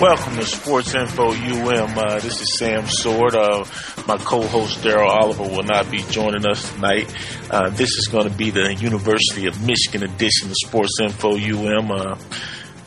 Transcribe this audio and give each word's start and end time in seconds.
Welcome 0.00 0.36
to 0.36 0.44
Sports 0.44 0.94
Info 0.94 1.32
UM. 1.32 1.96
Uh, 1.96 2.20
this 2.20 2.42
is 2.42 2.58
Sam 2.58 2.86
Sword. 2.86 3.34
Uh, 3.34 3.64
my 4.06 4.18
co-host 4.18 4.80
Daryl 4.80 5.08
Oliver 5.08 5.44
will 5.44 5.62
not 5.62 5.90
be 5.90 6.00
joining 6.10 6.46
us 6.46 6.70
tonight. 6.70 7.10
Uh, 7.50 7.70
this 7.70 7.88
is 7.96 8.06
going 8.06 8.28
to 8.28 8.36
be 8.36 8.50
the 8.50 8.74
University 8.74 9.46
of 9.46 9.66
Michigan 9.66 10.02
edition 10.02 10.50
of 10.50 10.54
Sports 10.62 10.98
Info 11.00 11.38
UM. 11.38 12.18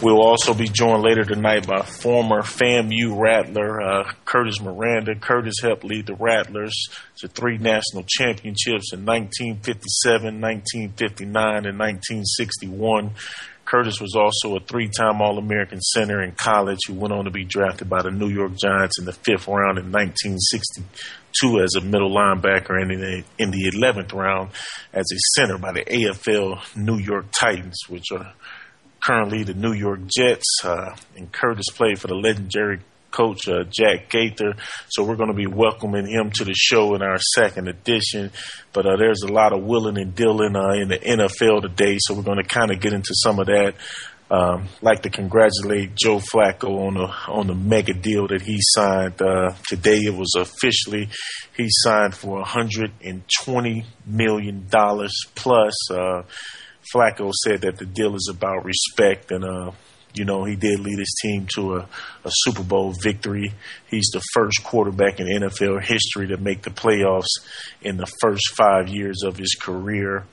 We'll 0.04 0.22
also 0.22 0.54
be 0.54 0.70
joined 0.70 1.02
later 1.02 1.26
tonight 1.26 1.66
by 1.66 1.82
former 1.82 2.44
FAMU 2.44 3.20
Rattler 3.20 3.82
uh, 3.82 4.14
Curtis 4.24 4.62
Miranda. 4.62 5.16
Curtis 5.16 5.56
helped 5.64 5.84
lead 5.84 6.06
the 6.06 6.16
Rattlers 6.16 6.90
to 7.18 7.28
three 7.28 7.58
national 7.58 8.04
championships 8.08 8.94
in 8.94 9.04
1957, 9.04 10.40
1959, 10.40 11.66
and 11.66 11.80
1961. 11.80 13.12
Curtis 13.70 14.02
was 14.02 14.16
also 14.16 14.56
a 14.56 14.60
three-time 14.60 15.22
All-American 15.22 15.80
center 15.80 16.24
in 16.24 16.32
college 16.32 16.80
who 16.88 16.96
went 16.96 17.14
on 17.14 17.26
to 17.26 17.32
be 17.32 17.44
drafted 17.44 17.88
by 17.88 18.02
the 18.02 18.10
New 18.10 18.30
York 18.30 18.54
Giants 18.58 18.98
in 18.98 19.06
the 19.06 19.14
fifth 19.14 19.48
round 19.48 19.78
in 19.78 19.92
1962 19.92 21.62
as 21.62 21.76
a 21.76 21.82
middle 21.82 22.10
linebacker 22.10 22.82
and 22.82 22.92
in 22.92 23.00
the, 23.00 23.24
in 23.38 23.52
the 23.52 23.72
11th 23.76 24.12
round 24.14 24.50
as 24.92 25.06
a 25.14 25.18
center 25.38 25.60
by 25.60 25.72
the 25.72 25.84
AFL 25.84 26.76
New 26.76 26.98
York 26.98 27.28
Titans, 27.32 27.78
which 27.88 28.06
are 28.12 28.34
currently 29.04 29.44
the 29.44 29.54
New 29.54 29.74
York 29.74 30.00
Jets. 30.18 30.48
Uh, 30.64 30.96
and 31.16 31.32
Curtis 31.32 31.70
played 31.70 32.00
for 32.00 32.08
the 32.08 32.16
legendary 32.16 32.80
coach 33.12 33.48
uh, 33.48 33.64
Jake 33.70 34.10
Gaither. 34.10 34.56
So 34.90 35.04
we're 35.04 35.16
going 35.16 35.32
to 35.32 35.36
be 35.36 35.48
welcoming 35.48 36.08
him 36.08 36.32
to 36.36 36.46
the 36.46 36.54
show 36.56 36.96
in 36.96 37.02
our 37.02 37.18
second 37.36 37.68
edition. 37.68 38.32
But 38.74 38.86
uh, 38.86 38.98
there's 38.98 39.22
a 39.24 39.32
lot 39.32 39.54
of 39.54 39.64
willing 39.64 39.98
and 39.98 40.16
dealing 40.16 40.56
uh, 40.56 40.74
in 40.74 40.90
the 40.90 41.00
NFL 41.00 41.62
today, 41.62 41.98
so 42.00 42.14
we're 42.14 42.24
going 42.24 42.42
to 42.42 42.48
kind 42.48 42.72
of 42.72 42.80
get 42.80 42.94
into 42.94 43.14
some 43.14 43.40
of 43.40 43.48
that. 43.48 43.76
Um, 44.32 44.68
like 44.84 45.02
to 45.02 45.10
congratulate 45.10 45.96
Joe 45.96 46.20
Flacco 46.20 46.88
on 46.88 46.94
the 46.94 47.08
on 47.28 47.48
the 47.48 47.56
mega 47.56 47.96
deal 47.96 48.28
that 48.28 48.44
he 48.44 48.60
signed 48.62 49.20
uh, 49.20 49.56
today. 49.68 49.98
It 49.98 50.14
was 50.16 50.36
officially 50.38 51.10
he 51.58 51.66
signed 51.68 52.14
for 52.14 52.36
120 52.36 53.86
million 54.06 54.68
dollars 54.70 55.14
plus. 55.34 55.74
Uh, 55.90 56.22
Flacco 56.94 57.32
said 57.44 57.62
that 57.62 57.78
the 57.78 57.86
deal 57.86 58.16
is 58.16 58.32
about 58.32 58.66
respect 58.66 59.32
and 59.32 59.44
uh, 59.44 59.72
you 60.14 60.26
know, 60.26 60.44
he 60.44 60.56
did 60.56 60.80
lead 60.80 61.00
his 61.00 61.16
team 61.22 61.48
to 61.56 61.76
a, 61.76 61.80
a, 62.26 62.30
Super 62.30 62.64
Bowl 62.64 62.94
victory. 63.04 63.54
He's 63.90 64.10
the 64.12 64.22
first 64.34 64.64
quarterback 64.64 65.20
in 65.20 65.28
NFL 65.28 65.84
history 65.84 66.28
to 66.28 66.38
make 66.38 66.64
the 66.64 66.72
playoffs 66.72 67.46
in 67.82 67.98
the 67.98 68.12
first 68.22 68.56
five 68.56 68.88
years 68.88 69.22
of 69.24 69.38
his 69.38 69.56
career. 69.56 70.26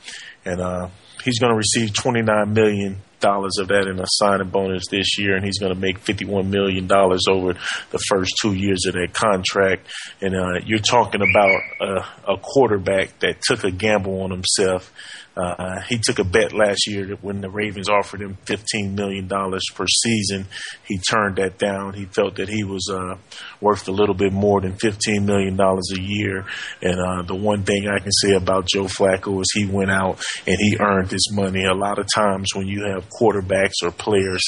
And 0.45 0.61
uh, 0.61 0.89
he's 1.25 1.39
going 1.39 1.51
to 1.53 1.57
receive 1.57 1.91
$29 1.91 2.53
million 2.53 2.97
of 3.23 3.69
that 3.69 3.89
in 3.91 3.99
a 3.99 4.07
signing 4.07 4.49
bonus 4.51 4.85
this 4.89 5.19
year, 5.19 5.35
and 5.35 5.45
he's 5.45 5.59
going 5.59 5.75
to 5.75 5.79
make 5.79 5.99
$51 6.05 6.49
million 6.49 6.91
over 6.93 7.55
the 7.91 7.99
first 8.09 8.35
two 8.41 8.55
years 8.55 8.85
of 8.87 8.95
that 8.95 9.13
contract. 9.13 9.87
And 10.21 10.37
uh, 10.37 10.61
you're 10.65 10.79
talking 10.79 11.23
about 11.23 11.61
a, 11.81 12.35
a 12.35 12.39
quarterback 12.39 13.19
that 13.21 13.41
took 13.43 13.65
a 13.65 13.73
gamble 13.73 14.23
on 14.23 14.31
himself 14.31 14.93
uh, 15.37 15.81
he 15.89 15.99
took 15.99 16.19
a 16.19 16.25
bet 16.25 16.53
last 16.53 16.87
year 16.87 17.05
that 17.07 17.23
when 17.23 17.43
the 17.43 17.51
Ravens 17.51 17.89
offered 17.89 18.23
him 18.23 18.39
$15 18.47 18.95
million 18.95 19.29
per 19.29 19.87
season, 19.87 20.47
he 20.87 20.99
turned 20.99 21.37
that 21.37 21.59
down. 21.59 21.93
He 21.93 22.07
felt 22.07 22.37
that 22.37 22.49
he 22.49 22.65
was 22.65 22.89
uh, 22.91 23.17
worth 23.61 23.87
a 23.87 23.93
little 23.93 24.15
bit 24.15 24.33
more 24.33 24.63
than 24.63 24.73
$15 24.73 25.25
million 25.25 25.59
a 25.61 26.01
year. 26.01 26.47
And 26.81 26.99
uh, 26.99 27.23
the 27.23 27.35
one 27.35 27.65
thing 27.65 27.87
I 27.87 27.99
can 27.99 28.13
say 28.13 28.35
about 28.35 28.67
Joe 28.67 28.85
Flacco 28.85 29.41
is 29.43 29.53
he 29.55 29.67
went 29.67 29.91
out 29.91 30.23
and 30.47 30.57
he 30.59 30.79
earned 30.81 31.11
his 31.11 31.31
money. 31.33 31.65
A 31.65 31.75
lot 31.75 31.99
of 31.99 32.07
times 32.15 32.55
when 32.55 32.67
you 32.67 32.85
have 32.87 33.09
quarterbacks 33.11 33.83
or 33.83 33.91
players 33.91 34.43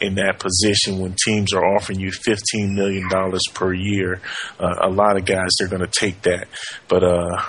in 0.00 0.14
that 0.14 0.38
position, 0.38 1.00
when 1.00 1.14
teams 1.22 1.52
are 1.52 1.64
offering 1.76 2.00
you 2.00 2.10
$15 2.10 2.74
million 2.74 3.08
per 3.52 3.74
year, 3.74 4.22
uh, 4.58 4.76
a 4.80 4.88
lot 4.88 5.18
of 5.18 5.26
guys, 5.26 5.50
they're 5.58 5.68
going 5.68 5.86
to 5.86 6.00
take 6.00 6.22
that. 6.22 6.48
But, 6.88 7.04
uh, 7.04 7.42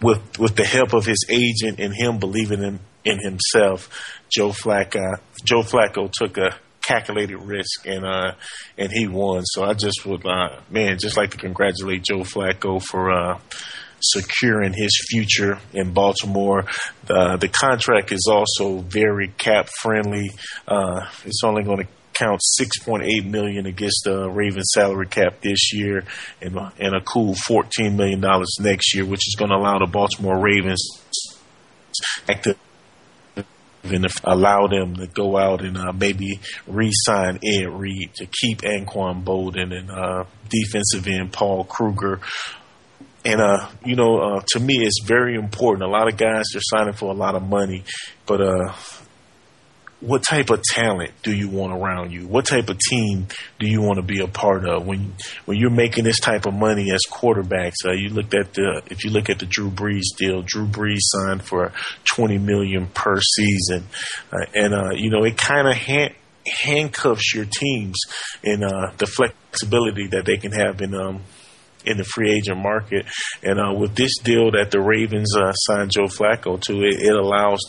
with 0.00 0.38
with 0.38 0.56
the 0.56 0.64
help 0.64 0.92
of 0.92 1.06
his 1.06 1.24
agent 1.28 1.80
and 1.80 1.94
him 1.94 2.18
believing 2.18 2.62
in, 2.62 2.80
in 3.04 3.18
himself, 3.18 3.88
Joe 4.28 4.50
Flacco 4.50 5.18
Joe 5.44 5.62
Flacco 5.62 6.10
took 6.10 6.36
a 6.38 6.56
calculated 6.82 7.38
risk 7.38 7.86
and 7.86 8.04
uh 8.04 8.32
and 8.76 8.92
he 8.92 9.06
won. 9.06 9.42
So 9.44 9.64
I 9.64 9.74
just 9.74 10.04
would 10.06 10.26
uh, 10.26 10.60
man 10.70 10.98
just 10.98 11.16
like 11.16 11.30
to 11.30 11.36
congratulate 11.36 12.04
Joe 12.04 12.20
Flacco 12.20 12.82
for 12.82 13.10
uh 13.10 13.38
securing 14.00 14.74
his 14.74 14.92
future 15.08 15.58
in 15.72 15.92
Baltimore. 15.92 16.66
The 17.06 17.38
the 17.40 17.48
contract 17.48 18.12
is 18.12 18.28
also 18.30 18.78
very 18.80 19.28
cap 19.28 19.68
friendly. 19.80 20.30
Uh, 20.68 21.06
it's 21.24 21.42
only 21.42 21.62
going 21.62 21.78
to 21.78 21.86
count 22.14 22.40
6.8 22.60 23.24
million 23.24 23.66
against 23.66 24.02
the 24.04 24.28
Ravens 24.30 24.70
salary 24.74 25.08
cap 25.08 25.40
this 25.40 25.72
year 25.72 26.04
and, 26.40 26.56
and 26.78 26.94
a 26.94 27.00
cool 27.00 27.34
14 27.34 27.96
million 27.96 28.20
dollars 28.20 28.56
next 28.60 28.94
year, 28.94 29.04
which 29.04 29.26
is 29.28 29.36
going 29.38 29.50
to 29.50 29.56
allow 29.56 29.78
the 29.78 29.86
Baltimore 29.86 30.40
Ravens 30.40 31.02
to 32.42 32.56
and 33.84 34.06
allow 34.24 34.66
them 34.66 34.96
to 34.96 35.06
go 35.06 35.36
out 35.36 35.62
and 35.62 35.76
uh, 35.76 35.92
maybe 35.92 36.40
re-sign 36.66 37.38
Ed 37.44 37.68
Reed 37.68 38.14
to 38.16 38.26
keep 38.26 38.62
Anquan 38.62 39.24
Boldin 39.24 39.72
and 39.72 39.90
uh, 39.90 40.24
defensive 40.48 41.06
end 41.06 41.32
Paul 41.32 41.64
Kruger. 41.64 42.20
And 43.24 43.40
uh, 43.40 43.68
you 43.84 43.96
know, 43.96 44.18
uh, 44.18 44.42
to 44.48 44.60
me, 44.60 44.74
it's 44.78 45.02
very 45.04 45.34
important. 45.34 45.88
A 45.88 45.90
lot 45.90 46.08
of 46.08 46.16
guys 46.16 46.44
are 46.54 46.60
signing 46.60 46.94
for 46.94 47.10
a 47.10 47.16
lot 47.16 47.34
of 47.34 47.42
money, 47.42 47.84
but 48.26 48.40
uh, 48.40 48.72
what 50.06 50.22
type 50.22 50.50
of 50.50 50.62
talent 50.62 51.10
do 51.22 51.34
you 51.34 51.48
want 51.48 51.72
around 51.72 52.12
you? 52.12 52.26
What 52.26 52.44
type 52.44 52.68
of 52.68 52.78
team 52.78 53.26
do 53.58 53.66
you 53.66 53.80
want 53.80 53.96
to 53.96 54.02
be 54.02 54.20
a 54.20 54.26
part 54.26 54.66
of 54.68 54.86
when 54.86 55.14
when 55.46 55.56
you're 55.56 55.70
making 55.70 56.04
this 56.04 56.20
type 56.20 56.46
of 56.46 56.54
money 56.54 56.90
as 56.92 57.00
quarterbacks? 57.10 57.76
Uh, 57.84 57.92
you 57.92 58.10
looked 58.10 58.34
at 58.34 58.52
the 58.54 58.82
if 58.90 59.04
you 59.04 59.10
look 59.10 59.30
at 59.30 59.38
the 59.38 59.46
Drew 59.46 59.70
Brees 59.70 60.16
deal, 60.18 60.42
Drew 60.42 60.66
Brees 60.66 61.00
signed 61.00 61.42
for 61.42 61.72
20 62.14 62.38
million 62.38 62.86
per 62.88 63.18
season, 63.20 63.84
uh, 64.32 64.46
and 64.54 64.74
uh, 64.74 64.90
you 64.94 65.10
know 65.10 65.24
it 65.24 65.38
kind 65.38 65.66
of 65.66 65.74
hand, 65.74 66.14
handcuffs 66.62 67.34
your 67.34 67.46
teams 67.46 67.96
in 68.42 68.62
uh, 68.62 68.92
the 68.98 69.06
flexibility 69.06 70.08
that 70.08 70.26
they 70.26 70.36
can 70.36 70.52
have 70.52 70.82
in 70.82 70.94
um, 70.94 71.22
in 71.86 71.96
the 71.96 72.04
free 72.04 72.30
agent 72.30 72.58
market. 72.58 73.06
And 73.42 73.58
uh, 73.58 73.72
with 73.78 73.94
this 73.94 74.18
deal 74.22 74.50
that 74.52 74.70
the 74.70 74.80
Ravens 74.80 75.34
uh, 75.36 75.52
signed 75.52 75.92
Joe 75.92 76.06
Flacco 76.06 76.60
to, 76.62 76.82
it, 76.82 77.00
it 77.00 77.14
allows 77.14 77.60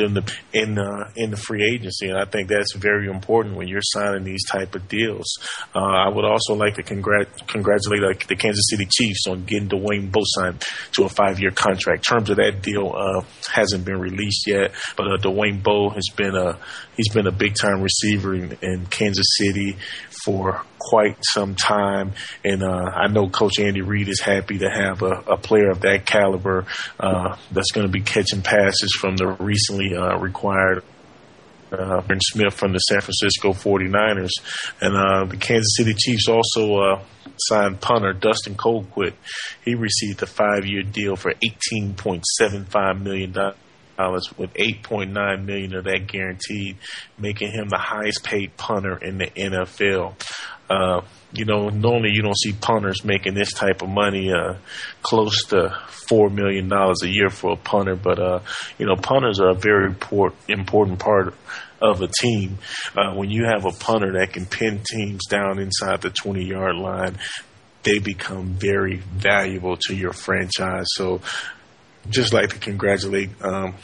in 0.00 0.14
the 0.14 0.34
in 0.52 0.78
uh, 0.78 1.10
in 1.16 1.30
the 1.30 1.36
free 1.36 1.64
agency, 1.74 2.08
and 2.08 2.18
I 2.18 2.24
think 2.24 2.48
that's 2.48 2.74
very 2.74 3.08
important 3.08 3.56
when 3.56 3.68
you're 3.68 3.80
signing 3.82 4.24
these 4.24 4.44
type 4.46 4.74
of 4.74 4.88
deals. 4.88 5.26
Uh, 5.74 5.80
I 5.80 6.08
would 6.08 6.24
also 6.24 6.54
like 6.54 6.74
to 6.74 6.82
congrat- 6.82 7.46
congratulate 7.46 8.02
uh, 8.02 8.26
the 8.28 8.36
Kansas 8.36 8.66
City 8.70 8.86
Chiefs 8.86 9.26
on 9.28 9.44
getting 9.44 9.68
Dwayne 9.68 10.14
signed 10.36 10.62
to 10.92 11.04
a 11.04 11.08
five 11.08 11.40
year 11.40 11.50
contract. 11.50 12.06
Terms 12.08 12.30
of 12.30 12.36
that 12.36 12.62
deal 12.62 12.94
uh, 12.96 13.24
hasn't 13.52 13.84
been 13.84 13.98
released 13.98 14.46
yet, 14.46 14.72
but 14.96 15.06
uh, 15.06 15.16
Dwayne 15.18 15.62
Bowe 15.62 15.90
has 15.90 16.06
been 16.16 16.34
a 16.34 16.58
he's 16.96 17.12
been 17.12 17.26
a 17.26 17.32
big 17.32 17.54
time 17.54 17.82
receiver 17.82 18.34
in, 18.34 18.56
in 18.62 18.86
Kansas 18.86 19.26
City 19.38 19.76
for 20.26 20.62
quite 20.80 21.16
some 21.22 21.54
time. 21.54 22.12
And 22.44 22.64
uh, 22.64 22.90
I 22.92 23.06
know 23.06 23.28
Coach 23.28 23.60
Andy 23.60 23.80
Reid 23.80 24.08
is 24.08 24.20
happy 24.20 24.58
to 24.58 24.68
have 24.68 25.02
a, 25.02 25.22
a 25.28 25.36
player 25.36 25.70
of 25.70 25.82
that 25.82 26.04
caliber 26.04 26.66
uh, 26.98 27.36
that's 27.52 27.70
going 27.70 27.86
to 27.86 27.92
be 27.92 28.00
catching 28.00 28.42
passes 28.42 28.90
from 29.00 29.16
the 29.16 29.28
recently 29.38 29.94
uh, 29.94 30.18
required 30.18 30.82
uh, 31.70 32.02
Smith 32.20 32.54
from 32.54 32.72
the 32.72 32.78
San 32.78 33.00
Francisco 33.00 33.52
49ers. 33.52 34.30
And 34.80 34.96
uh, 34.96 35.30
the 35.30 35.36
Kansas 35.36 35.76
City 35.76 35.94
Chiefs 35.94 36.28
also 36.28 36.74
uh, 36.74 37.02
signed 37.38 37.80
punter 37.80 38.12
Dustin 38.12 38.56
Colquitt. 38.56 39.14
He 39.64 39.76
received 39.76 40.22
a 40.22 40.26
five-year 40.26 40.82
deal 40.82 41.14
for 41.14 41.32
$18.75 41.70 43.00
million 43.00 43.32
with 43.98 44.52
8.9 44.54 45.44
million 45.44 45.74
of 45.74 45.84
that 45.84 46.06
guaranteed, 46.06 46.76
making 47.18 47.52
him 47.52 47.68
the 47.68 47.78
highest 47.78 48.24
paid 48.24 48.56
punter 48.56 48.96
in 48.96 49.18
the 49.18 49.26
NFL. 49.26 50.14
Uh, 50.68 51.00
you 51.32 51.44
know, 51.44 51.68
normally 51.68 52.10
you 52.12 52.22
don't 52.22 52.36
see 52.36 52.52
punters 52.52 53.04
making 53.04 53.34
this 53.34 53.52
type 53.52 53.82
of 53.82 53.88
money, 53.88 54.32
uh, 54.32 54.54
close 55.02 55.44
to 55.46 55.76
four 56.08 56.28
million 56.30 56.68
dollars 56.68 56.98
a 57.04 57.08
year 57.08 57.28
for 57.28 57.52
a 57.52 57.56
punter. 57.56 57.94
But 57.94 58.18
uh, 58.18 58.40
you 58.78 58.86
know, 58.86 58.96
punters 58.96 59.40
are 59.40 59.50
a 59.50 59.54
very 59.54 59.94
important 60.48 60.98
part 60.98 61.34
of 61.80 62.02
a 62.02 62.08
team. 62.08 62.58
Uh, 62.96 63.14
when 63.14 63.30
you 63.30 63.44
have 63.44 63.64
a 63.64 63.70
punter 63.70 64.12
that 64.18 64.32
can 64.32 64.46
pin 64.46 64.80
teams 64.82 65.26
down 65.26 65.58
inside 65.58 66.00
the 66.00 66.10
20 66.10 66.44
yard 66.44 66.76
line, 66.76 67.16
they 67.82 67.98
become 67.98 68.46
very 68.46 68.96
valuable 68.96 69.76
to 69.76 69.94
your 69.94 70.12
franchise. 70.12 70.86
So 70.94 71.20
just 72.10 72.32
like 72.32 72.50
to 72.50 72.58
congratulate 72.58 73.30
um, 73.42 73.74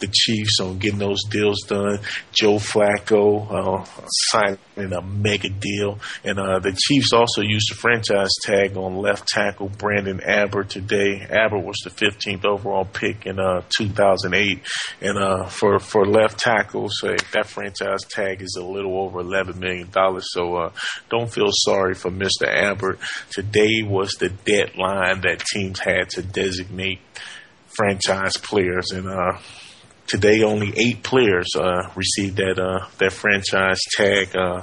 the 0.00 0.08
Chiefs 0.12 0.60
on 0.60 0.78
getting 0.78 0.98
those 0.98 1.22
deals 1.30 1.62
done. 1.66 1.98
Joe 2.32 2.56
Flacco 2.56 3.46
uh, 3.50 3.84
signing 4.30 4.92
a 4.92 5.02
mega 5.02 5.48
deal, 5.48 5.98
and 6.24 6.38
uh, 6.38 6.58
the 6.60 6.72
Chiefs 6.72 7.12
also 7.12 7.42
used 7.42 7.70
the 7.70 7.74
franchise 7.74 8.30
tag 8.42 8.76
on 8.76 8.96
left 8.96 9.26
tackle 9.26 9.68
Branden 9.68 10.24
Albert 10.26 10.70
today. 10.70 11.26
Albert 11.30 11.64
was 11.64 11.78
the 11.84 11.90
15th 11.90 12.44
overall 12.44 12.84
pick 12.84 13.26
in 13.26 13.38
uh, 13.38 13.62
2008, 13.76 14.60
and 15.00 15.18
uh, 15.18 15.46
for 15.46 15.78
for 15.78 16.06
left 16.06 16.38
tackles, 16.38 17.02
uh, 17.02 17.16
that 17.32 17.46
franchise 17.46 18.00
tag 18.08 18.42
is 18.42 18.56
a 18.58 18.64
little 18.64 19.00
over 19.00 19.20
11 19.20 19.58
million 19.58 19.90
dollars. 19.90 20.26
So 20.32 20.56
uh, 20.56 20.72
don't 21.10 21.32
feel 21.32 21.50
sorry 21.50 21.94
for 21.94 22.10
Mr. 22.10 22.46
Albert. 22.46 22.98
Today 23.30 23.82
was 23.82 24.12
the 24.12 24.28
deadline 24.28 25.20
that 25.22 25.42
teams 25.52 25.80
had 25.80 26.10
to 26.10 26.22
designate 26.22 27.00
franchise 27.78 28.36
players, 28.36 28.90
and 28.90 29.08
uh, 29.08 29.38
today 30.08 30.42
only 30.42 30.72
eight 30.76 31.02
players 31.04 31.46
uh, 31.54 31.88
received 31.94 32.36
that 32.38 32.58
uh, 32.58 32.84
that 32.98 33.12
franchise 33.12 33.78
tag. 33.96 34.34
Uh, 34.36 34.62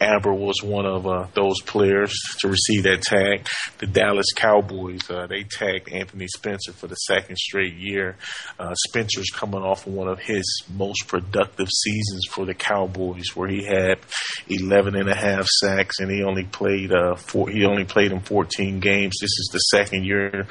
Albert 0.00 0.34
was 0.34 0.62
one 0.62 0.84
of 0.84 1.06
uh, 1.06 1.26
those 1.34 1.60
players 1.62 2.12
to 2.40 2.48
receive 2.48 2.82
that 2.82 3.02
tag. 3.02 3.46
The 3.78 3.86
Dallas 3.86 4.26
Cowboys 4.34 5.08
uh, 5.08 5.28
they 5.28 5.44
tagged 5.44 5.92
Anthony 5.92 6.26
Spencer 6.26 6.72
for 6.72 6.88
the 6.88 6.96
second 6.96 7.38
straight 7.38 7.74
year. 7.74 8.16
Uh, 8.58 8.74
Spencer's 8.88 9.30
coming 9.32 9.62
off 9.62 9.86
of 9.86 9.92
one 9.92 10.08
of 10.08 10.18
his 10.18 10.44
most 10.74 11.06
productive 11.06 11.68
seasons 11.68 12.26
for 12.30 12.44
the 12.44 12.54
Cowboys, 12.54 13.36
where 13.36 13.48
he 13.48 13.64
had 13.64 14.00
11 14.48 14.96
and 14.96 15.08
a 15.08 15.14
half 15.14 15.46
sacks, 15.46 16.00
and 16.00 16.10
he 16.10 16.24
only 16.24 16.44
played 16.44 16.90
four, 17.18 17.48
he 17.48 17.64
only 17.64 17.84
played 17.84 18.10
in 18.10 18.20
14 18.20 18.80
games. 18.80 19.14
This 19.20 19.30
is 19.30 19.50
the 19.52 19.58
second 19.58 20.04
year 20.04 20.48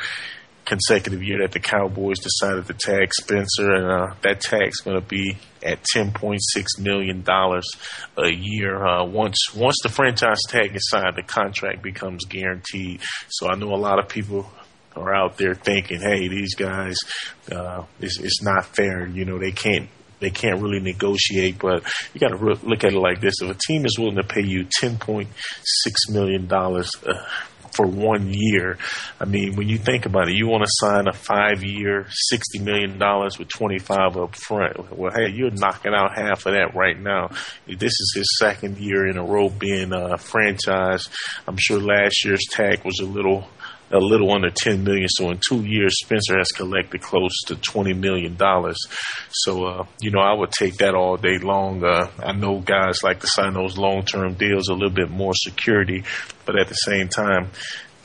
consecutive 0.66 1.24
year 1.24 1.40
that 1.42 1.52
the 1.52 1.60
Cowboys 1.60 2.20
decided 2.20 2.66
to 2.68 2.74
tag 2.74 3.14
Spencer, 3.14 3.72
and 3.72 3.86
uh, 3.86 4.16
that 4.22 4.42
tag's 4.42 4.78
going 4.78 5.00
to 5.00 5.08
be 5.08 5.38
at 5.64 5.84
ten 5.84 6.12
point 6.12 6.42
six 6.44 6.78
million 6.80 7.22
dollars 7.22 7.66
a 8.18 8.30
year. 8.30 8.84
Uh, 8.84 9.06
once 9.06 9.38
once 9.56 9.78
the 9.84 9.90
franchise 9.90 10.40
tag 10.48 10.76
is 10.76 10.90
signed, 10.90 11.16
the 11.16 11.24
contract 11.24 11.82
becomes 11.82 12.26
guaranteed. 12.26 13.02
So 13.30 13.48
I 13.48 13.56
know 13.56 13.74
a 13.74 13.78
lot 13.78 14.00
of 14.00 14.10
people 14.10 14.50
are 14.96 15.14
out 15.14 15.38
there 15.38 15.54
thinking, 15.54 16.02
"Hey, 16.02 16.28
these 16.28 16.56
guys, 16.56 16.98
uh, 17.52 17.84
it's, 18.00 18.20
it's 18.20 18.42
not 18.42 18.66
fair. 18.66 19.08
You 19.08 19.26
know, 19.26 19.40
they 19.40 19.52
can't." 19.52 19.90
They 20.22 20.30
can't 20.30 20.62
really 20.62 20.80
negotiate, 20.80 21.60
but 21.60 21.84
you 22.14 22.22
got 22.22 22.30
to 22.30 22.38
re- 22.38 22.58
look 22.64 22.86
at 22.86 22.94
it 22.94 22.98
like 22.98 23.20
this: 23.20 23.34
if 23.42 23.50
a 23.50 23.60
team 23.68 23.86
is 23.86 24.00
willing 24.00 24.16
to 24.16 24.24
pay 24.24 24.42
you 24.42 24.66
ten 24.80 24.98
point 24.98 25.28
six 25.62 26.10
million 26.10 26.48
dollars 26.48 26.90
uh, 27.06 27.22
for 27.76 27.86
one 27.86 28.30
year. 28.32 28.78
I 29.20 29.26
mean, 29.26 29.56
when 29.56 29.68
you 29.68 29.78
think 29.78 30.06
about 30.06 30.30
it, 30.30 30.36
you 30.36 30.48
want 30.48 30.64
to 30.64 30.72
sign 30.72 31.08
a 31.08 31.14
five 31.14 31.64
year, 31.64 32.08
$60 32.32 32.64
million 32.64 33.00
with 33.38 33.50
25 33.50 34.18
up 34.18 34.36
front. 34.36 34.98
Well, 34.98 35.12
hey, 35.14 35.30
you're 35.32 35.52
knocking 35.52 35.94
out 35.94 36.18
half 36.18 36.46
of 36.46 36.54
that 36.54 36.76
right 36.76 37.00
now. 37.00 37.30
This 37.68 37.92
is 37.92 38.14
his 38.16 38.38
second 38.40 38.78
year 38.78 39.08
in 39.08 39.18
a 39.18 39.24
row 39.24 39.50
being 39.50 39.94
uh, 39.94 40.14
a 40.14 40.18
franchise. 40.18 41.10
I'm 41.48 41.58
sure 41.58 41.80
last 41.80 42.26
year's 42.26 42.46
tag 42.52 42.84
was 42.86 43.00
a 43.00 43.06
little 43.06 43.48
a 43.96 44.00
little 44.00 44.32
under 44.32 44.50
10 44.50 44.84
million. 44.84 45.08
So 45.10 45.32
in 45.32 45.40
two 45.48 45.64
years, 45.66 45.96
Spencer 46.04 46.38
has 46.38 46.52
collected 46.52 47.02
close 47.02 47.36
to 47.48 47.56
20 47.56 47.94
million 47.94 48.36
dollars. 48.36 48.78
So 49.32 49.66
uh, 49.66 49.86
you 50.02 50.12
know, 50.12 50.20
I 50.20 50.34
would 50.34 50.52
take 50.52 50.78
that 50.78 50.94
all 50.94 51.18
day 51.18 51.38
long. 51.40 51.84
Uh, 51.84 52.10
I 52.20 52.34
know 52.34 52.60
guys 52.60 53.04
like 53.04 53.22
to 53.22 53.28
sign 53.28 53.54
those 53.54 53.78
long-term 53.78 54.36
deals, 54.36 54.70
a 54.70 54.74
little 54.74 54.90
bit 54.90 55.10
more 55.10 55.34
security, 55.34 56.04
but 56.46 56.58
at 56.60 56.68
the 56.68 56.76
same 56.76 57.08
time. 57.08 57.52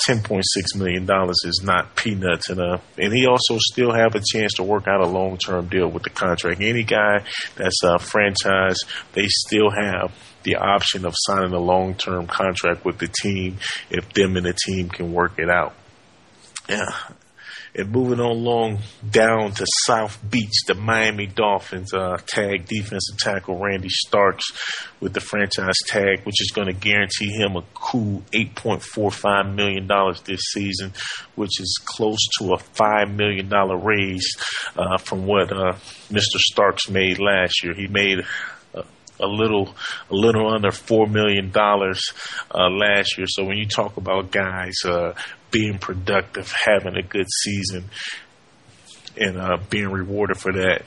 $10.6 0.08 0.42
million 0.76 1.06
is 1.44 1.60
not 1.62 1.94
peanuts. 1.94 2.48
And, 2.48 2.58
uh, 2.58 2.78
and 2.96 3.12
he 3.12 3.26
also 3.26 3.58
still 3.58 3.92
have 3.92 4.14
a 4.14 4.22
chance 4.32 4.54
to 4.54 4.62
work 4.62 4.88
out 4.88 5.02
a 5.02 5.06
long-term 5.06 5.68
deal 5.68 5.90
with 5.90 6.04
the 6.04 6.08
contract. 6.08 6.62
Any 6.62 6.84
guy 6.84 7.24
that's 7.56 7.82
a 7.84 7.98
franchise, 7.98 8.78
they 9.12 9.26
still 9.26 9.70
have 9.70 10.14
the 10.42 10.56
option 10.56 11.04
of 11.04 11.14
signing 11.16 11.52
a 11.52 11.58
long 11.58 11.94
term 11.94 12.26
contract 12.26 12.84
with 12.84 12.98
the 12.98 13.08
team 13.08 13.58
if 13.90 14.12
them 14.12 14.36
and 14.36 14.46
the 14.46 14.54
team 14.66 14.88
can 14.88 15.12
work 15.12 15.38
it 15.38 15.50
out. 15.50 15.74
Yeah. 16.70 17.14
And 17.72 17.92
moving 17.92 18.18
on 18.18 18.32
along 18.32 18.78
down 19.08 19.52
to 19.52 19.64
South 19.86 20.18
Beach, 20.28 20.64
the 20.66 20.74
Miami 20.74 21.26
Dolphins 21.26 21.94
uh, 21.94 22.16
tag 22.26 22.66
defensive 22.66 23.16
tackle 23.16 23.58
Randy 23.60 23.88
Starks 23.88 24.44
with 24.98 25.12
the 25.12 25.20
franchise 25.20 25.76
tag, 25.86 26.24
which 26.24 26.40
is 26.40 26.50
going 26.52 26.66
to 26.66 26.72
guarantee 26.72 27.30
him 27.30 27.54
a 27.54 27.62
cool 27.74 28.24
$8.45 28.32 29.54
million 29.54 29.88
this 30.24 30.40
season, 30.50 30.92
which 31.36 31.60
is 31.60 31.78
close 31.84 32.18
to 32.40 32.54
a 32.54 32.58
$5 32.58 33.14
million 33.14 33.48
raise 33.84 34.28
uh, 34.76 34.98
from 34.98 35.26
what 35.26 35.52
uh, 35.52 35.74
Mr. 36.10 36.38
Starks 36.38 36.90
made 36.90 37.20
last 37.20 37.62
year. 37.62 37.74
He 37.74 37.86
made 37.86 38.18
a 39.22 39.26
little 39.26 39.74
a 40.10 40.14
little 40.14 40.52
under 40.52 40.70
four 40.70 41.06
million 41.06 41.50
dollars 41.50 42.00
uh, 42.54 42.68
last 42.68 43.18
year. 43.18 43.26
So 43.28 43.44
when 43.44 43.58
you 43.58 43.66
talk 43.66 43.96
about 43.96 44.30
guys 44.30 44.74
uh, 44.84 45.12
being 45.50 45.78
productive, 45.78 46.52
having 46.66 46.96
a 46.96 47.02
good 47.02 47.26
season, 47.42 47.84
and 49.16 49.38
uh, 49.38 49.58
being 49.68 49.90
rewarded 49.90 50.38
for 50.38 50.52
that, 50.52 50.82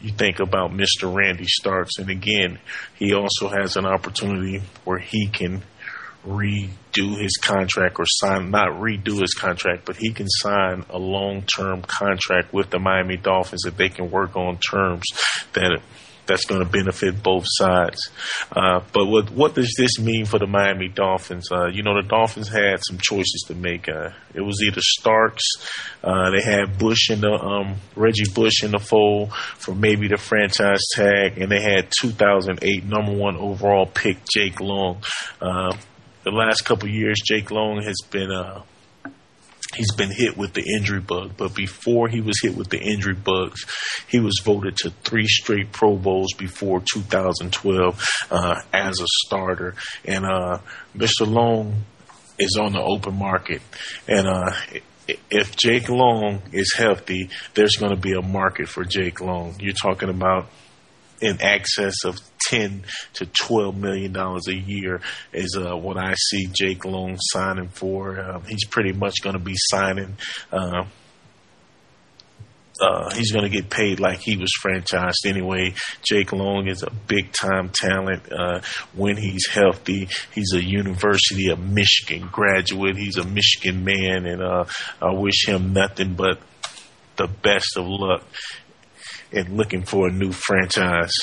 you 0.00 0.12
think 0.12 0.40
about 0.40 0.72
Mr. 0.72 1.12
Randy 1.12 1.46
Starks, 1.46 1.98
and 1.98 2.10
again, 2.10 2.58
he 2.94 3.14
also 3.14 3.48
has 3.48 3.76
an 3.76 3.86
opportunity 3.86 4.62
where 4.84 4.98
he 4.98 5.26
can 5.28 5.62
redo 6.26 7.20
his 7.20 7.36
contract 7.40 7.96
or 7.98 8.04
sign 8.06 8.50
not 8.50 8.68
redo 8.80 9.20
his 9.20 9.32
contract, 9.34 9.84
but 9.84 9.96
he 9.96 10.12
can 10.12 10.26
sign 10.28 10.84
a 10.90 10.98
long 10.98 11.42
term 11.42 11.82
contract 11.82 12.52
with 12.52 12.70
the 12.70 12.78
Miami 12.78 13.16
Dolphins 13.16 13.64
if 13.64 13.76
they 13.76 13.88
can 13.88 14.10
work 14.10 14.36
on 14.36 14.58
terms 14.58 15.04
that 15.52 15.80
that's 16.26 16.44
going 16.44 16.64
to 16.64 16.70
benefit 16.70 17.22
both 17.22 17.44
sides. 17.46 18.10
Uh, 18.50 18.80
but 18.92 19.06
what 19.06 19.30
what 19.30 19.54
does 19.54 19.74
this 19.76 19.98
mean 19.98 20.26
for 20.26 20.38
the 20.38 20.46
Miami 20.46 20.88
Dolphins? 20.88 21.50
Uh, 21.50 21.66
you 21.66 21.82
know, 21.82 21.94
the 22.00 22.06
Dolphins 22.08 22.48
had 22.48 22.80
some 22.86 22.98
choices 22.98 23.44
to 23.48 23.54
make. 23.54 23.88
Uh, 23.88 24.10
it 24.34 24.40
was 24.42 24.62
either 24.66 24.80
Starks, 24.80 25.44
uh, 26.02 26.30
they 26.30 26.40
had 26.40 26.78
Bush 26.78 27.10
in 27.10 27.20
the 27.20 27.32
um, 27.32 27.76
Reggie 27.94 28.30
Bush 28.32 28.62
in 28.62 28.70
the 28.70 28.78
fold 28.78 29.32
for 29.34 29.74
maybe 29.74 30.08
the 30.08 30.16
franchise 30.16 30.82
tag, 30.94 31.38
and 31.38 31.50
they 31.50 31.60
had 31.60 31.90
2008 32.00 32.84
number 32.84 33.12
one 33.12 33.36
overall 33.36 33.86
pick 33.86 34.18
Jake 34.32 34.60
Long. 34.60 35.02
Uh, 35.40 35.76
the 36.22 36.30
last 36.30 36.62
couple 36.62 36.88
years, 36.88 37.20
Jake 37.24 37.50
Long 37.50 37.82
has 37.82 37.96
been 38.10 38.30
uh, 38.30 38.62
he's 39.76 39.92
been 39.92 40.10
hit 40.10 40.36
with 40.36 40.52
the 40.54 40.64
injury 40.76 41.00
bug. 41.00 41.32
But 41.36 41.54
before 41.54 42.08
he 42.08 42.20
was 42.20 42.40
hit 42.40 42.56
with 42.56 42.70
the 42.70 42.80
injury 42.80 43.14
bugs, 43.14 43.64
he 44.08 44.20
was 44.20 44.40
voted 44.44 44.76
to 44.78 44.90
three 45.04 45.26
straight 45.26 45.72
Pro 45.72 45.96
Bowls 45.96 46.32
before 46.34 46.82
2012 46.92 48.04
uh, 48.30 48.54
as 48.72 49.00
a 49.00 49.06
starter. 49.26 49.74
And 50.04 50.24
uh, 50.24 50.58
Mr. 50.96 51.26
Long 51.26 51.84
is 52.38 52.58
on 52.60 52.72
the 52.72 52.82
open 52.82 53.18
market, 53.18 53.62
and 54.06 54.26
uh, 54.26 54.52
if 55.30 55.56
Jake 55.56 55.88
Long 55.88 56.42
is 56.52 56.74
healthy, 56.76 57.30
there's 57.54 57.76
going 57.76 57.94
to 57.94 58.00
be 58.00 58.12
a 58.12 58.22
market 58.22 58.68
for 58.68 58.84
Jake 58.84 59.20
Long. 59.20 59.56
You're 59.58 59.72
talking 59.72 60.08
about 60.08 60.48
in 61.20 61.40
excess 61.40 62.04
of 62.04 62.18
ten 62.48 62.84
to 63.14 63.26
twelve 63.26 63.76
million 63.76 64.12
dollars 64.12 64.48
a 64.48 64.54
year 64.54 65.00
is 65.32 65.56
uh, 65.58 65.76
what 65.76 65.96
I 65.96 66.14
see 66.30 66.46
Jake 66.52 66.84
Long 66.84 67.16
signing 67.18 67.68
for. 67.68 68.18
Uh, 68.18 68.40
he's 68.40 68.66
pretty 68.66 68.92
much 68.92 69.14
going 69.22 69.36
to 69.36 69.42
be 69.42 69.54
signing. 69.56 70.16
Uh, 70.52 70.84
uh, 72.80 73.14
he's 73.14 73.32
going 73.32 73.44
to 73.44 73.50
get 73.50 73.70
paid 73.70 74.00
like 74.00 74.20
he 74.20 74.36
was 74.36 74.50
franchised 74.62 75.24
anyway. 75.24 75.74
Jake 76.02 76.32
Long 76.32 76.68
is 76.68 76.82
a 76.82 76.90
big 76.90 77.32
time 77.32 77.70
talent. 77.74 78.30
Uh, 78.30 78.60
when 78.94 79.16
he's 79.16 79.46
healthy, 79.50 80.08
he's 80.34 80.52
a 80.54 80.62
University 80.62 81.48
of 81.48 81.58
Michigan 81.58 82.28
graduate. 82.30 82.96
He's 82.96 83.16
a 83.16 83.24
Michigan 83.24 83.84
man, 83.84 84.26
and 84.26 84.42
uh, 84.42 84.64
I 85.00 85.12
wish 85.12 85.48
him 85.48 85.72
nothing 85.72 86.14
but 86.14 86.38
the 87.16 87.28
best 87.28 87.76
of 87.76 87.86
luck 87.86 88.22
in 89.32 89.56
looking 89.56 89.82
for 89.82 90.08
a 90.08 90.12
new 90.12 90.32
franchise. 90.32 91.14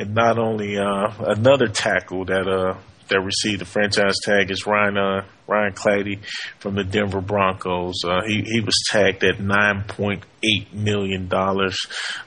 And 0.00 0.14
not 0.14 0.38
only 0.38 0.78
uh, 0.78 1.12
another 1.20 1.68
tackle 1.68 2.24
that 2.24 2.48
uh, 2.48 2.78
that 3.10 3.20
received 3.20 3.60
the 3.60 3.66
franchise 3.66 4.14
tag 4.24 4.50
is 4.50 4.66
Ryan 4.66 4.96
uh, 4.96 5.26
Ryan 5.46 5.72
Clady 5.74 6.20
from 6.58 6.76
the 6.76 6.84
Denver 6.84 7.20
Broncos. 7.20 7.96
Uh, 8.04 8.22
he 8.26 8.42
he 8.42 8.60
was 8.60 8.74
tagged 8.88 9.22
at 9.24 9.40
nine 9.40 9.84
point 9.86 10.24
eight 10.42 10.72
million 10.72 11.28
dollars. 11.28 11.78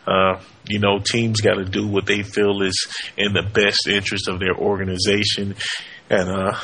Uh, 0.05 0.39
you 0.67 0.79
know, 0.79 0.99
teams 0.99 1.41
got 1.41 1.55
to 1.55 1.65
do 1.65 1.87
what 1.87 2.05
they 2.05 2.21
feel 2.21 2.61
is 2.61 2.87
in 3.17 3.33
the 3.33 3.41
best 3.41 3.87
interest 3.87 4.27
of 4.27 4.39
their 4.39 4.55
organization, 4.55 5.55
and 6.09 6.29
uh, 6.29 6.59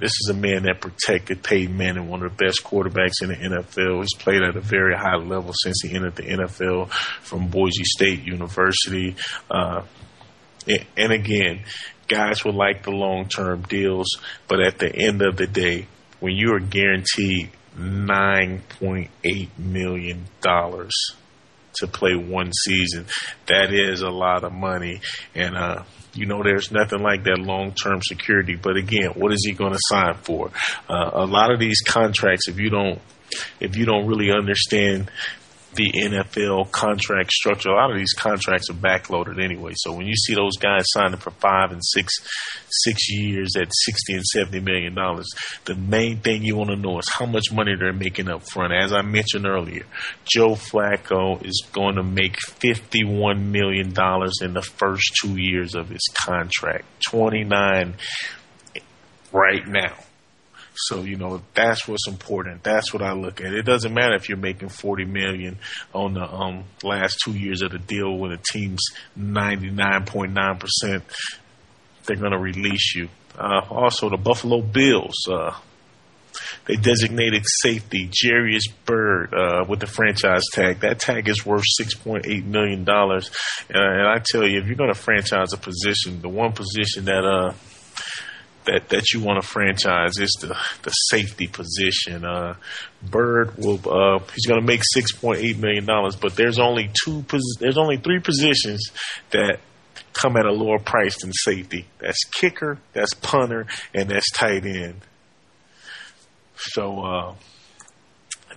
this 0.00 0.12
is 0.12 0.28
a 0.30 0.34
man 0.34 0.64
that 0.64 0.80
protected 0.80 1.42
Peyton 1.42 1.76
Manning, 1.76 2.08
one 2.08 2.22
of 2.22 2.36
the 2.36 2.44
best 2.44 2.62
quarterbacks 2.64 3.22
in 3.22 3.28
the 3.28 3.36
NFL. 3.36 4.00
He's 4.00 4.14
played 4.14 4.42
at 4.42 4.56
a 4.56 4.60
very 4.60 4.94
high 4.94 5.16
level 5.16 5.52
since 5.62 5.82
he 5.82 5.94
entered 5.94 6.16
the 6.16 6.22
NFL 6.22 6.90
from 6.90 7.48
Boise 7.48 7.84
State 7.84 8.22
University. 8.22 9.16
Uh, 9.50 9.82
and 10.96 11.12
again, 11.12 11.64
guys 12.08 12.44
would 12.44 12.54
like 12.54 12.84
the 12.84 12.90
long 12.90 13.28
term 13.28 13.62
deals, 13.62 14.08
but 14.48 14.60
at 14.60 14.78
the 14.78 14.94
end 14.94 15.22
of 15.22 15.36
the 15.36 15.46
day, 15.46 15.86
when 16.20 16.34
you 16.34 16.54
are 16.54 16.60
guaranteed 16.60 17.50
$9.8 17.78 19.48
million 19.58 20.24
to 21.76 21.86
play 21.86 22.14
one 22.14 22.52
season, 22.52 23.06
that 23.46 23.72
is 23.72 24.02
a 24.02 24.10
lot 24.10 24.44
of 24.44 24.52
money. 24.52 25.00
And, 25.34 25.56
uh, 25.56 25.82
you 26.14 26.26
know, 26.26 26.42
there's 26.42 26.70
nothing 26.70 27.00
like 27.00 27.24
that 27.24 27.38
long 27.38 27.72
term 27.72 28.00
security. 28.02 28.56
But 28.56 28.76
again, 28.76 29.10
what 29.14 29.32
is 29.32 29.44
he 29.44 29.52
going 29.52 29.72
to 29.72 29.80
sign 29.88 30.14
for? 30.14 30.50
Uh, 30.88 31.10
a 31.12 31.26
lot 31.26 31.52
of 31.52 31.58
these 31.58 31.80
contracts, 31.80 32.48
if 32.48 32.58
you 32.58 32.70
don't, 32.70 33.00
if 33.60 33.76
you 33.76 33.84
don't 33.84 34.06
really 34.06 34.30
understand 34.30 35.10
the 35.74 35.90
NFL 35.92 36.70
contract 36.70 37.30
structure. 37.32 37.70
A 37.70 37.74
lot 37.74 37.90
of 37.90 37.96
these 37.96 38.12
contracts 38.12 38.70
are 38.70 38.74
backloaded 38.74 39.42
anyway. 39.42 39.72
So 39.76 39.92
when 39.92 40.06
you 40.06 40.14
see 40.14 40.34
those 40.34 40.56
guys 40.56 40.84
signing 40.88 41.18
for 41.18 41.30
five 41.30 41.70
and 41.70 41.80
six 41.82 42.14
six 42.68 43.10
years 43.10 43.54
at 43.56 43.68
sixty 43.84 44.14
and 44.14 44.24
seventy 44.24 44.60
million 44.60 44.94
dollars, 44.94 45.28
the 45.64 45.74
main 45.74 46.18
thing 46.18 46.42
you 46.42 46.56
want 46.56 46.70
to 46.70 46.76
know 46.76 46.98
is 46.98 47.10
how 47.12 47.26
much 47.26 47.52
money 47.52 47.74
they're 47.78 47.92
making 47.92 48.28
up 48.28 48.42
front. 48.50 48.72
As 48.72 48.92
I 48.92 49.02
mentioned 49.02 49.46
earlier, 49.46 49.84
Joe 50.24 50.54
Flacco 50.54 51.44
is 51.44 51.66
going 51.72 51.96
to 51.96 52.02
make 52.02 52.38
fifty 52.40 53.04
one 53.04 53.52
million 53.52 53.92
dollars 53.92 54.34
in 54.42 54.54
the 54.54 54.62
first 54.62 55.12
two 55.22 55.36
years 55.36 55.74
of 55.74 55.88
his 55.88 56.06
contract. 56.24 56.84
Twenty 57.08 57.44
nine 57.44 57.94
right 59.32 59.66
now. 59.66 59.94
So 60.76 61.02
you 61.02 61.16
know 61.16 61.42
that's 61.54 61.86
what's 61.86 62.08
important. 62.08 62.64
That's 62.64 62.92
what 62.92 63.02
I 63.02 63.12
look 63.12 63.40
at. 63.40 63.52
It 63.54 63.62
doesn't 63.64 63.94
matter 63.94 64.14
if 64.14 64.28
you're 64.28 64.38
making 64.38 64.70
forty 64.70 65.04
million 65.04 65.58
on 65.92 66.14
the 66.14 66.24
um, 66.24 66.64
last 66.82 67.18
two 67.24 67.32
years 67.32 67.62
of 67.62 67.70
the 67.70 67.78
deal 67.78 68.16
when 68.18 68.32
the 68.32 68.40
team's 68.52 68.82
ninety 69.14 69.70
nine 69.70 70.04
point 70.04 70.32
nine 70.32 70.58
percent. 70.58 71.04
They're 72.06 72.16
going 72.16 72.32
to 72.32 72.38
release 72.38 72.94
you. 72.94 73.08
Uh, 73.38 73.62
also, 73.70 74.10
the 74.10 74.16
Buffalo 74.16 74.60
Bills. 74.60 75.26
Uh, 75.30 75.56
they 76.66 76.74
designated 76.76 77.44
safety 77.62 78.10
Jairus 78.12 78.66
Byrd 78.84 79.32
uh, 79.32 79.64
with 79.68 79.80
the 79.80 79.86
franchise 79.86 80.42
tag. 80.52 80.80
That 80.80 80.98
tag 80.98 81.28
is 81.28 81.46
worth 81.46 81.62
six 81.66 81.94
point 81.94 82.26
eight 82.26 82.44
million 82.44 82.84
dollars. 82.84 83.30
And, 83.68 84.08
I 84.08 84.18
tell 84.24 84.46
you, 84.46 84.60
if 84.60 84.66
you're 84.66 84.76
going 84.76 84.92
to 84.92 84.98
franchise 84.98 85.52
a 85.52 85.56
position, 85.56 86.20
the 86.20 86.28
one 86.28 86.52
position 86.52 87.04
that 87.04 87.24
uh, 87.24 87.54
that 88.66 88.88
that 88.88 89.12
you 89.12 89.20
want 89.20 89.42
to 89.42 89.46
franchise 89.46 90.18
is 90.18 90.30
the 90.40 90.56
the 90.82 90.90
safety 90.90 91.46
position. 91.46 92.24
Uh, 92.24 92.54
Byrd 93.02 93.56
will 93.56 93.80
uh, 93.88 94.18
he's 94.34 94.46
going 94.46 94.60
to 94.60 94.66
make 94.66 94.82
six 94.84 95.12
point 95.12 95.40
eight 95.40 95.58
million 95.58 95.84
dollars, 95.84 96.16
but 96.16 96.36
there's 96.36 96.58
only 96.58 96.90
two 97.04 97.24
there's 97.60 97.78
only 97.78 97.96
three 97.98 98.20
positions 98.20 98.90
that 99.30 99.58
come 100.12 100.36
at 100.36 100.46
a 100.46 100.52
lower 100.52 100.78
price 100.78 101.20
than 101.20 101.32
safety. 101.32 101.86
That's 101.98 102.22
kicker, 102.24 102.78
that's 102.92 103.14
punter, 103.14 103.66
and 103.92 104.08
that's 104.08 104.30
tight 104.32 104.64
end. 104.64 105.00
So 106.56 107.00
uh, 107.00 107.34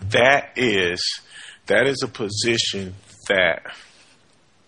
that 0.02 0.52
is 0.56 1.02
that 1.66 1.88
is 1.88 2.02
a 2.04 2.08
position 2.08 2.96
that 3.28 3.64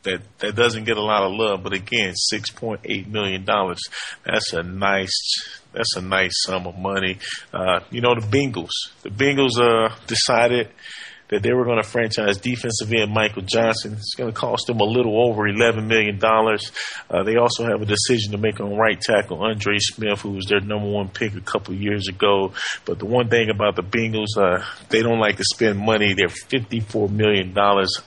that 0.04 0.22
that 0.40 0.56
doesn't 0.56 0.86
get 0.86 0.98
a 0.98 1.02
lot 1.02 1.24
of 1.24 1.32
love. 1.34 1.64
But 1.64 1.74
again, 1.74 2.14
six 2.16 2.50
point 2.52 2.82
eight 2.86 3.08
million 3.08 3.46
dollars. 3.46 3.80
That's 4.26 4.54
a 4.54 4.64
nice 4.64 5.20
that's 5.74 5.96
a 5.96 6.02
nice 6.02 6.34
sum 6.46 6.68
of 6.68 6.78
money. 6.78 7.20
Uh, 7.54 7.80
you 7.92 8.02
know 8.02 8.16
the 8.16 8.26
Bengals. 8.26 8.72
The 9.04 9.10
Bengals 9.10 9.60
uh, 9.60 9.96
decided 10.08 10.70
that 11.30 11.44
they 11.44 11.54
were 11.54 11.64
going 11.64 11.82
to 11.82 11.88
franchise 11.88 12.38
defensive 12.38 12.92
end 12.92 13.12
Michael 13.12 13.44
Johnson. 13.44 13.94
It's 13.94 14.16
going 14.16 14.32
to 14.32 14.36
cost 14.38 14.68
them 14.68 14.80
a 14.80 14.84
little 14.84 15.30
over 15.30 15.44
$11 15.44 15.86
million. 15.86 16.20
Uh, 16.22 17.24
they 17.24 17.38
also 17.38 17.66
have 17.66 17.82
a 17.82 17.86
decision 17.86 18.32
to 18.32 18.38
make 18.38 18.60
on 18.60 18.76
right 18.76 19.00
tackle 19.00 19.44
Andre 19.44 19.78
Smith, 19.78 20.22
who 20.22 20.32
was 20.32 20.46
their 20.46 20.60
number 20.60 20.90
one 20.90 21.10
pick 21.10 21.36
a 21.36 21.42
couple 21.42 21.76
years 21.76 22.08
ago. 22.08 22.54
But 22.86 23.00
the 23.00 23.06
one 23.06 23.30
thing 23.30 23.50
about 23.50 23.76
the 23.76 23.84
Bengals, 23.84 24.38
uh, 24.38 24.66
they 24.90 25.02
don't 25.02 25.20
like 25.20 25.38
to 25.38 25.44
spend 25.54 25.78
money. 25.80 26.14
They're 26.14 26.28
$54 26.28 27.10
million 27.12 27.56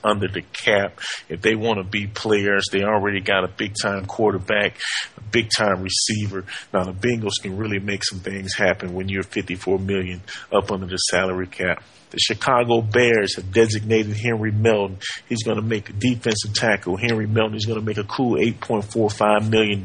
under 0.04 0.28
the 0.28 0.42
cap. 0.52 1.00
If 1.28 1.42
they 1.42 1.54
want 1.54 1.78
to 1.78 1.84
be 1.84 2.08
players, 2.08 2.64
they 2.72 2.82
already 2.82 3.20
got 3.20 3.44
a 3.44 3.48
big 3.48 3.74
time 3.80 4.06
quarterback, 4.06 4.78
a 5.16 5.20
big 5.20 5.48
time 5.56 5.82
receiver. 5.82 6.44
Now 6.74 6.84
the 6.84 6.92
Bengals 6.92 7.40
can 7.40 7.56
really 7.56 7.78
make 7.78 8.02
some 8.04 8.18
things 8.18 8.54
happen 8.54 8.94
when 8.94 9.08
you're 9.08 9.22
54 9.22 9.78
million 9.78 10.22
up 10.52 10.72
under 10.72 10.86
the 10.86 10.96
salary 10.96 11.46
cap. 11.46 11.82
The 12.12 12.18
Chicago 12.18 12.82
Bears 12.82 13.36
have 13.36 13.52
designated 13.52 14.14
Henry 14.16 14.52
Melton. 14.52 14.98
He's 15.30 15.42
going 15.42 15.56
to 15.56 15.62
make 15.66 15.88
a 15.88 15.94
defensive 15.94 16.52
tackle. 16.52 16.98
Henry 16.98 17.26
Melton 17.26 17.56
is 17.56 17.64
going 17.64 17.80
to 17.80 17.84
make 17.84 17.96
a 17.96 18.04
cool 18.04 18.36
$8.45 18.36 19.48
million. 19.48 19.82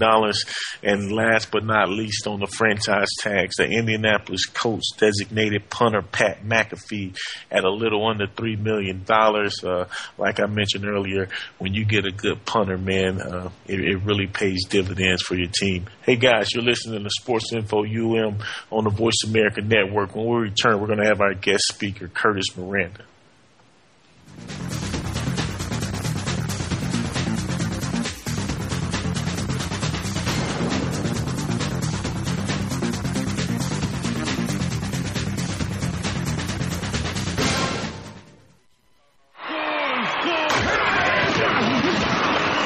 And 0.83 1.11
last 1.13 1.51
but 1.51 1.63
not 1.63 1.89
least 1.89 2.27
on 2.27 2.41
the 2.41 2.47
franchise 2.47 3.07
tags, 3.19 3.55
the 3.55 3.65
Indianapolis 3.65 4.45
Colts 4.45 4.91
designated 4.97 5.69
punter 5.69 6.01
Pat 6.01 6.43
McAfee 6.43 7.17
at 7.49 7.63
a 7.63 7.71
little 7.71 8.05
under 8.05 8.27
$3 8.27 8.59
million. 8.59 9.05
Uh, 9.09 9.85
like 10.17 10.41
I 10.41 10.47
mentioned 10.47 10.85
earlier, 10.85 11.29
when 11.59 11.73
you 11.73 11.85
get 11.85 12.05
a 12.05 12.11
good 12.11 12.43
punter, 12.43 12.77
man, 12.77 13.21
uh, 13.21 13.49
it, 13.67 13.79
it 13.79 14.03
really 14.03 14.27
pays 14.27 14.65
dividends 14.67 15.21
for 15.21 15.35
your 15.35 15.49
team. 15.49 15.85
Hey 16.01 16.17
guys, 16.17 16.53
you're 16.53 16.63
listening 16.63 17.03
to 17.03 17.09
Sports 17.09 17.53
Info 17.53 17.85
UM 17.85 18.39
on 18.69 18.83
the 18.83 18.89
Voice 18.89 19.23
America 19.25 19.61
Network. 19.61 20.13
When 20.13 20.27
we 20.27 20.35
return, 20.35 20.81
we're 20.81 20.87
going 20.87 20.99
to 20.99 21.07
have 21.07 21.21
our 21.21 21.33
guest 21.33 21.63
speaker, 21.69 22.09
Curtis 22.17 22.57
Miranda. 22.57 23.03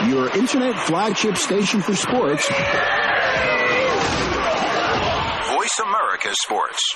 Your 0.07 0.29
internet 0.37 0.79
flagship 0.87 1.35
station 1.35 1.81
for 1.81 1.93
sports. 1.95 2.47
Voice 5.49 5.79
America 5.79 6.33
Sports. 6.41 6.95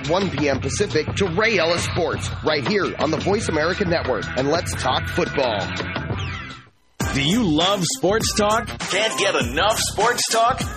1 0.09 0.29
p.m. 0.31 0.59
Pacific 0.59 1.07
to 1.15 1.27
Ray 1.27 1.57
Ellis 1.57 1.83
Sports 1.83 2.29
right 2.43 2.67
here 2.67 2.93
on 2.99 3.11
the 3.11 3.17
Voice 3.17 3.49
America 3.49 3.85
Network. 3.85 4.25
And 4.37 4.49
let's 4.49 4.73
talk 4.81 5.07
football. 5.07 5.59
Do 7.13 7.21
you 7.21 7.43
love 7.43 7.83
sports 7.97 8.33
talk? 8.35 8.67
Can't 8.67 9.19
get 9.19 9.35
enough 9.35 9.77
sports 9.79 10.29
talk? 10.31 10.61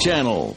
Channel. 0.00 0.56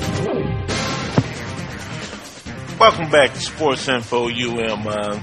Welcome 2.79 3.11
back 3.11 3.33
to 3.33 3.41
Sports 3.41 3.89
Info 3.89 4.29
UM. 4.29 4.87
Uh, 4.87 5.19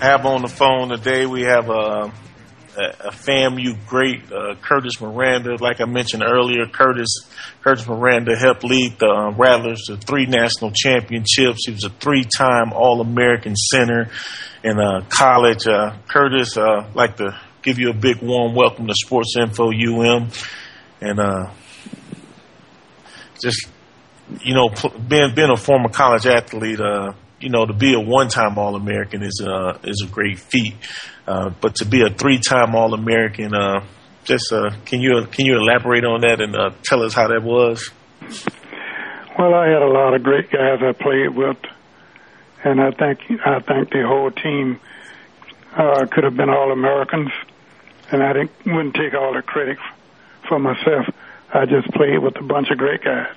I 0.00 0.06
have 0.06 0.26
on 0.26 0.42
the 0.42 0.48
phone 0.48 0.88
today, 0.88 1.26
we 1.26 1.42
have 1.42 1.70
a, 1.70 2.10
a, 2.76 3.10
FAMU 3.10 3.86
great, 3.86 4.30
uh, 4.32 4.54
Curtis 4.62 5.00
Miranda. 5.00 5.56
Like 5.56 5.80
I 5.80 5.84
mentioned 5.84 6.22
earlier, 6.26 6.66
Curtis 6.66 7.08
Curtis 7.62 7.86
Miranda 7.86 8.36
helped 8.36 8.64
lead 8.64 8.98
the 8.98 9.06
uh, 9.06 9.30
Rattlers 9.30 9.84
to 9.86 9.96
three 9.96 10.26
national 10.26 10.72
championships. 10.72 11.66
He 11.66 11.72
was 11.72 11.84
a 11.84 11.90
three-time 11.90 12.72
All-American 12.72 13.56
center 13.56 14.10
in 14.62 14.78
uh, 14.78 15.04
college. 15.08 15.66
Uh, 15.66 15.96
Curtis, 16.08 16.56
uh, 16.56 16.90
like 16.94 17.16
to 17.16 17.38
give 17.62 17.78
you 17.78 17.90
a 17.90 17.94
big 17.94 18.20
warm 18.22 18.54
welcome 18.54 18.86
to 18.86 18.94
Sports 18.94 19.34
Info 19.38 19.70
UM, 19.72 20.28
and 21.00 21.18
uh, 21.18 21.50
just 23.40 23.68
you 24.40 24.54
know, 24.54 24.68
pl- 24.68 24.98
being 24.98 25.34
being 25.34 25.50
a 25.50 25.56
former 25.56 25.88
college 25.88 26.26
athlete, 26.26 26.80
uh, 26.80 27.12
you 27.44 27.50
know, 27.50 27.66
to 27.66 27.74
be 27.74 27.92
a 27.92 28.00
one-time 28.00 28.56
All-American 28.56 29.22
is 29.22 29.42
uh, 29.44 29.78
is 29.84 30.02
a 30.04 30.10
great 30.10 30.38
feat. 30.38 30.74
Uh, 31.26 31.50
but 31.60 31.74
to 31.76 31.84
be 31.84 32.02
a 32.02 32.08
three-time 32.08 32.74
All-American, 32.74 33.54
uh, 33.54 33.84
just 34.24 34.50
uh, 34.50 34.70
can 34.86 35.00
you 35.02 35.26
can 35.30 35.44
you 35.44 35.56
elaborate 35.56 36.04
on 36.04 36.22
that 36.22 36.40
and 36.40 36.56
uh, 36.56 36.70
tell 36.82 37.02
us 37.02 37.12
how 37.12 37.28
that 37.28 37.42
was? 37.42 37.90
Well, 39.38 39.52
I 39.54 39.66
had 39.66 39.82
a 39.82 39.92
lot 39.92 40.14
of 40.14 40.22
great 40.22 40.50
guys 40.50 40.78
I 40.80 40.92
played 40.92 41.36
with, 41.36 41.58
and 42.64 42.80
I 42.80 42.90
think 42.92 43.20
I 43.44 43.60
think 43.60 43.90
the 43.90 44.04
whole 44.06 44.30
team 44.30 44.80
uh, 45.76 46.06
could 46.06 46.24
have 46.24 46.36
been 46.36 46.48
all 46.48 46.72
Americans, 46.72 47.30
and 48.10 48.22
I 48.22 48.32
didn't, 48.32 48.52
wouldn't 48.64 48.94
take 48.94 49.12
all 49.12 49.34
the 49.34 49.42
credit 49.42 49.76
for 50.48 50.58
myself. 50.58 51.06
I 51.52 51.66
just 51.66 51.88
played 51.92 52.18
with 52.18 52.36
a 52.40 52.42
bunch 52.42 52.70
of 52.70 52.78
great 52.78 53.04
guys. 53.04 53.36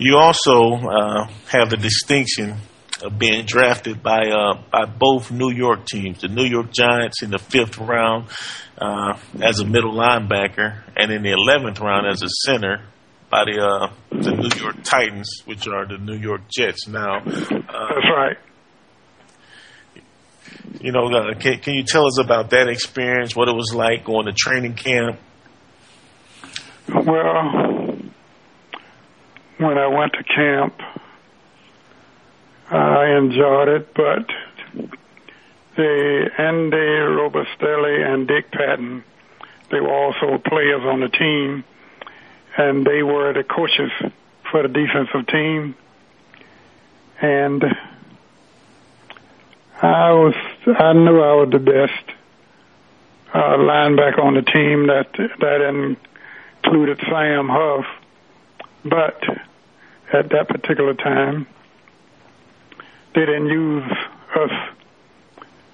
You 0.00 0.16
also 0.16 0.76
uh, 0.76 1.26
have 1.48 1.68
the 1.68 1.76
distinction 1.76 2.56
of 3.02 3.18
being 3.18 3.44
drafted 3.44 4.02
by 4.02 4.30
uh, 4.30 4.62
by 4.72 4.86
both 4.86 5.30
New 5.30 5.50
York 5.50 5.84
teams, 5.84 6.22
the 6.22 6.28
New 6.28 6.46
York 6.46 6.72
Giants 6.72 7.22
in 7.22 7.30
the 7.30 7.38
fifth 7.38 7.76
round 7.76 8.28
uh, 8.78 9.18
as 9.42 9.60
a 9.60 9.66
middle 9.66 9.92
linebacker, 9.92 10.82
and 10.96 11.12
in 11.12 11.22
the 11.22 11.32
eleventh 11.32 11.80
round 11.80 12.06
as 12.06 12.22
a 12.22 12.28
center 12.46 12.82
by 13.28 13.44
the 13.44 13.60
uh, 13.60 13.92
the 14.10 14.30
New 14.30 14.48
York 14.58 14.76
Titans, 14.84 15.42
which 15.44 15.68
are 15.68 15.86
the 15.86 15.98
New 15.98 16.16
York 16.16 16.42
Jets 16.48 16.88
now. 16.88 17.18
Uh, 17.18 17.22
That's 17.26 18.10
right. 18.16 18.36
You 20.80 20.92
know, 20.92 21.08
uh, 21.08 21.34
can, 21.38 21.58
can 21.58 21.74
you 21.74 21.82
tell 21.82 22.06
us 22.06 22.18
about 22.18 22.50
that 22.50 22.68
experience? 22.68 23.36
What 23.36 23.48
it 23.48 23.54
was 23.54 23.74
like 23.74 24.06
going 24.06 24.24
to 24.26 24.32
training 24.32 24.74
camp? 24.74 25.20
Well, 26.88 27.79
when 29.60 29.76
I 29.76 29.88
went 29.88 30.14
to 30.14 30.24
camp, 30.24 30.80
I 32.70 33.16
enjoyed 33.18 33.68
it, 33.68 33.94
but 33.94 34.26
the 35.76 36.30
Andy 36.38 36.76
Robustelli 36.76 38.06
and 38.06 38.26
Dick 38.26 38.50
Patton, 38.50 39.04
they 39.70 39.80
were 39.80 39.92
also 39.92 40.38
players 40.38 40.82
on 40.82 41.00
the 41.00 41.10
team, 41.10 41.64
and 42.56 42.86
they 42.86 43.02
were 43.02 43.34
the 43.34 43.44
coaches 43.44 43.90
for 44.50 44.62
the 44.62 44.68
defensive 44.68 45.26
team. 45.26 45.74
And 47.20 47.62
I 49.82 50.12
was, 50.12 50.34
I 50.66 50.94
knew 50.94 51.20
I 51.20 51.34
was 51.34 51.50
the 51.50 51.58
best 51.58 52.16
uh, 53.34 53.58
linebacker 53.58 54.20
on 54.20 54.34
the 54.34 54.42
team. 54.42 54.86
That 54.86 55.12
that 55.40 55.96
included 56.64 56.98
Sam 57.10 57.48
Huff, 57.50 57.84
but 58.84 59.22
at 60.12 60.30
that 60.30 60.48
particular 60.48 60.94
time, 60.94 61.46
they 63.14 63.26
didn't 63.26 63.46
use 63.46 63.90
us 64.34 64.50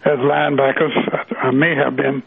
as 0.05 0.19
linebackers. 0.19 1.37
I, 1.43 1.51
may 1.51 1.75
have 1.75 1.97
been. 1.97 2.23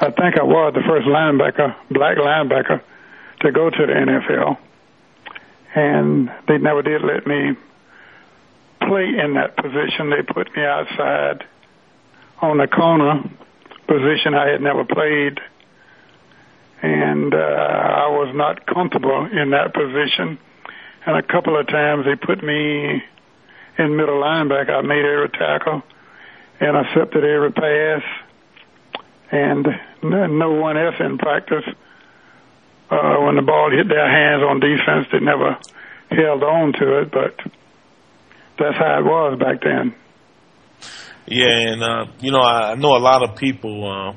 I 0.00 0.10
think 0.10 0.38
I 0.38 0.42
was 0.42 0.74
the 0.74 0.82
first 0.82 1.06
linebacker, 1.06 1.76
black 1.90 2.16
linebacker, 2.16 2.80
to 3.40 3.52
go 3.52 3.70
to 3.70 3.86
the 3.86 3.92
NFL, 3.92 4.58
and 5.74 6.30
they 6.48 6.58
never 6.58 6.82
did 6.82 7.02
let 7.02 7.26
me 7.26 7.56
play 8.80 9.08
in 9.22 9.34
that 9.34 9.56
position. 9.56 10.10
They 10.10 10.22
put 10.22 10.54
me 10.56 10.64
outside 10.64 11.44
on 12.40 12.58
the 12.58 12.66
corner 12.66 13.22
position 13.86 14.34
I 14.34 14.48
had 14.48 14.62
never 14.62 14.84
played, 14.84 15.38
and 16.82 17.34
uh, 17.34 17.36
I 17.36 18.08
was 18.08 18.32
not 18.34 18.66
comfortable 18.66 19.26
in 19.26 19.50
that 19.50 19.74
position. 19.74 20.38
And 21.06 21.16
a 21.16 21.22
couple 21.22 21.58
of 21.58 21.66
times 21.66 22.04
they 22.04 22.16
put 22.16 22.42
me 22.42 23.02
in 23.78 23.96
middle 23.96 24.20
linebacker. 24.20 24.70
I 24.70 24.82
made 24.82 25.04
every 25.04 25.30
tackle 25.30 25.82
and 26.60 26.76
accepted 26.76 27.24
every 27.24 27.52
pass, 27.52 28.02
and 29.30 29.66
no 30.02 30.50
one 30.52 30.76
else 30.76 30.96
in 31.00 31.16
practice. 31.16 31.64
Uh, 32.90 33.16
when 33.20 33.36
the 33.36 33.42
ball 33.42 33.70
hit 33.70 33.88
their 33.88 34.10
hands 34.10 34.42
on 34.42 34.60
defense, 34.60 35.06
they 35.12 35.20
never 35.20 35.56
held 36.10 36.42
on 36.42 36.72
to 36.72 37.00
it, 37.00 37.10
but 37.10 37.36
that's 38.58 38.76
how 38.76 38.98
it 38.98 39.04
was 39.04 39.38
back 39.38 39.62
then. 39.62 39.94
Yeah, 41.26 41.72
and 41.72 41.82
uh, 41.82 42.06
you 42.20 42.32
know, 42.32 42.40
I 42.40 42.74
know 42.74 42.96
a 42.96 42.98
lot 42.98 43.22
of 43.22 43.36
people 43.36 43.88
uh, 43.88 44.14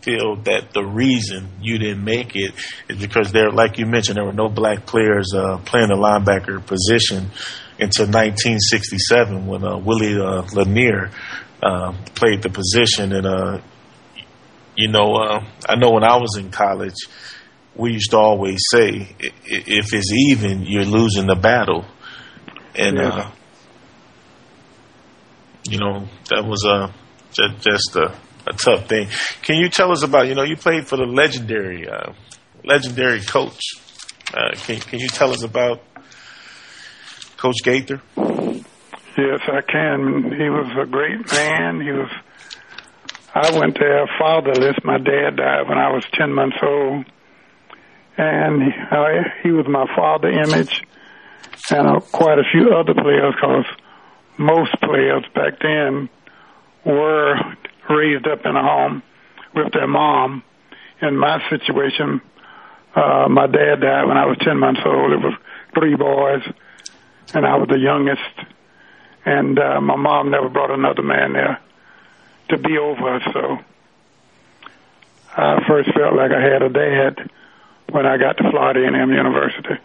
feel 0.00 0.36
that 0.44 0.72
the 0.72 0.84
reason 0.84 1.48
you 1.60 1.78
didn't 1.78 2.04
make 2.04 2.32
it 2.34 2.54
is 2.88 2.98
because 2.98 3.32
there, 3.32 3.50
like 3.50 3.78
you 3.78 3.86
mentioned, 3.86 4.16
there 4.16 4.24
were 4.24 4.32
no 4.32 4.48
black 4.48 4.86
players 4.86 5.32
uh, 5.34 5.58
playing 5.64 5.88
the 5.88 5.94
linebacker 5.96 6.64
position 6.64 7.30
until 7.78 8.06
1967 8.06 9.46
when 9.46 9.64
uh, 9.64 9.76
Willie 9.78 10.20
uh, 10.20 10.42
Lanier 10.54 11.10
uh, 11.62 11.92
played 12.14 12.42
the 12.42 12.50
position. 12.50 13.12
And 13.12 13.26
uh, 13.26 13.60
you 14.76 14.88
know, 14.88 15.16
uh, 15.16 15.44
I 15.68 15.76
know 15.76 15.90
when 15.90 16.04
I 16.04 16.16
was 16.16 16.36
in 16.38 16.50
college, 16.50 16.94
we 17.74 17.92
used 17.92 18.10
to 18.10 18.18
always 18.18 18.60
say, 18.70 19.16
if 19.18 19.92
it's 19.92 20.12
even, 20.30 20.62
you're 20.62 20.84
losing 20.84 21.26
the 21.26 21.34
battle. 21.36 21.84
and 22.74 22.96
Yeah. 22.98 23.08
uh, 23.08 23.30
you 25.64 25.78
know 25.78 26.08
that 26.28 26.44
was 26.44 26.64
a 26.64 26.92
just, 27.32 27.62
just 27.62 27.96
a, 27.96 28.12
a 28.52 28.56
tough 28.56 28.88
thing. 28.88 29.08
Can 29.42 29.56
you 29.56 29.68
tell 29.68 29.92
us 29.92 30.02
about 30.02 30.28
you 30.28 30.34
know 30.34 30.42
you 30.42 30.56
played 30.56 30.86
for 30.86 30.96
the 30.96 31.06
legendary 31.06 31.88
uh, 31.88 32.12
legendary 32.64 33.20
coach? 33.20 33.60
Uh, 34.32 34.54
can 34.54 34.80
can 34.80 35.00
you 35.00 35.08
tell 35.08 35.30
us 35.30 35.42
about 35.42 35.82
Coach 37.36 37.56
Gaither? 37.64 38.00
Yes, 38.16 39.40
I 39.46 39.60
can. 39.60 40.32
He 40.38 40.48
was 40.48 40.70
a 40.80 40.86
great 40.86 41.30
man. 41.32 41.80
He 41.80 41.92
was. 41.92 42.10
I 43.34 43.58
went 43.58 43.78
there 43.78 44.06
fatherless. 44.18 44.76
My 44.84 44.98
dad 44.98 45.36
died 45.36 45.68
when 45.68 45.78
I 45.78 45.90
was 45.90 46.04
ten 46.12 46.32
months 46.32 46.56
old, 46.62 47.06
and 48.16 48.62
he, 48.62 48.70
uh, 48.90 49.06
he 49.42 49.50
was 49.50 49.66
my 49.68 49.86
father 49.96 50.28
image, 50.28 50.82
and 51.70 51.88
uh, 51.88 52.00
quite 52.00 52.38
a 52.38 52.44
few 52.52 52.74
other 52.74 52.94
players. 52.94 53.34
Because 53.34 53.66
most 54.38 54.72
players 54.80 55.24
back 55.34 55.60
then 55.60 56.08
were 56.84 57.36
raised 57.88 58.26
up 58.26 58.44
in 58.44 58.56
a 58.56 58.62
home 58.62 59.02
with 59.54 59.72
their 59.72 59.86
mom. 59.86 60.42
In 61.00 61.16
my 61.16 61.42
situation, 61.50 62.20
uh, 62.94 63.26
my 63.28 63.46
dad 63.46 63.80
died 63.80 64.06
when 64.06 64.16
I 64.16 64.26
was 64.26 64.38
ten 64.38 64.58
months 64.58 64.80
old. 64.84 65.12
It 65.12 65.20
was 65.20 65.34
three 65.74 65.96
boys, 65.96 66.42
and 67.34 67.44
I 67.44 67.56
was 67.56 67.68
the 67.68 67.78
youngest 67.78 68.20
and 69.24 69.58
uh, 69.58 69.80
my 69.80 69.96
mom 69.96 70.30
never 70.30 70.48
brought 70.48 70.70
another 70.70 71.02
man 71.02 71.32
there 71.32 71.60
to 72.48 72.58
be 72.58 72.76
over 72.78 73.16
us. 73.16 73.22
So 73.32 73.58
I 75.36 75.64
first 75.66 75.92
felt 75.92 76.14
like 76.14 76.32
I 76.32 76.40
had 76.40 76.62
a 76.62 76.68
dad 76.68 77.30
when 77.90 78.06
I 78.06 78.16
got 78.16 78.38
to 78.38 78.50
Florida 78.50 78.84
A&M 78.84 79.12
University. 79.12 79.76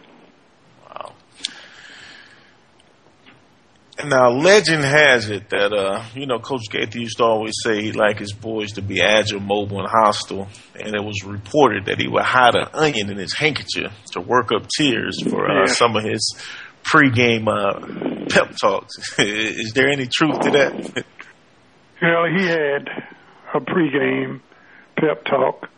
Now, 4.04 4.30
legend 4.30 4.84
has 4.84 5.28
it 5.30 5.48
that 5.50 5.72
uh, 5.72 6.02
you 6.14 6.26
know 6.26 6.38
Coach 6.38 6.62
Gaither 6.70 6.98
used 6.98 7.18
to 7.18 7.24
always 7.24 7.54
say 7.62 7.82
he 7.82 7.92
liked 7.92 8.20
his 8.20 8.32
boys 8.32 8.72
to 8.72 8.82
be 8.82 9.00
agile, 9.02 9.40
mobile, 9.40 9.80
and 9.80 9.88
hostile. 9.88 10.48
And 10.78 10.94
it 10.94 11.02
was 11.02 11.24
reported 11.24 11.86
that 11.86 11.98
he 12.00 12.06
would 12.08 12.22
hide 12.22 12.54
an 12.54 12.68
onion 12.72 13.10
in 13.10 13.16
his 13.18 13.34
handkerchief 13.36 13.92
to 14.12 14.20
work 14.20 14.50
up 14.52 14.66
tears 14.76 15.20
for 15.28 15.50
uh, 15.50 15.60
Yeah. 15.60 15.66
some 15.72 15.96
of 15.96 16.04
his 16.04 16.34
pregame 16.84 17.48
uh, 17.48 18.26
pep 18.28 18.54
talks. 18.60 18.94
Is 19.18 19.72
there 19.74 19.88
any 19.88 20.06
truth 20.06 20.40
to 20.40 20.50
that? 20.50 21.04
Well, 22.00 22.26
he 22.36 22.46
had 22.46 22.88
a 23.54 23.60
pregame 23.60 24.40
pep 24.96 25.24
talk, 25.24 25.68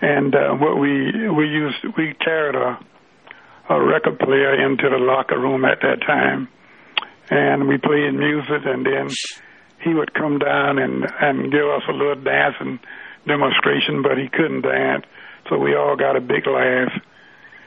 and 0.00 0.34
uh, 0.34 0.54
what 0.54 0.78
we 0.78 1.10
we 1.28 1.46
used 1.48 1.78
we 1.96 2.14
carried 2.24 2.54
a 2.54 2.78
a 3.68 3.80
record 3.84 4.18
player 4.18 4.54
into 4.66 4.88
the 4.90 4.98
locker 4.98 5.38
room 5.38 5.64
at 5.64 5.80
that 5.80 6.00
time, 6.06 6.48
and 7.30 7.68
we 7.68 7.78
played 7.78 8.14
music, 8.14 8.62
and 8.64 8.84
then 8.84 9.08
he 9.80 9.94
would 9.94 10.14
come 10.14 10.38
down 10.38 10.78
and 10.78 11.04
and 11.20 11.50
give 11.50 11.66
us 11.66 11.82
a 11.88 11.92
little 11.92 12.22
dancing 12.22 12.78
demonstration, 13.26 14.02
but 14.02 14.18
he 14.18 14.28
couldn't 14.28 14.62
dance, 14.62 15.04
so 15.48 15.58
we 15.58 15.74
all 15.74 15.96
got 15.96 16.16
a 16.16 16.20
big 16.20 16.46
laugh, 16.46 16.92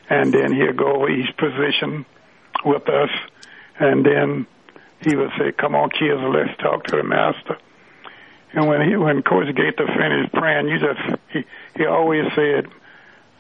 and 0.10 0.34
then 0.34 0.54
he'd 0.54 0.78
go 0.78 0.96
over 0.96 1.10
each 1.10 1.36
position 1.38 2.06
with 2.63 2.88
us, 2.89 3.10
and 3.80 4.06
then 4.06 4.48
he 5.02 5.15
would 5.15 5.32
say, 5.38 5.52
"Come 5.52 5.76
on, 5.76 5.89
kids, 5.89 6.20
let's 6.22 6.58
talk 6.62 6.84
to 6.86 6.98
the 6.98 7.04
master." 7.04 7.58
And 8.54 8.68
when 8.68 8.88
he 8.88 8.96
when 8.96 9.22
Coach 9.22 9.54
Gaither 9.54 9.88
finished 9.88 10.34
praying, 10.34 10.70
you 10.70 10.80
just 10.80 11.20
he 11.32 11.46
he 11.76 11.86
always 11.86 12.26
said, 12.36 12.68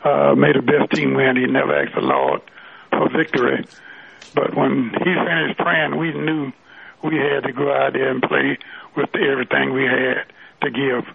uh, 0.03 0.35
"May 0.35 0.51
the 0.51 0.61
best 0.61 0.91
team 0.91 1.13
win." 1.13 1.37
He 1.37 1.45
never 1.45 1.73
asked 1.73 1.95
the 1.95 2.01
Lord 2.01 2.41
for 2.91 3.09
victory, 3.09 3.65
but 4.35 4.55
when 4.55 4.91
he 4.91 5.11
finished 5.15 5.57
praying, 5.57 5.97
we 5.97 6.11
knew 6.11 6.51
we 7.03 7.15
had 7.15 7.47
to 7.47 7.53
go 7.53 7.71
out 7.71 7.93
there 7.93 8.11
and 8.11 8.21
play 8.21 8.57
with 8.95 9.09
everything 9.15 9.73
we 9.73 9.83
had 9.83 10.25
to 10.61 10.69
give. 10.69 11.05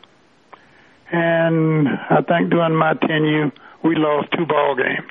And 1.12 1.88
I 1.88 2.22
think 2.22 2.50
during 2.50 2.76
my 2.76 2.94
tenure, 2.94 3.52
we 3.84 3.96
lost 3.96 4.28
two 4.36 4.46
ball 4.46 4.76
games. 4.76 5.10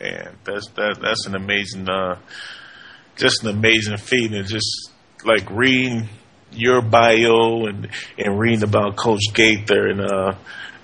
Man, 0.00 0.36
that's 0.44 0.68
that 0.76 0.98
that's 1.00 1.26
an 1.26 1.34
amazing, 1.34 1.88
uh, 1.88 2.18
just 3.16 3.42
an 3.44 3.50
amazing 3.50 3.96
feeling. 3.96 4.44
Just 4.44 4.92
like 5.24 5.50
reading 5.50 6.08
your 6.52 6.82
bio 6.82 7.66
and 7.66 7.88
and 8.16 8.38
reading 8.38 8.62
about 8.62 8.96
Coach 8.96 9.32
Gaither 9.34 9.88
and 9.88 10.00
uh, 10.00 10.34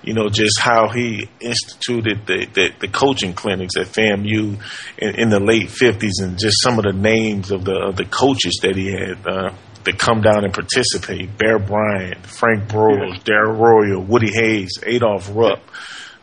you 0.05 0.13
know 0.13 0.29
just 0.29 0.59
how 0.59 0.87
he 0.89 1.27
instituted 1.39 2.25
the 2.25 2.45
the, 2.53 2.69
the 2.79 2.87
coaching 2.87 3.33
clinics 3.33 3.75
at 3.77 3.87
FAMU 3.87 4.59
in, 4.97 5.15
in 5.19 5.29
the 5.29 5.39
late 5.39 5.69
fifties 5.69 6.19
and 6.21 6.37
just 6.39 6.61
some 6.61 6.77
of 6.77 6.85
the 6.85 6.93
names 6.93 7.51
of 7.51 7.65
the 7.65 7.75
of 7.75 7.95
the 7.95 8.05
coaches 8.05 8.59
that 8.61 8.75
he 8.75 8.91
had. 8.91 9.25
Uh, 9.25 9.53
that 9.83 9.99
come 9.99 10.19
down 10.19 10.43
and 10.43 10.51
participate. 10.51 11.37
Bear 11.37 11.59
Bryant, 11.59 12.25
Frank 12.25 12.67
Broyles, 12.67 13.23
Darrell 13.23 13.53
Royal, 13.53 14.01
Woody 14.01 14.31
Hayes, 14.33 14.71
Adolph 14.83 15.29
Rupp 15.31 15.61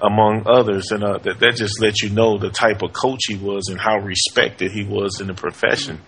among 0.01 0.43
others, 0.47 0.91
and 0.91 1.05
uh, 1.05 1.19
that 1.19 1.39
that 1.39 1.55
just 1.57 1.81
lets 1.81 2.03
you 2.03 2.11
know 2.11 2.39
the 2.39 2.51
type 2.51 2.83
of 2.83 2.93
coach 2.93 3.21
he 3.29 3.37
was 3.37 3.69
and 3.69 3.81
how 3.81 3.99
respected 3.99 4.73
he 4.73 4.85
was 4.85 5.21
in 5.21 5.29
the 5.29 5.35
profession. 5.35 6.01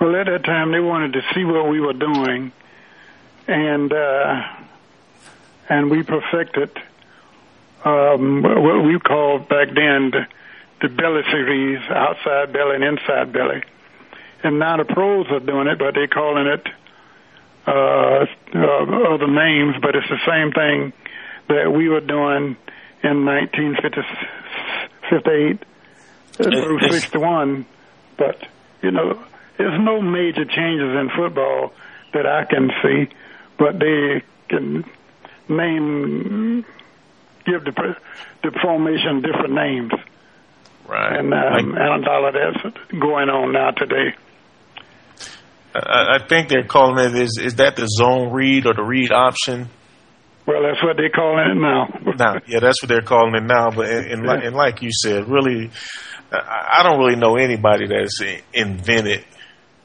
Well, 0.00 0.14
at 0.14 0.26
that 0.26 0.44
time, 0.44 0.70
they 0.70 0.78
wanted 0.78 1.12
to 1.14 1.20
see 1.34 1.44
what 1.44 1.68
we 1.68 1.80
were 1.80 1.92
doing, 1.92 2.52
and 3.48 3.92
uh, 3.92 4.59
and 5.70 5.90
we 5.90 6.02
perfected 6.02 6.70
um, 7.84 8.42
what 8.42 8.82
we 8.84 8.98
called 8.98 9.48
back 9.48 9.68
then 9.68 10.10
the, 10.10 10.26
the 10.82 10.88
belly 10.88 11.22
series, 11.30 11.78
outside 11.88 12.52
belly 12.52 12.74
and 12.74 12.84
inside 12.84 13.32
belly. 13.32 13.62
And 14.42 14.58
now 14.58 14.76
the 14.76 14.84
pros 14.84 15.26
are 15.30 15.40
doing 15.40 15.68
it, 15.68 15.78
but 15.78 15.94
they're 15.94 16.08
calling 16.08 16.46
it 16.46 16.66
uh, 17.66 18.26
uh, 18.54 19.14
other 19.14 19.28
names, 19.28 19.76
but 19.80 19.94
it's 19.94 20.08
the 20.08 20.18
same 20.26 20.50
thing 20.52 20.92
that 21.48 21.72
we 21.72 21.88
were 21.88 22.00
doing 22.00 22.56
in 23.02 23.24
1958 23.24 25.64
through 26.36 26.76
It's- 26.78 27.00
61. 27.02 27.64
But, 28.16 28.46
you 28.82 28.90
know, 28.90 29.18
there's 29.56 29.78
no 29.80 30.00
major 30.02 30.44
changes 30.44 30.94
in 30.96 31.10
football 31.16 31.72
that 32.12 32.26
I 32.26 32.44
can 32.44 32.70
see, 32.82 33.08
but 33.56 33.78
they 33.78 34.22
can 34.48 34.84
name, 35.50 36.64
give 37.44 37.64
the, 37.64 37.96
the 38.42 38.58
formation 38.62 39.22
different 39.22 39.54
names. 39.54 39.92
Right. 40.88 41.18
And, 41.18 41.32
um, 41.32 41.76
and 41.76 42.08
all 42.08 42.32
that's 42.32 42.76
going 42.90 43.28
on 43.28 43.52
now 43.52 43.70
today. 43.70 44.14
I, 45.74 46.16
I 46.16 46.26
think 46.26 46.48
they're 46.48 46.64
calling 46.64 47.04
it 47.04 47.14
is 47.14 47.38
is 47.40 47.54
that 47.56 47.76
the 47.76 47.86
zone 47.86 48.32
read 48.32 48.66
or 48.66 48.74
the 48.74 48.82
read 48.82 49.12
option? 49.12 49.68
Well, 50.46 50.62
that's 50.62 50.82
what 50.82 50.96
they're 50.96 51.10
calling 51.10 51.50
it 51.50 51.60
now. 51.60 51.86
Now, 52.18 52.40
yeah, 52.46 52.58
that's 52.60 52.82
what 52.82 52.88
they're 52.88 53.02
calling 53.02 53.36
it 53.36 53.44
now. 53.44 53.70
But 53.70 53.88
and, 53.88 54.06
and, 54.06 54.26
like, 54.26 54.44
and 54.44 54.56
like 54.56 54.82
you 54.82 54.90
said, 54.92 55.28
really, 55.28 55.70
I 56.32 56.78
I 56.78 56.82
don't 56.82 56.98
really 56.98 57.16
know 57.16 57.36
anybody 57.36 57.86
that's 57.86 58.20
invented 58.52 59.24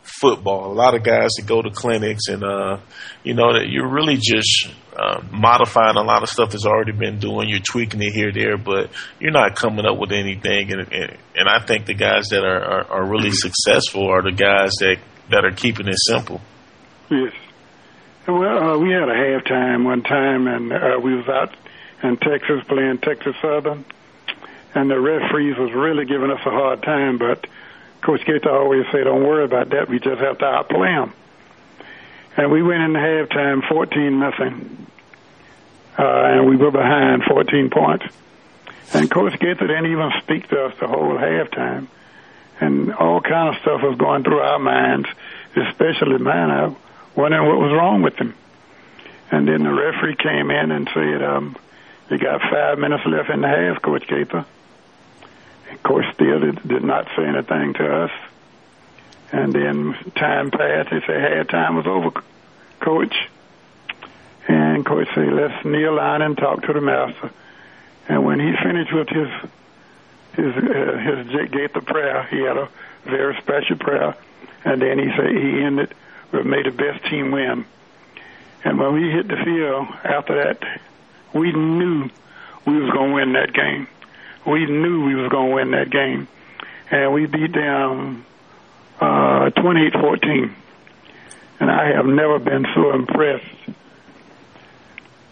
football. 0.02 0.72
A 0.72 0.74
lot 0.74 0.96
of 0.96 1.04
guys 1.04 1.32
that 1.38 1.46
go 1.46 1.62
to 1.62 1.70
clinics 1.70 2.30
and 2.30 2.44
uh, 2.44 2.78
you 3.24 3.36
know 3.36 3.54
that 3.54 3.68
you're 3.70 3.90
really 3.90 4.18
just 4.18 4.70
uh, 4.96 5.22
modifying 5.32 5.98
a 5.98 6.02
lot 6.04 6.24
of 6.24 6.30
stuff 6.30 6.52
that's 6.52 6.66
already 6.66 6.92
been 6.92 7.20
doing. 7.20 7.50
You're 7.50 7.60
tweaking 7.60 8.02
it 8.02 8.14
here, 8.14 8.32
there, 8.32 8.58
but 8.58 8.90
you're 9.20 9.32
not 9.32 9.56
coming 9.56 9.86
up 9.86 9.98
with 9.98 10.12
anything. 10.12 10.72
And 10.72 10.92
and, 10.92 11.18
and 11.36 11.50
I 11.50 11.66
think 11.66 11.86
the 11.86 11.94
guys 11.94 12.30
that 12.30 12.44
are, 12.44 12.64
are, 12.64 12.92
are 12.92 13.06
really 13.06 13.32
successful 13.32 14.08
are 14.08 14.22
the 14.22 14.32
guys 14.32 14.72
that 14.80 14.98
that 15.30 15.44
are 15.44 15.52
keeping 15.52 15.88
it 15.88 15.98
simple. 15.98 16.42
Yes. 17.10 17.34
Well, 18.28 18.58
uh, 18.58 18.78
we 18.80 18.90
had 18.90 19.08
a 19.08 19.14
halftime 19.14 19.86
one 19.86 20.02
time, 20.02 20.48
and 20.48 20.74
uh, 20.74 21.00
we 21.02 21.16
was 21.16 21.28
out 21.28 21.56
in 22.02 22.18
Texas 22.18 22.64
playing 22.68 22.98
Texas 23.00 23.36
Southern, 23.42 23.86
and 24.74 24.90
the 24.90 25.00
referees 25.00 25.58
was 25.58 25.72
really 25.74 26.06
giving 26.06 26.32
us 26.32 26.40
a 26.46 26.50
hard 26.50 26.82
time. 26.82 27.18
But 27.18 27.46
Coach 28.02 28.26
Gaither 28.26 28.50
always 28.50 28.86
say, 28.92 29.04
"Don't 29.04 29.24
worry 29.24 29.44
about 29.44 29.70
that. 29.70 29.90
We 29.90 30.00
just 30.00 30.22
have 30.22 30.40
to 30.40 30.46
outplay 30.46 30.94
them." 30.96 31.14
And 32.38 32.52
we 32.52 32.62
went 32.62 32.84
into 32.84 33.00
halftime, 33.00 33.68
fourteen 33.68 34.20
nothing, 34.20 34.88
uh, 35.98 36.04
and 36.04 36.50
we 36.50 36.58
were 36.58 36.72
behind 36.72 37.24
fourteen 37.24 37.70
points. 37.70 38.06
And 38.94 39.10
Coach 39.10 39.40
Gaither 39.40 39.68
didn't 39.68 39.92
even 39.92 40.12
speak 40.22 40.50
to 40.50 40.66
us 40.66 40.74
the 40.80 40.88
whole 40.88 41.18
halftime, 41.18 41.88
and 42.60 42.94
all 42.94 43.22
kind 43.22 43.56
of 43.56 43.62
stuff 43.62 43.82
was 43.82 43.98
going 43.98 44.24
through 44.24 44.42
our 44.42 44.60
minds, 44.60 45.08
especially 45.56 46.18
mine. 46.18 46.50
I 46.52 46.76
wondering 47.16 47.48
what 47.48 47.58
was 47.58 47.72
wrong 47.72 48.02
with 48.02 48.16
him. 48.16 48.36
And 49.32 49.48
then 49.48 49.64
the 49.64 49.74
referee 49.74 50.18
came 50.18 50.52
in 50.52 50.72
and 50.72 50.90
said, 50.94 51.24
um, 51.24 51.56
"You 52.10 52.18
got 52.18 52.42
five 52.42 52.78
minutes 52.78 53.06
left 53.06 53.30
in 53.30 53.42
the 53.42 53.48
half, 53.48 53.82
Coach 53.82 54.08
Gaither." 54.08 54.46
And 55.70 55.84
Coach 55.84 56.06
still 56.14 56.40
did, 56.40 56.68
did 56.68 56.84
not 56.84 57.08
say 57.16 57.26
anything 57.26 57.74
to 57.76 58.04
us. 58.04 58.12
And 59.32 59.54
then 59.54 59.96
time 60.16 60.52
passed. 60.52 60.90
He 60.90 61.00
said, 61.02 61.48
"Halftime 61.48 61.76
was 61.76 61.88
over, 61.88 62.12
Coach." 62.80 63.16
And 64.48 64.86
Coach 64.86 65.08
said, 65.16 65.34
"Let's 65.34 65.66
kneel 65.66 65.96
down 65.96 66.22
and 66.22 66.38
talk 66.38 66.64
to 66.64 66.74
the 66.74 66.82
master." 66.82 67.32
And 68.08 68.24
when 68.24 68.40
he 68.40 68.54
finished 68.64 68.94
with 68.94 69.10
his 69.10 69.30
his 70.36 70.56
uh, 70.56 70.98
his 70.98 71.50
gave 71.50 71.74
the 71.74 71.82
prayer. 71.82 72.28
He 72.30 72.40
had 72.40 72.58
a 72.58 72.70
very 73.06 73.36
special 73.42 73.78
prayer, 73.78 74.16
and 74.64 74.82
then 74.82 75.00
he 75.00 75.10
said 75.16 75.32
he 75.32 75.64
ended 75.64 75.94
with 76.32 76.46
"May 76.46 76.64
the 76.64 76.72
best 76.72 77.06
team 77.06 77.32
win." 77.32 77.66
And 78.64 78.80
when 78.80 78.94
we 78.94 79.12
hit 79.12 79.28
the 79.28 79.38
field 79.38 79.88
after 80.04 80.44
that, 80.44 80.82
we 81.34 81.52
knew 81.52 82.10
we 82.66 82.80
was 82.80 82.92
going 82.92 83.10
to 83.10 83.16
win 83.16 83.34
that 83.34 83.54
game. 83.54 83.88
We 84.46 84.66
knew 84.66 85.06
we 85.06 85.16
was 85.16 85.30
going 85.30 85.50
to 85.50 85.56
win 85.56 85.72
that 85.72 85.90
game, 85.90 86.28
and 86.92 87.14
we 87.14 87.26
beat 87.28 87.54
them 87.54 88.26
uh, 89.00 89.50
28-14. 89.58 90.54
And 91.60 91.72
I 91.72 91.96
have 91.96 92.06
never 92.06 92.40
been 92.40 92.66
so 92.76 92.94
impressed 92.94 93.46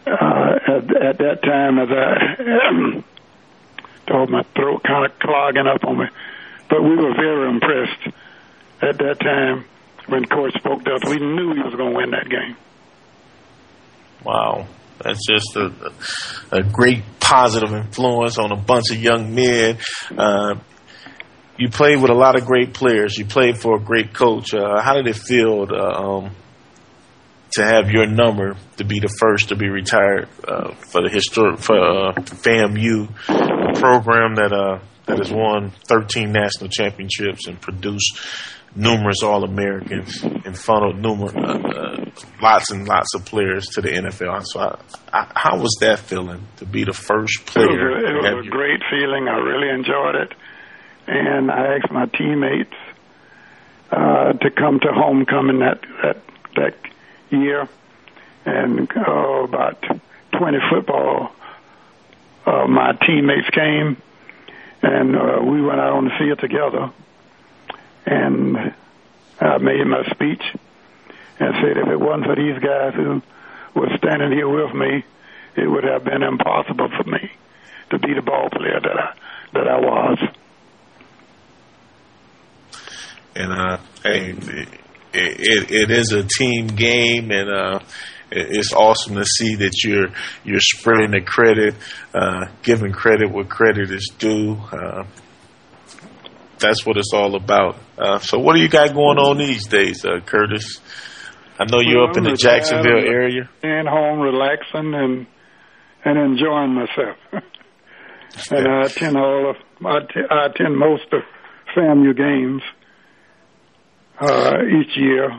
uh, 0.06 0.60
at, 0.68 0.96
at 0.96 1.18
that 1.18 1.40
time 1.44 1.80
as 1.80 1.90
I 1.90 3.04
told 4.08 4.30
my 4.30 4.44
throat 4.56 4.84
kind 4.84 5.06
of 5.06 5.20
clogging 5.20 5.68
up 5.68 5.84
on 5.86 6.00
me. 6.00 6.06
But 6.70 6.82
we 6.82 6.96
were 6.96 7.14
very 7.14 7.50
impressed 7.50 8.08
at 8.82 8.98
that 8.98 9.20
time 9.20 9.66
when 10.08 10.26
coach 10.26 10.54
spoke 10.58 10.84
to 10.86 10.94
us. 10.94 11.06
We 11.06 11.18
knew 11.18 11.54
he 11.54 11.62
was 11.62 11.76
going 11.76 11.92
to 11.92 11.98
win 11.98 12.12
that 12.12 12.30
game. 12.30 12.56
Wow. 14.24 14.68
That's 15.00 15.20
just 15.28 15.56
a, 15.56 15.92
a 16.52 16.64
great 16.64 17.04
positive 17.20 17.74
influence 17.74 18.38
on 18.38 18.52
a 18.52 18.56
bunch 18.56 18.92
of 18.92 18.98
young 18.98 19.34
men. 19.36 19.78
Uh, 20.18 20.56
you 21.58 21.70
played 21.70 22.02
with 22.02 22.10
a 22.10 22.16
lot 22.16 22.36
of 22.36 22.46
great 22.46 22.74
players. 22.74 23.18
You 23.18 23.26
played 23.26 23.58
for 23.58 23.78
a 23.78 23.80
great 23.80 24.14
coach. 24.14 24.54
Uh, 24.54 24.82
how 24.82 24.94
did 24.94 25.08
it 25.08 25.16
feel 25.16 25.68
to, 25.68 25.76
um, 25.76 26.36
to 27.52 27.64
have 27.64 27.90
your 27.90 28.08
number 28.08 28.56
to 28.78 28.84
be 28.84 29.00
the 29.00 29.14
first 29.20 29.50
to 29.50 29.56
be 29.56 29.70
retired 29.70 30.28
uh, 30.48 30.74
for 30.74 31.04
the 31.04 31.10
historic 31.10 31.60
for 31.60 31.78
uh, 31.78 32.14
FAMU, 32.14 33.10
a 33.30 33.80
program 33.80 34.36
that 34.36 34.52
uh, 34.52 34.80
that 35.06 35.18
has 35.18 35.32
won 35.32 35.72
13 35.88 36.32
national 36.32 36.70
championships 36.70 37.48
and 37.48 37.60
produced 37.60 38.20
numerous 38.76 39.22
All 39.22 39.44
Americans 39.44 40.24
and 40.24 40.58
funneled 40.58 40.98
numerous 40.98 41.34
uh, 41.36 41.40
uh, 41.40 42.06
lots 42.42 42.72
and 42.72 42.88
lots 42.88 43.14
of 43.16 43.26
players 43.26 43.68
to 43.68 43.82
the 43.82 43.90
NFL. 43.90 44.44
So, 44.46 44.60
I, 44.60 44.80
I, 45.12 45.32
how 45.36 45.60
was 45.60 45.78
that 45.82 46.00
feeling 46.00 46.48
to 46.58 46.66
be 46.66 46.84
the 46.84 46.94
first 46.94 47.46
player? 47.46 47.68
It 47.68 48.16
was, 48.16 48.26
a, 48.26 48.32
it 48.32 48.36
was 48.36 48.48
a 48.48 48.50
great 48.50 48.82
feeling. 48.90 49.28
I 49.28 49.38
really 49.38 49.70
enjoyed 49.70 50.16
it, 50.16 50.34
and 51.08 51.52
I 51.52 51.78
asked 51.78 51.92
my 51.92 52.06
teammates 52.06 52.74
uh, 53.92 54.34
to 54.34 54.52
come 54.52 54.80
to 54.80 54.92
homecoming 54.92 55.60
that 55.60 55.82
that 56.02 56.18
that 56.56 56.76
year, 57.30 57.68
and 58.46 58.90
uh, 58.96 59.12
about 59.12 59.84
20 60.32 60.58
football. 60.70 61.32
Uh, 62.46 62.68
my 62.68 62.92
teammates 62.92 63.50
came, 63.52 63.96
and 64.82 65.16
uh, 65.16 65.40
we 65.42 65.62
went 65.62 65.80
out 65.80 65.94
on 65.94 66.06
the 66.06 66.12
field 66.20 66.40
together 66.40 66.92
and 68.06 68.74
I 69.40 69.58
made 69.58 69.86
my 69.86 70.04
speech 70.10 70.44
and 71.40 71.56
said 71.62 71.78
if 71.78 71.88
it 71.88 72.00
wasn't 72.00 72.26
for 72.26 72.36
these 72.36 72.60
guys 72.60 72.94
who 72.94 73.22
were 73.74 73.90
standing 73.98 74.32
here 74.32 74.48
with 74.48 74.74
me, 74.74 75.04
it 75.56 75.68
would 75.68 75.84
have 75.84 76.04
been 76.04 76.24
impossible 76.24 76.90
for 76.90 77.04
me 77.04 77.32
to 77.90 78.00
be 78.00 78.14
the 78.14 78.22
ball 78.22 78.50
player 78.50 78.80
that 78.80 79.00
I 79.00 79.14
that 79.54 79.68
I 79.68 79.80
was. 79.80 80.20
And 83.36 83.52
uh, 83.52 83.78
hey, 84.04 84.30
it, 84.30 84.70
it, 85.14 85.72
it 85.72 85.92
is 85.92 86.12
a 86.12 86.24
team 86.24 86.68
game, 86.68 87.32
and 87.32 87.50
uh, 87.50 87.80
it's 88.32 88.74
awesome 88.74 89.16
to 89.16 89.26
see 89.26 89.56
that 89.56 89.72
you're 89.84 90.10
you're 90.44 90.60
spreading 90.60 91.12
the 91.12 91.22
credit, 91.22 91.76
uh, 92.14 92.46
giving 92.62 92.92
credit 92.92 93.32
where 93.32 93.46
credit 93.46 93.92
is 93.92 94.12
due. 94.18 94.58
Uh, 94.72 95.04
that's 96.60 96.86
what 96.86 96.98
it's 96.98 97.12
all 97.14 97.36
about. 97.36 97.78
Uh, 97.98 98.20
so, 98.20 98.40
what 98.40 98.56
do 98.56 98.62
you 98.62 98.70
got 98.70 98.94
going 98.94 99.18
on 99.18 99.38
these 99.38 99.68
days, 99.68 100.06
uh, 100.06 100.20
Curtis? 100.26 100.80
I 101.60 101.66
know 101.66 101.82
you're 101.82 102.02
well, 102.02 102.10
up 102.10 102.18
in 102.18 102.24
the 102.24 102.36
Jacksonville 102.36 103.06
area. 103.06 103.50
Staying 103.60 103.86
home, 103.86 104.20
relaxing, 104.20 104.94
and 104.94 105.28
and 106.06 106.18
enjoying 106.18 106.74
myself. 106.74 107.18
and 108.52 108.68
I 108.68 108.82
attend 108.86 109.18
all 109.18 109.52
of 109.52 109.56
I, 109.86 110.00
t- 110.02 110.28
I 110.30 110.46
attend 110.48 110.78
most 110.78 111.06
of 111.12 111.22
FAMU 111.76 112.16
games 112.16 112.62
uh, 114.24 114.58
each 114.64 114.96
year, 114.98 115.30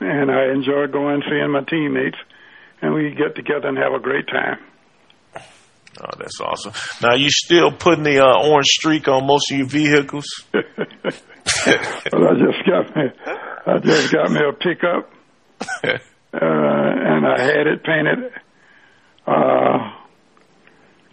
and 0.00 0.30
I 0.30 0.52
enjoy 0.52 0.86
going 0.92 1.22
seeing 1.28 1.50
my 1.50 1.62
teammates, 1.64 2.18
and 2.82 2.94
we 2.94 3.14
get 3.14 3.34
together 3.34 3.68
and 3.68 3.78
have 3.78 3.92
a 3.92 4.00
great 4.00 4.26
time. 4.26 4.58
Oh, 6.00 6.10
that's 6.18 6.40
awesome. 6.40 6.72
Now, 7.02 7.14
you 7.14 7.30
still 7.30 7.70
putting 7.70 8.02
the 8.02 8.18
uh, 8.18 8.48
orange 8.48 8.66
streak 8.66 9.06
on 9.06 9.26
most 9.26 9.50
of 9.52 9.58
your 9.58 9.68
vehicles? 9.68 10.26
well, 10.52 10.64
I 10.64 12.34
just 12.34 12.66
got 12.66 12.96
me, 12.96 13.02
I 13.66 13.78
just 13.78 14.12
got 14.12 14.30
me 14.30 14.40
a 14.48 14.52
pickup, 14.52 15.10
uh, 15.84 15.98
and 16.32 17.26
I 17.26 17.40
had 17.40 17.66
it 17.66 17.84
painted 17.84 18.32
uh, 19.26 19.92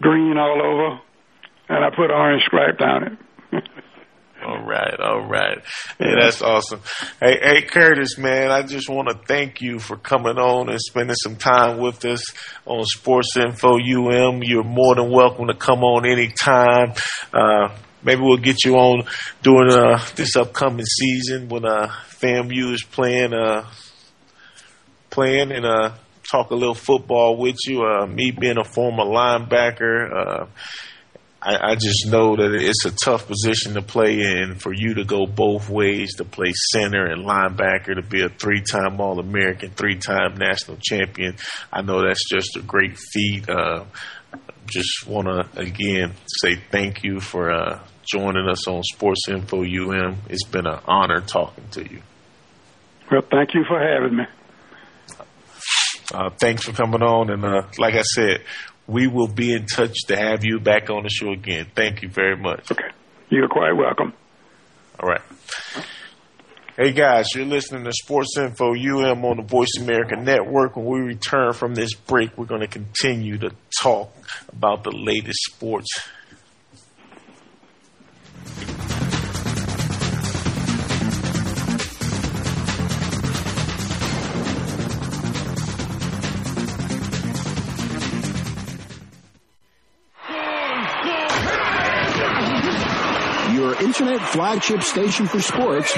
green 0.01 0.37
all 0.37 0.61
over, 0.61 1.01
and 1.69 1.85
I 1.85 1.89
put 1.95 2.11
orange 2.11 2.43
stripe 2.47 2.77
down 2.79 3.03
it. 3.03 3.17
All 4.43 4.63
right, 4.63 4.99
all 4.99 5.27
right. 5.27 5.59
Hey, 5.99 6.15
that's 6.19 6.41
awesome. 6.41 6.81
Hey, 7.19 7.37
hey, 7.41 7.61
Curtis, 7.61 8.17
man, 8.17 8.49
I 8.49 8.63
just 8.63 8.89
want 8.89 9.07
to 9.09 9.15
thank 9.27 9.61
you 9.61 9.77
for 9.77 9.97
coming 9.97 10.37
on 10.37 10.67
and 10.67 10.79
spending 10.81 11.15
some 11.15 11.35
time 11.35 11.77
with 11.77 12.03
us 12.05 12.23
on 12.65 12.83
Sports 12.85 13.37
Info 13.37 13.75
UM. 13.75 14.41
You're 14.41 14.63
more 14.63 14.95
than 14.95 15.11
welcome 15.11 15.45
to 15.45 15.53
come 15.53 15.83
on 15.83 16.07
anytime. 16.07 16.93
Uh, 17.31 17.69
maybe 18.03 18.21
we'll 18.21 18.37
get 18.37 18.63
you 18.65 18.77
on 18.77 19.03
during 19.43 19.71
uh, 19.71 20.03
this 20.15 20.35
upcoming 20.35 20.85
season 20.85 21.47
when 21.47 21.63
uh, 21.63 21.87
FAMU 22.07 22.73
is 22.73 22.83
playing, 22.83 23.33
uh, 23.35 23.69
playing 25.11 25.51
and 25.51 25.65
uh, 25.67 25.91
talk 26.31 26.49
a 26.49 26.55
little 26.55 26.73
football 26.73 27.37
with 27.37 27.57
you. 27.67 27.83
Uh, 27.83 28.07
me 28.07 28.31
being 28.31 28.57
a 28.57 28.63
former 28.63 29.03
linebacker. 29.03 30.11
Uh, 30.11 30.45
I, 31.41 31.71
I 31.71 31.75
just 31.75 32.05
know 32.07 32.35
that 32.35 32.53
it's 32.53 32.85
a 32.85 32.91
tough 32.91 33.27
position 33.27 33.73
to 33.73 33.81
play 33.81 34.19
in 34.19 34.55
for 34.55 34.71
you 34.71 34.93
to 34.95 35.03
go 35.03 35.25
both 35.25 35.69
ways 35.69 36.15
to 36.17 36.23
play 36.23 36.51
center 36.71 37.05
and 37.05 37.25
linebacker 37.25 37.95
to 37.95 38.03
be 38.03 38.21
a 38.21 38.29
three 38.29 38.61
time 38.61 39.01
All 39.01 39.19
American, 39.19 39.71
three 39.71 39.97
time 39.97 40.35
national 40.35 40.77
champion. 40.81 41.35
I 41.73 41.81
know 41.81 42.05
that's 42.05 42.29
just 42.29 42.57
a 42.57 42.61
great 42.61 42.97
feat. 42.97 43.49
Uh, 43.49 43.85
just 44.67 45.07
want 45.07 45.27
to 45.27 45.59
again 45.59 46.13
say 46.41 46.55
thank 46.69 47.03
you 47.03 47.19
for 47.19 47.51
uh, 47.51 47.79
joining 48.05 48.47
us 48.47 48.67
on 48.67 48.83
Sports 48.83 49.21
Info 49.27 49.63
UM. 49.63 50.17
It's 50.29 50.45
been 50.45 50.67
an 50.67 50.79
honor 50.87 51.21
talking 51.21 51.65
to 51.71 51.81
you. 51.81 52.01
Well, 53.11 53.23
thank 53.29 53.53
you 53.55 53.65
for 53.67 53.79
having 53.79 54.17
me. 54.17 54.23
Uh, 56.13 56.29
thanks 56.29 56.63
for 56.63 56.73
coming 56.73 57.01
on, 57.01 57.29
and 57.29 57.43
uh, 57.45 57.61
like 57.77 57.95
I 57.95 58.01
said, 58.01 58.41
we 58.91 59.07
will 59.07 59.27
be 59.27 59.53
in 59.53 59.65
touch 59.65 59.95
to 60.07 60.17
have 60.17 60.43
you 60.43 60.59
back 60.59 60.89
on 60.89 61.03
the 61.03 61.09
show 61.09 61.31
again. 61.31 61.67
Thank 61.73 62.01
you 62.01 62.09
very 62.09 62.35
much. 62.35 62.69
Okay. 62.69 62.89
You're 63.29 63.47
quite 63.47 63.71
welcome. 63.71 64.13
All 64.99 65.07
right. 65.07 65.21
Hey 66.75 66.91
guys, 66.91 67.27
you're 67.33 67.45
listening 67.45 67.85
to 67.85 67.91
Sports 67.93 68.37
Info 68.37 68.73
UM 68.73 69.23
on 69.23 69.37
the 69.37 69.43
Voice 69.43 69.77
America 69.79 70.17
Network. 70.17 70.75
When 70.75 70.85
we 70.85 70.99
return 70.99 71.53
from 71.53 71.73
this 71.73 71.93
break, 71.93 72.37
we're 72.37 72.45
going 72.45 72.61
to 72.61 72.67
continue 72.67 73.37
to 73.37 73.51
talk 73.81 74.13
about 74.51 74.83
the 74.83 74.91
latest 74.91 75.39
sports. 75.45 75.87
Internet 94.11 94.29
flagship 94.29 94.83
station 94.83 95.25
for 95.27 95.39
sports. 95.41 95.93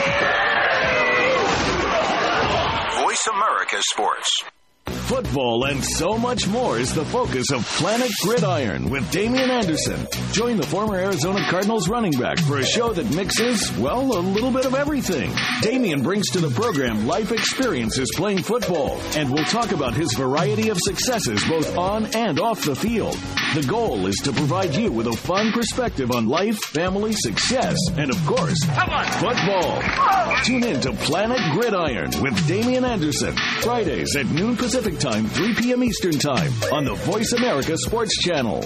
Voice 3.01 3.27
America 3.31 3.77
Sports. 3.81 4.43
Football 4.85 5.65
and 5.65 5.83
so 5.83 6.17
much 6.17 6.47
more 6.47 6.77
is 6.77 6.93
the 6.93 7.05
focus 7.05 7.51
of 7.51 7.65
Planet 7.65 8.11
Gridiron 8.21 8.89
with 8.89 9.09
Damian 9.11 9.49
Anderson. 9.49 10.07
Join 10.31 10.57
the 10.57 10.65
former 10.65 10.95
Arizona 10.95 11.39
Cardinals 11.49 11.87
running 11.89 12.13
back 12.13 12.39
for 12.39 12.57
a 12.57 12.65
show 12.65 12.93
that 12.93 13.13
mixes, 13.13 13.71
well, 13.77 14.17
a 14.17 14.19
little 14.19 14.51
bit 14.51 14.65
of 14.65 14.75
everything. 14.75 15.31
Damian 15.61 16.03
brings 16.03 16.29
to 16.31 16.39
the 16.39 16.49
program 16.49 17.07
life 17.07 17.31
experiences 17.31 18.09
playing 18.15 18.43
football, 18.43 18.99
and 19.15 19.31
we'll 19.31 19.45
talk 19.45 19.71
about 19.71 19.93
his 19.93 20.13
variety 20.13 20.69
of 20.69 20.77
successes 20.79 21.43
both 21.47 21.77
on 21.77 22.05
and 22.15 22.39
off 22.39 22.63
the 22.63 22.75
field. 22.75 23.17
The 23.53 23.61
goal 23.67 24.07
is 24.07 24.15
to 24.23 24.33
provide 24.33 24.73
you 24.73 24.91
with 24.91 25.05
a 25.05 25.13
fun 25.15 25.51
perspective 25.51 26.09
on 26.11 26.27
life, 26.27 26.57
family, 26.57 27.11
success, 27.13 27.77
and 27.95 28.09
of 28.09 28.25
course, 28.25 28.57
football. 28.65 29.79
Tune 30.43 30.63
in 30.63 30.81
to 30.81 30.91
Planet 30.93 31.39
Gridiron 31.53 32.09
with 32.19 32.47
Damian 32.47 32.83
Anderson, 32.83 33.35
Fridays 33.61 34.15
at 34.15 34.25
noon 34.25 34.57
Pacific 34.57 34.97
Time, 34.97 35.27
3 35.27 35.53
p.m. 35.53 35.83
Eastern 35.83 36.17
Time 36.17 36.51
on 36.71 36.83
the 36.83 36.95
Voice 36.95 37.31
America 37.33 37.77
Sports 37.77 38.17
Channel. 38.23 38.65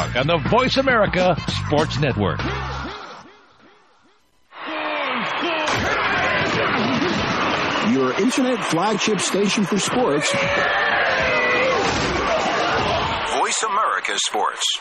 on 0.01 0.25
the 0.25 0.37
Voice 0.49 0.77
America 0.77 1.35
Sports 1.65 1.99
Network. 1.99 2.39
Your 7.93 8.11
internet 8.19 8.63
flagship 8.65 9.19
station 9.19 9.63
for 9.63 9.77
sports. 9.77 10.31
Voice 13.37 13.63
America 13.63 14.17
Sports. 14.17 14.79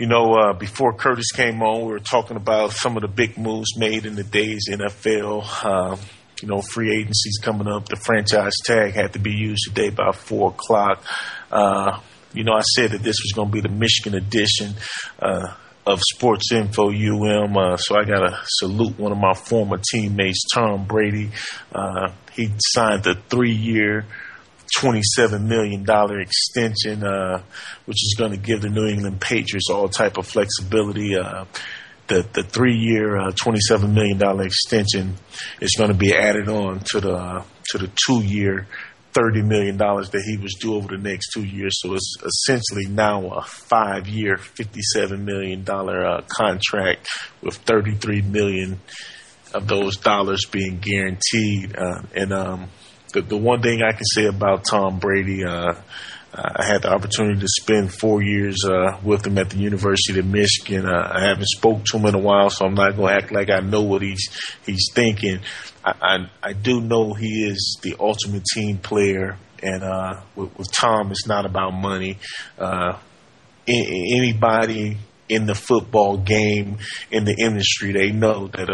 you 0.01 0.07
know, 0.07 0.33
uh, 0.33 0.53
before 0.55 0.95
Curtis 0.95 1.31
came 1.31 1.63
on, 1.63 1.83
we 1.83 1.93
were 1.93 1.99
talking 1.99 2.39
about 2.39 2.73
some 2.73 2.97
of 2.97 3.03
the 3.03 3.09
big 3.09 3.37
moves 3.37 3.77
made 3.77 4.07
in 4.07 4.15
the 4.15 4.25
days 4.25 4.67
NFL. 4.71 5.45
Uh, 5.63 5.97
you 6.41 6.49
know, 6.49 6.63
free 6.63 6.91
agencies 6.91 7.39
coming 7.43 7.69
up. 7.69 7.87
The 7.87 7.97
franchise 7.97 8.55
tag 8.65 8.95
had 8.95 9.13
to 9.13 9.19
be 9.19 9.33
used 9.33 9.65
today 9.69 9.91
by 9.91 10.13
four 10.13 10.53
o'clock. 10.53 11.05
Uh, 11.53 12.01
you 12.33 12.45
know, 12.45 12.55
I 12.55 12.63
said 12.63 12.93
that 12.93 13.03
this 13.03 13.17
was 13.23 13.33
going 13.35 13.49
to 13.49 13.53
be 13.53 13.61
the 13.61 13.69
Michigan 13.69 14.15
edition 14.15 14.73
uh, 15.19 15.53
of 15.87 16.01
Sports 16.15 16.51
Info 16.51 16.91
UM. 16.91 17.55
Uh, 17.55 17.77
so 17.77 17.95
I 17.95 18.05
got 18.05 18.21
to 18.21 18.41
salute 18.45 18.99
one 18.99 19.13
of 19.13 19.19
my 19.19 19.35
former 19.35 19.79
teammates, 19.93 20.47
Tom 20.55 20.87
Brady. 20.87 21.31
Uh, 21.75 22.11
he 22.33 22.49
signed 22.59 23.07
a 23.07 23.17
three-year. 23.17 24.07
$27 24.79 25.43
million 25.43 25.85
extension, 26.21 27.05
uh, 27.05 27.43
which 27.87 28.03
is 28.05 28.15
going 28.19 28.33
to 28.33 28.37
give 28.37 28.63
the 28.63 28.69
New 28.69 28.87
England 28.87 29.21
Patriots 29.21 29.69
all 29.71 29.89
type 29.89 30.19
of 30.19 30.27
flexibility. 30.27 31.17
Uh, 31.17 31.45
the, 32.07 32.27
the 32.33 32.43
three 32.43 32.77
year, 32.77 33.17
uh, 33.17 33.31
$27 33.33 33.93
million 33.93 34.21
extension 34.41 35.15
is 35.61 35.75
going 35.79 35.91
to 35.91 35.97
be 35.97 36.15
added 36.15 36.49
on 36.49 36.81
to 36.91 37.01
the, 37.01 37.45
to 37.71 37.79
the 37.79 37.91
two 38.07 38.23
year, 38.23 38.67
$30 39.13 39.47
million 39.47 39.77
that 39.77 40.23
he 40.27 40.37
was 40.37 40.55
due 40.55 40.75
over 40.75 40.89
the 40.89 41.03
next 41.03 41.31
two 41.33 41.45
years. 41.45 41.79
So 41.81 41.95
it's 41.95 42.17
essentially 42.25 42.87
now 42.89 43.29
a 43.29 43.43
five 43.43 44.09
year, 44.09 44.37
$57 44.37 45.21
million, 45.21 45.65
uh, 45.69 46.23
contract 46.29 47.09
with 47.43 47.57
33 47.57 48.23
million 48.23 48.81
of 49.55 49.67
those 49.67 49.97
dollars 49.97 50.47
being 50.51 50.79
guaranteed. 50.79 51.77
Uh, 51.77 52.03
and, 52.15 52.33
um, 52.33 52.69
the, 53.13 53.23
the 53.23 53.37
one 53.37 53.63
thing 53.63 53.83
I 53.83 53.93
can 53.93 54.05
say 54.05 54.27
about 54.27 54.65
Tom 54.65 54.99
Brady, 54.99 55.45
uh, 55.45 55.75
I 56.33 56.65
had 56.65 56.83
the 56.83 56.93
opportunity 56.93 57.41
to 57.41 57.49
spend 57.49 57.93
four 57.93 58.23
years 58.23 58.65
uh, 58.65 58.99
with 59.03 59.27
him 59.27 59.37
at 59.39 59.51
the 59.51 59.59
University 59.59 60.21
of 60.21 60.27
Michigan. 60.27 60.87
Uh, 60.87 61.11
I 61.13 61.25
haven't 61.27 61.49
spoke 61.49 61.85
to 61.87 61.99
him 61.99 62.07
in 62.07 62.15
a 62.15 62.21
while, 62.21 62.51
so 62.51 62.67
I'm 62.67 62.75
not 62.75 62.97
going 62.97 63.09
to 63.09 63.23
act 63.23 63.33
like 63.33 63.51
I 63.51 63.61
know 63.61 63.83
what 63.83 64.03
he's 64.03 64.29
he's 64.65 64.91
thinking. 64.95 65.41
I, 65.85 65.93
I, 66.01 66.51
I 66.51 66.53
do 66.53 66.81
know 66.81 67.15
he 67.15 67.49
is 67.49 67.79
the 67.83 67.97
ultimate 67.99 68.45
team 68.55 68.79
player, 68.79 69.39
and 69.63 69.83
uh, 69.83 70.21
with, 70.37 70.57
with 70.57 70.69
Tom, 70.73 71.11
it's 71.11 71.27
not 71.27 71.47
about 71.47 71.73
money. 71.73 72.19
Uh, 72.57 72.97
anybody 73.67 74.99
in 75.29 75.47
the 75.47 75.55
football 75.55 76.17
game 76.17 76.79
in 77.11 77.25
the 77.25 77.35
industry, 77.39 77.93
they 77.93 78.13
know 78.13 78.47
that 78.49 78.71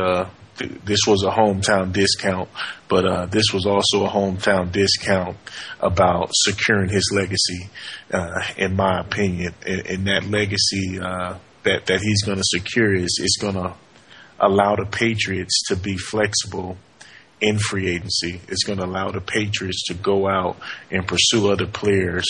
this 0.59 1.01
was 1.07 1.23
a 1.23 1.31
hometown 1.31 1.93
discount, 1.93 2.49
but 2.89 3.05
uh, 3.05 3.27
this 3.27 3.53
was 3.53 3.67
also 3.67 4.05
a 4.05 4.09
hometown 4.09 4.73
discount 4.73 5.37
about 5.81 6.31
securing 6.33 6.89
his 6.89 7.11
legacy, 7.15 7.69
uh, 8.13 8.43
in 8.57 8.77
my 8.77 9.01
opinion. 9.01 9.55
And, 9.67 9.87
and 9.87 10.07
that 10.07 10.25
legacy 10.25 10.99
uh, 11.01 11.39
that 11.65 11.87
that 11.87 12.01
he's 12.01 12.23
going 12.23 12.39
to 12.39 12.45
secure 12.45 12.95
is 12.95 13.19
is 13.23 13.39
going 13.41 13.55
to 13.55 13.75
allow 14.41 14.77
the 14.77 14.87
Patriots 14.87 15.63
to 15.69 15.77
be 15.77 15.97
flexible 15.97 16.77
in 17.41 17.59
free 17.59 17.95
agency. 17.95 18.41
It's 18.49 18.65
going 18.65 18.79
to 18.79 18.85
allow 18.85 19.11
the 19.11 19.21
Patriots 19.21 19.85
to 19.89 19.95
go 19.95 20.29
out 20.29 20.57
and 20.91 21.07
pursue 21.07 21.51
other 21.51 21.67
players 21.67 22.25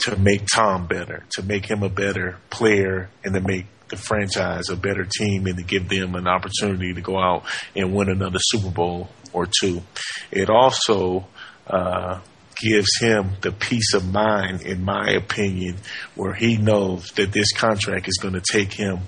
to 0.00 0.16
make 0.16 0.42
Tom 0.54 0.86
better, 0.86 1.24
to 1.32 1.42
make 1.42 1.70
him 1.70 1.82
a 1.82 1.88
better 1.88 2.38
player, 2.48 3.10
and 3.24 3.34
to 3.34 3.40
make 3.40 3.66
the 3.90 3.96
franchise 3.96 4.68
a 4.70 4.76
better 4.76 5.04
team 5.04 5.46
and 5.46 5.58
to 5.58 5.64
give 5.64 5.88
them 5.88 6.14
an 6.14 6.26
opportunity 6.26 6.94
to 6.94 7.00
go 7.00 7.18
out 7.18 7.44
and 7.76 7.94
win 7.94 8.08
another 8.08 8.38
Super 8.40 8.70
Bowl 8.70 9.08
or 9.32 9.46
two. 9.46 9.82
It 10.30 10.48
also 10.48 11.26
uh, 11.66 12.20
gives 12.56 12.90
him 13.00 13.32
the 13.40 13.52
peace 13.52 13.94
of 13.94 14.10
mind, 14.12 14.62
in 14.62 14.84
my 14.84 15.10
opinion, 15.10 15.76
where 16.14 16.34
he 16.34 16.56
knows 16.56 17.08
that 17.16 17.32
this 17.32 17.52
contract 17.52 18.08
is 18.08 18.18
going 18.20 18.34
to 18.34 18.40
take 18.40 18.72
him 18.72 19.00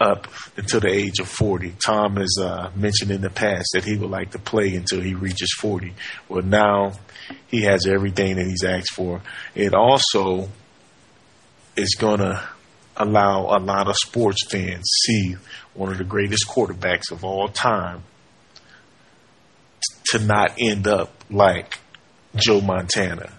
up 0.00 0.28
until 0.56 0.80
the 0.80 0.88
age 0.88 1.18
of 1.20 1.28
40. 1.28 1.74
Tom 1.84 2.16
has 2.16 2.36
uh, 2.40 2.70
mentioned 2.74 3.10
in 3.10 3.20
the 3.20 3.30
past 3.30 3.68
that 3.74 3.84
he 3.84 3.96
would 3.96 4.10
like 4.10 4.30
to 4.30 4.38
play 4.38 4.74
until 4.74 5.00
he 5.00 5.14
reaches 5.14 5.54
40. 5.58 5.92
Well, 6.28 6.42
now 6.42 6.92
he 7.48 7.62
has 7.62 7.86
everything 7.86 8.36
that 8.36 8.46
he's 8.46 8.64
asked 8.64 8.92
for. 8.94 9.20
It 9.54 9.74
also 9.74 10.48
is 11.76 11.94
going 11.98 12.20
to 12.20 12.48
allow 13.00 13.56
a 13.56 13.58
lot 13.58 13.88
of 13.88 13.96
sports 13.96 14.46
fans 14.48 14.84
see 15.04 15.36
one 15.74 15.90
of 15.90 15.98
the 15.98 16.04
greatest 16.04 16.46
quarterbacks 16.48 17.10
of 17.10 17.24
all 17.24 17.48
time 17.48 18.02
to 20.06 20.18
not 20.18 20.54
end 20.60 20.86
up 20.86 21.24
like 21.30 21.78
Joe 22.36 22.60
Montana. 22.60 23.32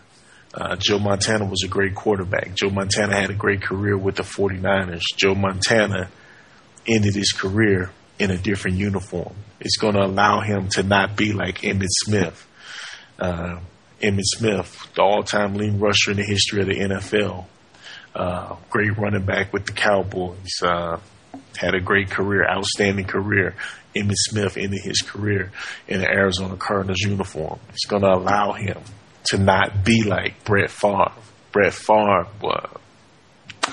Uh, 0.54 0.76
Joe 0.78 1.00
Montana 1.00 1.45
was 1.45 1.63
a 1.63 1.67
great 1.67 1.95
quarterback. 1.95 2.56
Joe 2.56 2.69
Montana 2.69 3.15
had 3.15 3.30
a 3.30 3.36
great 3.36 3.62
career 3.62 3.97
with 3.97 4.15
the 4.15 4.24
49ers. 4.24 5.02
Joe 5.15 5.36
Montana 5.36 6.10
ended 6.88 7.15
his 7.15 7.32
career 7.32 7.91
in 8.19 8.32
a 8.32 8.38
different 8.38 8.78
uniform. 8.78 9.34
It's 9.60 9.78
going 9.78 9.93
to 9.93 10.04
allow 10.04 10.41
him 10.41 10.67
to 10.69 10.84
not 10.84 11.15
be 11.15 11.34
like 11.34 11.62
Emmitt 11.62 11.88
Smith. 11.89 12.47
Uh, 13.17 13.60
Emmitt 14.02 14.26
Smith, 14.26 14.89
the 14.95 15.02
all-time 15.02 15.54
leading 15.54 15.80
rusher 15.80 16.12
in 16.12 16.17
the 16.17 16.24
history 16.24 16.62
of 16.62 16.67
the 16.67 16.76
NFL, 16.76 17.45
uh, 18.15 18.56
great 18.69 18.97
running 18.97 19.26
back 19.26 19.54
with 19.54 19.65
the 19.65 19.71
Cowboys. 19.74 20.62
Uh, 20.62 21.00
had 21.58 21.76
a 21.76 21.80
great 21.80 22.10
career, 22.10 22.47
outstanding 22.47 23.06
career. 23.06 23.56
Emmitt 23.95 24.15
Smith 24.15 24.58
ended 24.58 24.82
his 24.84 25.02
career 25.02 25.52
in 25.88 26.00
the 26.00 26.08
Arizona 26.08 26.56
Cardinals 26.56 27.02
uniform. 27.02 27.60
It's 27.69 27.86
going 27.86 28.04
to 28.04 28.13
allow 28.13 28.54
him 28.54 28.80
to 29.26 29.38
not 29.38 29.84
be 29.84 30.04
like 30.04 30.43
Brett 30.43 30.69
Favre. 30.69 31.12
Brett 31.52 31.74
Favre, 31.74 32.28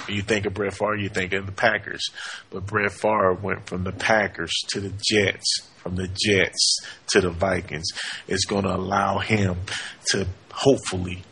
you 0.09 0.23
think 0.23 0.47
of 0.47 0.55
Brett 0.55 0.75
Favre, 0.75 0.97
you 0.97 1.09
think 1.09 1.33
of 1.33 1.47
the 1.47 1.53
Packers. 1.53 2.03
But 2.51 2.67
Brett 2.67 2.93
Favre 2.93 3.35
went 3.35 3.67
from 3.67 3.85
the 3.85 3.93
Packers 3.93 4.53
to 4.71 4.81
the 4.81 4.93
Jets, 5.01 5.69
from 5.77 5.95
the 5.95 6.09
Jets 6.09 6.79
to 7.11 7.21
the 7.21 7.31
Vikings. 7.31 7.87
It's 8.27 8.45
going 8.45 8.65
to 8.65 8.75
allow 8.75 9.19
him 9.19 9.57
to 10.11 10.27
hopefully 10.53 11.23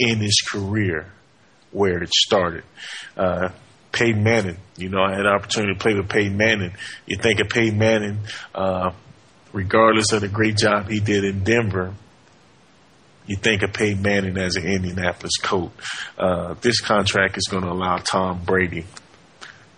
end 0.00 0.20
his 0.20 0.40
career 0.52 1.12
where 1.72 2.02
it 2.02 2.12
started. 2.12 2.64
Uh, 3.16 3.50
Peyton 3.92 4.22
Manning, 4.22 4.58
you 4.76 4.88
know, 4.88 5.02
I 5.02 5.10
had 5.10 5.20
an 5.20 5.26
opportunity 5.26 5.74
to 5.74 5.78
play 5.78 5.94
with 5.94 6.08
Peyton 6.08 6.36
Manning. 6.36 6.72
You 7.06 7.16
think 7.16 7.40
of 7.40 7.48
Peyton 7.48 7.78
Manning, 7.78 8.18
uh, 8.54 8.92
regardless 9.52 10.12
of 10.12 10.20
the 10.20 10.28
great 10.28 10.56
job 10.56 10.88
he 10.88 11.00
did 11.00 11.24
in 11.24 11.42
Denver, 11.42 11.94
you 13.26 13.36
think 13.36 13.62
of 13.62 13.72
Peyton 13.72 14.02
Manning 14.02 14.38
as 14.38 14.56
an 14.56 14.66
Indianapolis 14.66 15.36
coach. 15.42 15.72
Uh, 16.16 16.54
this 16.60 16.80
contract 16.80 17.36
is 17.36 17.44
going 17.50 17.62
to 17.62 17.70
allow 17.70 17.96
Tom 17.98 18.42
Brady. 18.44 18.86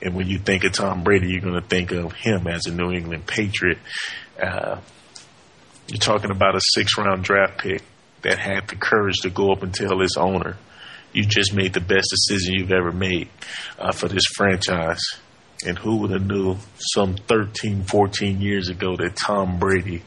And 0.03 0.15
when 0.15 0.29
you 0.29 0.39
think 0.39 0.65
of 0.65 0.73
Tom 0.73 1.03
Brady, 1.03 1.29
you're 1.29 1.41
going 1.41 1.61
to 1.61 1.67
think 1.67 1.93
of 1.93 2.13
him 2.13 2.47
as 2.47 2.67
a 2.67 2.73
New 2.73 2.93
England 2.93 3.27
Patriot. 3.27 3.79
Uh, 4.41 4.81
you're 5.89 5.99
talking 5.99 6.31
about 6.31 6.55
a 6.55 6.61
six 6.75 6.97
round 6.97 7.25
draft 7.25 7.59
pick 7.59 7.83
that 8.23 8.39
had 8.39 8.69
the 8.69 8.77
courage 8.77 9.19
to 9.23 9.31
go 9.31 9.53
up 9.53 9.63
and 9.63 9.75
tell 9.75 9.99
his 9.99 10.17
owner, 10.17 10.57
"You 11.13 11.25
just 11.25 11.55
made 11.55 11.73
the 11.73 11.81
best 11.81 12.09
decision 12.11 12.55
you've 12.55 12.73
ever 12.73 12.93
made 12.93 13.29
uh, 13.79 13.93
for 13.93 14.09
this 14.09 14.25
franchise." 14.35 15.01
And 15.67 15.79
who 15.79 15.97
would 15.99 16.11
have 16.11 16.27
knew 16.27 16.57
some 16.79 17.17
13, 17.17 17.85
14 17.85 18.41
years 18.41 18.71
ago 18.71 18.97
that 18.97 19.15
Tom 19.15 19.59
Brady 19.59 20.03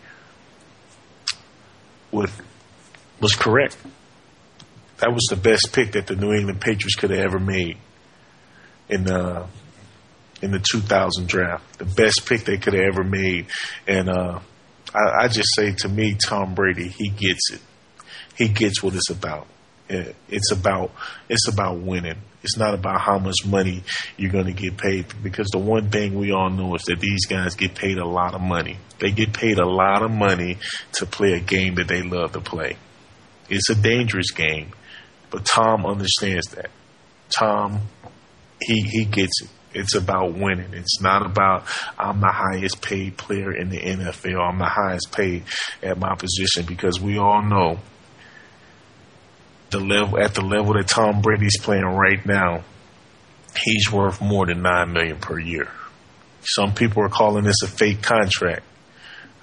would 2.11 2.31
was 3.19 3.35
correct. 3.35 3.77
That 4.97 5.11
was 5.13 5.25
the 5.29 5.35
best 5.35 5.71
pick 5.73 5.91
that 5.93 6.07
the 6.07 6.15
New 6.15 6.33
England 6.33 6.61
Patriots 6.61 6.95
could 6.95 7.09
have 7.09 7.19
ever 7.19 7.39
made 7.39 7.77
in 8.89 9.03
the 9.03 9.45
in 10.41 10.51
the 10.51 10.59
2000 10.59 11.27
draft. 11.27 11.79
The 11.79 11.85
best 11.85 12.25
pick 12.25 12.43
they 12.45 12.57
could 12.57 12.73
have 12.73 12.83
ever 12.83 13.03
made, 13.03 13.47
and 13.87 14.09
uh, 14.09 14.39
I, 14.93 15.23
I 15.23 15.27
just 15.27 15.49
say 15.55 15.73
to 15.79 15.89
me, 15.89 16.15
Tom 16.15 16.53
Brady, 16.53 16.89
he 16.89 17.09
gets 17.09 17.51
it. 17.51 17.61
He 18.37 18.49
gets 18.49 18.81
what 18.83 18.93
it's 18.93 19.09
about. 19.09 19.47
Eh, 19.93 20.11
it's 20.29 20.51
about 20.51 20.91
it's 21.29 21.47
about 21.47 21.77
winning. 21.77 22.17
It's 22.41 22.57
not 22.57 22.73
about 22.73 22.99
how 22.99 23.19
much 23.19 23.45
money 23.45 23.83
you're 24.17 24.31
going 24.31 24.47
to 24.47 24.53
get 24.53 24.77
paid 24.77 25.05
because 25.21 25.47
the 25.51 25.59
one 25.59 25.89
thing 25.89 26.15
we 26.15 26.31
all 26.31 26.49
know 26.49 26.75
is 26.75 26.81
that 26.83 26.99
these 26.99 27.25
guys 27.25 27.55
get 27.55 27.75
paid 27.75 27.97
a 27.97 28.05
lot 28.05 28.33
of 28.33 28.41
money. 28.41 28.77
They 28.99 29.11
get 29.11 29.33
paid 29.33 29.59
a 29.59 29.65
lot 29.65 30.01
of 30.01 30.11
money 30.11 30.57
to 30.93 31.05
play 31.05 31.33
a 31.33 31.39
game 31.39 31.75
that 31.75 31.87
they 31.87 32.01
love 32.01 32.33
to 32.33 32.41
play. 32.41 32.77
It's 33.49 33.69
a 33.69 33.75
dangerous 33.75 34.31
game, 34.31 34.71
but 35.29 35.45
Tom 35.45 35.85
understands 35.85 36.47
that. 36.47 36.71
Tom, 37.37 37.81
he 38.59 38.81
he 38.81 39.05
gets 39.05 39.43
it. 39.43 39.49
It's 39.75 39.95
about 39.95 40.33
winning. 40.33 40.73
It's 40.73 41.01
not 41.01 41.25
about 41.25 41.65
I'm 41.99 42.19
the 42.19 42.31
highest 42.31 42.81
paid 42.81 43.17
player 43.17 43.51
in 43.51 43.69
the 43.69 43.79
NFL. 43.79 44.39
I'm 44.39 44.59
the 44.59 44.65
highest 44.65 45.11
paid 45.11 45.43
at 45.81 45.97
my 45.99 46.15
position 46.15 46.65
because 46.65 46.99
we 46.99 47.17
all 47.17 47.43
know 47.43 47.79
the 49.73 49.79
level 49.79 50.19
at 50.19 50.33
the 50.35 50.41
level 50.41 50.73
that 50.73 50.87
Tom 50.87 51.21
Brady's 51.21 51.59
playing 51.59 51.83
right 51.83 52.25
now, 52.25 52.63
he's 53.61 53.91
worth 53.91 54.21
more 54.21 54.45
than 54.45 54.61
nine 54.61 54.93
million 54.93 55.17
per 55.17 55.37
year. 55.37 55.67
Some 56.41 56.73
people 56.73 57.03
are 57.03 57.09
calling 57.09 57.43
this 57.43 57.61
a 57.63 57.67
fake 57.67 58.01
contract. 58.01 58.63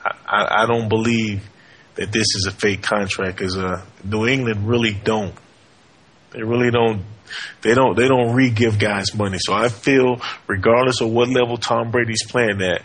I, 0.05 0.17
I, 0.27 0.63
I 0.63 0.67
don't 0.67 0.89
believe 0.89 1.49
that 1.97 2.13
this 2.13 2.27
is 2.37 2.47
a 2.47 2.53
fake 2.53 2.83
contract 2.83 3.37
because 3.37 3.59
uh, 3.59 3.85
New 4.05 4.27
England 4.27 4.67
really 4.67 4.93
don't. 4.93 5.35
They 6.31 6.43
really 6.43 6.71
don't. 6.71 7.05
They 7.63 7.75
don't. 7.75 7.97
They 7.97 8.09
don't 8.09 8.35
re-give 8.35 8.79
guys 8.79 9.15
money. 9.15 9.39
So 9.41 9.53
I 9.53 9.69
feel, 9.69 10.21
regardless 10.47 11.01
of 11.01 11.11
what 11.11 11.29
level 11.29 11.57
Tom 11.57 11.91
Brady's 11.91 12.25
playing 12.27 12.63
at, 12.63 12.83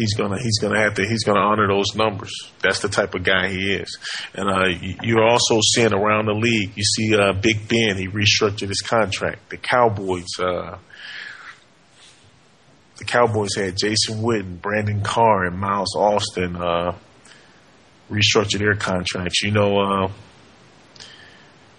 he's 0.00 0.14
gonna 0.14 0.38
he's 0.40 0.58
gonna 0.58 0.80
have 0.80 0.94
to 0.94 1.06
he's 1.06 1.22
gonna 1.24 1.40
honor 1.40 1.68
those 1.68 1.94
numbers. 1.94 2.32
That's 2.62 2.80
the 2.80 2.88
type 2.88 3.14
of 3.14 3.22
guy 3.22 3.48
he 3.48 3.74
is. 3.74 3.98
And 4.34 4.48
uh, 4.48 4.68
you're 5.02 5.22
also 5.22 5.60
seeing 5.74 5.92
around 5.92 6.26
the 6.26 6.32
league. 6.32 6.72
You 6.74 6.82
see 6.82 7.14
uh, 7.14 7.32
Big 7.34 7.68
Ben. 7.68 7.96
He 7.96 8.08
restructured 8.08 8.68
his 8.68 8.80
contract. 8.80 9.50
The 9.50 9.58
Cowboys. 9.58 10.26
Uh, 10.38 10.78
the 12.96 13.04
Cowboys 13.04 13.54
had 13.56 13.76
Jason 13.78 14.22
Witten, 14.22 14.60
Brandon 14.60 15.00
Carr, 15.02 15.46
and 15.46 15.58
Miles 15.58 15.94
Austin 15.96 16.56
uh, 16.56 16.94
restructure 18.10 18.58
their 18.58 18.74
contracts. 18.74 19.42
You 19.42 19.52
know, 19.52 19.78
uh, 19.78 20.12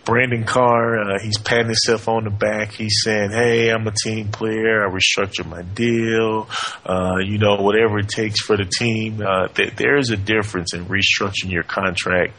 Brandon 0.04 0.44
Carr, 0.44 1.00
uh, 1.00 1.20
he's 1.22 1.38
patting 1.38 1.68
himself 1.68 2.08
on 2.08 2.24
the 2.24 2.32
back. 2.32 2.72
He's 2.74 3.02
saying, 3.04 3.32
"Hey, 3.32 3.70
I'm 3.70 3.86
a 3.88 3.94
team 4.04 4.30
player. 4.30 4.86
I 4.86 4.90
restructured 4.90 5.48
my 5.48 5.62
deal. 5.62 6.50
Uh, 6.86 7.18
you 7.24 7.38
know, 7.38 7.58
whatever 7.58 8.00
it 8.00 8.10
takes 8.10 8.42
for 8.42 8.58
the 8.58 8.66
team." 8.66 9.22
Uh, 9.22 9.48
th- 9.50 9.76
there 9.76 9.98
is 9.98 10.10
a 10.10 10.18
difference 10.18 10.74
in 10.74 10.86
restructuring 10.86 11.52
your 11.52 11.64
contract 11.64 12.34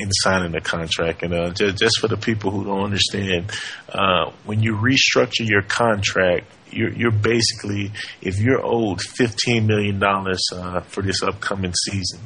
and 0.00 0.10
signing 0.22 0.52
the 0.52 0.60
contract. 0.60 1.22
And 1.22 1.34
uh, 1.34 1.50
just, 1.50 1.78
just 1.78 2.00
for 2.00 2.08
the 2.08 2.16
people 2.16 2.50
who 2.50 2.64
don't 2.64 2.84
understand, 2.84 3.52
uh, 3.88 4.30
when 4.44 4.60
you 4.62 4.74
restructure 4.74 5.48
your 5.48 5.62
contract, 5.62 6.46
you're, 6.70 6.92
you're, 6.92 7.10
basically, 7.10 7.92
if 8.22 8.38
you're 8.38 8.64
owed 8.64 8.98
$15 8.98 9.66
million 9.66 10.02
uh, 10.02 10.80
for 10.80 11.02
this 11.02 11.22
upcoming 11.22 11.74
season, 11.86 12.20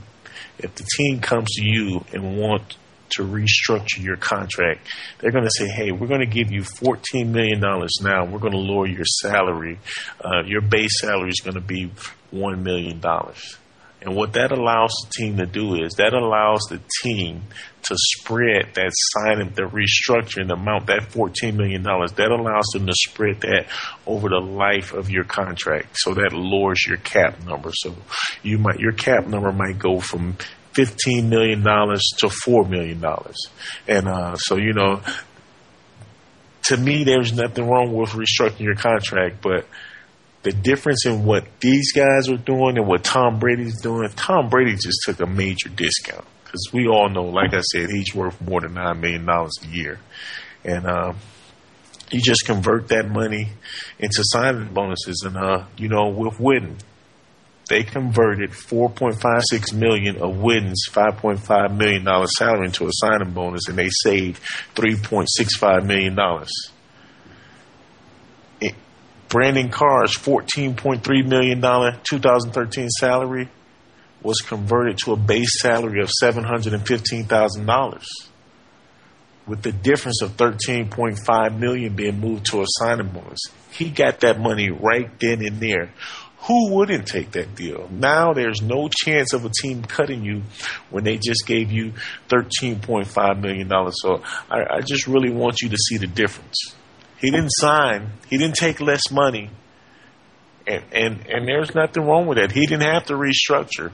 if 0.58 0.74
the 0.74 0.86
team 0.96 1.20
comes 1.20 1.50
to 1.52 1.64
you 1.64 2.04
and 2.12 2.38
want 2.38 2.76
to 3.16 3.22
restructure 3.22 4.02
your 4.02 4.16
contract, 4.16 4.86
they're 5.18 5.32
going 5.32 5.44
to 5.44 5.50
say, 5.50 5.68
hey, 5.68 5.92
we're 5.92 6.06
going 6.06 6.20
to 6.20 6.26
give 6.26 6.50
you 6.50 6.62
$14 6.62 7.26
million 7.28 7.60
now. 7.60 8.24
We're 8.24 8.38
going 8.38 8.52
to 8.52 8.58
lower 8.58 8.86
your 8.86 9.04
salary. 9.04 9.78
Uh, 10.22 10.42
your 10.46 10.60
base 10.60 11.00
salary 11.00 11.30
is 11.30 11.40
going 11.40 11.54
to 11.54 11.60
be 11.60 11.90
$1 12.32 12.62
million. 12.62 13.00
And 14.04 14.14
what 14.14 14.34
that 14.34 14.52
allows 14.52 14.92
the 15.04 15.10
team 15.16 15.38
to 15.38 15.46
do 15.46 15.82
is 15.82 15.94
that 15.94 16.12
allows 16.12 16.60
the 16.68 16.78
team 17.02 17.42
to 17.84 17.96
spread 17.96 18.74
that 18.74 18.92
signing, 18.92 19.50
the 19.54 19.62
restructuring 19.62 20.52
amount, 20.52 20.86
that 20.86 21.08
$14 21.10 21.54
million, 21.54 21.82
that 21.82 22.30
allows 22.30 22.64
them 22.72 22.86
to 22.86 22.92
spread 22.94 23.40
that 23.40 23.66
over 24.06 24.28
the 24.28 24.40
life 24.40 24.92
of 24.92 25.08
your 25.08 25.24
contract. 25.24 25.88
So 25.94 26.12
that 26.14 26.32
lowers 26.32 26.84
your 26.86 26.98
cap 26.98 27.42
number. 27.44 27.70
So 27.72 27.94
you 28.42 28.58
might, 28.58 28.78
your 28.78 28.92
cap 28.92 29.26
number 29.26 29.52
might 29.52 29.78
go 29.78 30.00
from 30.00 30.36
$15 30.74 31.28
million 31.28 31.62
to 31.62 32.26
$4 32.26 32.68
million. 32.68 33.04
And, 33.86 34.08
uh, 34.08 34.36
so, 34.36 34.56
you 34.56 34.72
know, 34.72 35.02
to 36.64 36.76
me, 36.76 37.04
there's 37.04 37.32
nothing 37.32 37.66
wrong 37.68 37.92
with 37.92 38.10
restructuring 38.10 38.60
your 38.60 38.74
contract, 38.74 39.42
but 39.42 39.66
the 40.42 40.52
difference 40.52 41.06
in 41.06 41.24
what 41.24 41.44
these 41.60 41.92
guys 41.92 42.28
are 42.28 42.36
doing 42.36 42.76
and 42.76 42.86
what 42.86 43.02
Tom 43.02 43.38
Brady's 43.38 43.80
doing, 43.80 44.08
Tom 44.10 44.48
Brady 44.48 44.74
just 44.74 44.98
took 45.04 45.20
a 45.20 45.26
major 45.26 45.68
discount 45.70 46.24
because 46.44 46.68
we 46.72 46.86
all 46.86 47.08
know, 47.08 47.24
like 47.24 47.52
I 47.52 47.60
said, 47.60 47.88
he's 47.90 48.14
worth 48.14 48.40
more 48.40 48.60
than 48.60 48.74
nine 48.74 49.00
million 49.00 49.24
dollars 49.26 49.54
a 49.62 49.66
year, 49.66 49.98
and 50.64 50.86
uh, 50.86 51.14
you 52.10 52.20
just 52.20 52.44
convert 52.46 52.88
that 52.88 53.08
money 53.08 53.48
into 53.98 54.22
signing 54.22 54.72
bonuses. 54.72 55.22
And 55.26 55.36
uh, 55.36 55.64
you 55.76 55.88
know, 55.88 56.08
with 56.08 56.34
Witten, 56.34 56.76
they 57.68 57.82
converted 57.82 58.50
4.56 58.50 59.72
million 59.74 60.16
of 60.22 60.36
Witten's 60.38 60.86
5.5 60.90 61.76
million 61.76 62.04
dollar 62.04 62.26
salary 62.26 62.66
into 62.66 62.86
a 62.86 62.90
signing 62.92 63.32
bonus, 63.32 63.68
and 63.68 63.78
they 63.78 63.88
saved 64.02 64.40
3.65 64.74 65.86
million 65.86 66.14
dollars. 66.14 66.50
Brandon 69.28 69.68
Carr's 69.68 70.16
$14.3 70.16 71.26
million 71.26 71.60
2013 71.60 72.88
salary 72.88 73.48
was 74.22 74.38
converted 74.38 74.96
to 74.98 75.12
a 75.12 75.16
base 75.16 75.60
salary 75.60 76.00
of 76.00 76.10
$715,000 76.22 78.04
with 79.46 79.62
the 79.62 79.72
difference 79.72 80.22
of 80.22 80.36
13.5 80.36 81.58
million 81.58 81.96
being 81.96 82.20
moved 82.20 82.46
to 82.46 82.62
a 82.62 82.64
signing 82.66 83.08
bonus. 83.08 83.40
He 83.72 83.90
got 83.90 84.20
that 84.20 84.38
money 84.38 84.70
right 84.70 85.10
then 85.18 85.44
and 85.44 85.58
there. 85.58 85.92
Who 86.46 86.74
wouldn't 86.74 87.06
take 87.06 87.32
that 87.32 87.54
deal? 87.54 87.88
Now 87.90 88.34
there's 88.34 88.60
no 88.60 88.88
chance 88.88 89.32
of 89.32 89.46
a 89.46 89.50
team 89.62 89.82
cutting 89.82 90.24
you 90.24 90.42
when 90.90 91.04
they 91.04 91.16
just 91.16 91.46
gave 91.46 91.72
you 91.72 91.94
$13.5 92.28 93.40
million. 93.40 93.70
So 93.92 94.22
I, 94.50 94.76
I 94.76 94.80
just 94.80 95.06
really 95.06 95.30
want 95.30 95.62
you 95.62 95.70
to 95.70 95.76
see 95.76 95.96
the 95.96 96.06
difference. 96.06 96.74
He 97.18 97.30
didn't 97.30 97.52
sign. 97.52 98.10
He 98.28 98.36
didn't 98.36 98.56
take 98.56 98.80
less 98.80 99.10
money. 99.10 99.50
And, 100.66 100.84
and, 100.92 101.26
and 101.26 101.48
there's 101.48 101.74
nothing 101.74 102.04
wrong 102.04 102.26
with 102.26 102.36
that. 102.36 102.52
He 102.52 102.66
didn't 102.66 102.92
have 102.92 103.06
to 103.06 103.14
restructure. 103.14 103.92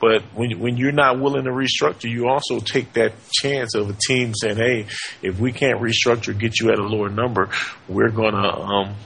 But 0.00 0.22
when 0.34 0.58
when 0.58 0.76
you're 0.76 0.92
not 0.92 1.18
willing 1.18 1.44
to 1.44 1.50
restructure, 1.50 2.10
you 2.10 2.28
also 2.28 2.58
take 2.58 2.92
that 2.94 3.12
chance 3.32 3.74
of 3.74 3.88
a 3.88 3.96
team 4.06 4.34
saying, 4.34 4.56
"Hey, 4.56 4.86
if 5.22 5.38
we 5.38 5.50
can't 5.50 5.80
restructure, 5.80 6.38
get 6.38 6.60
you 6.60 6.70
at 6.70 6.78
a 6.78 6.82
lower 6.82 7.08
number, 7.08 7.48
we're 7.88 8.10
gonna." 8.10 8.60
Um, 8.60 8.96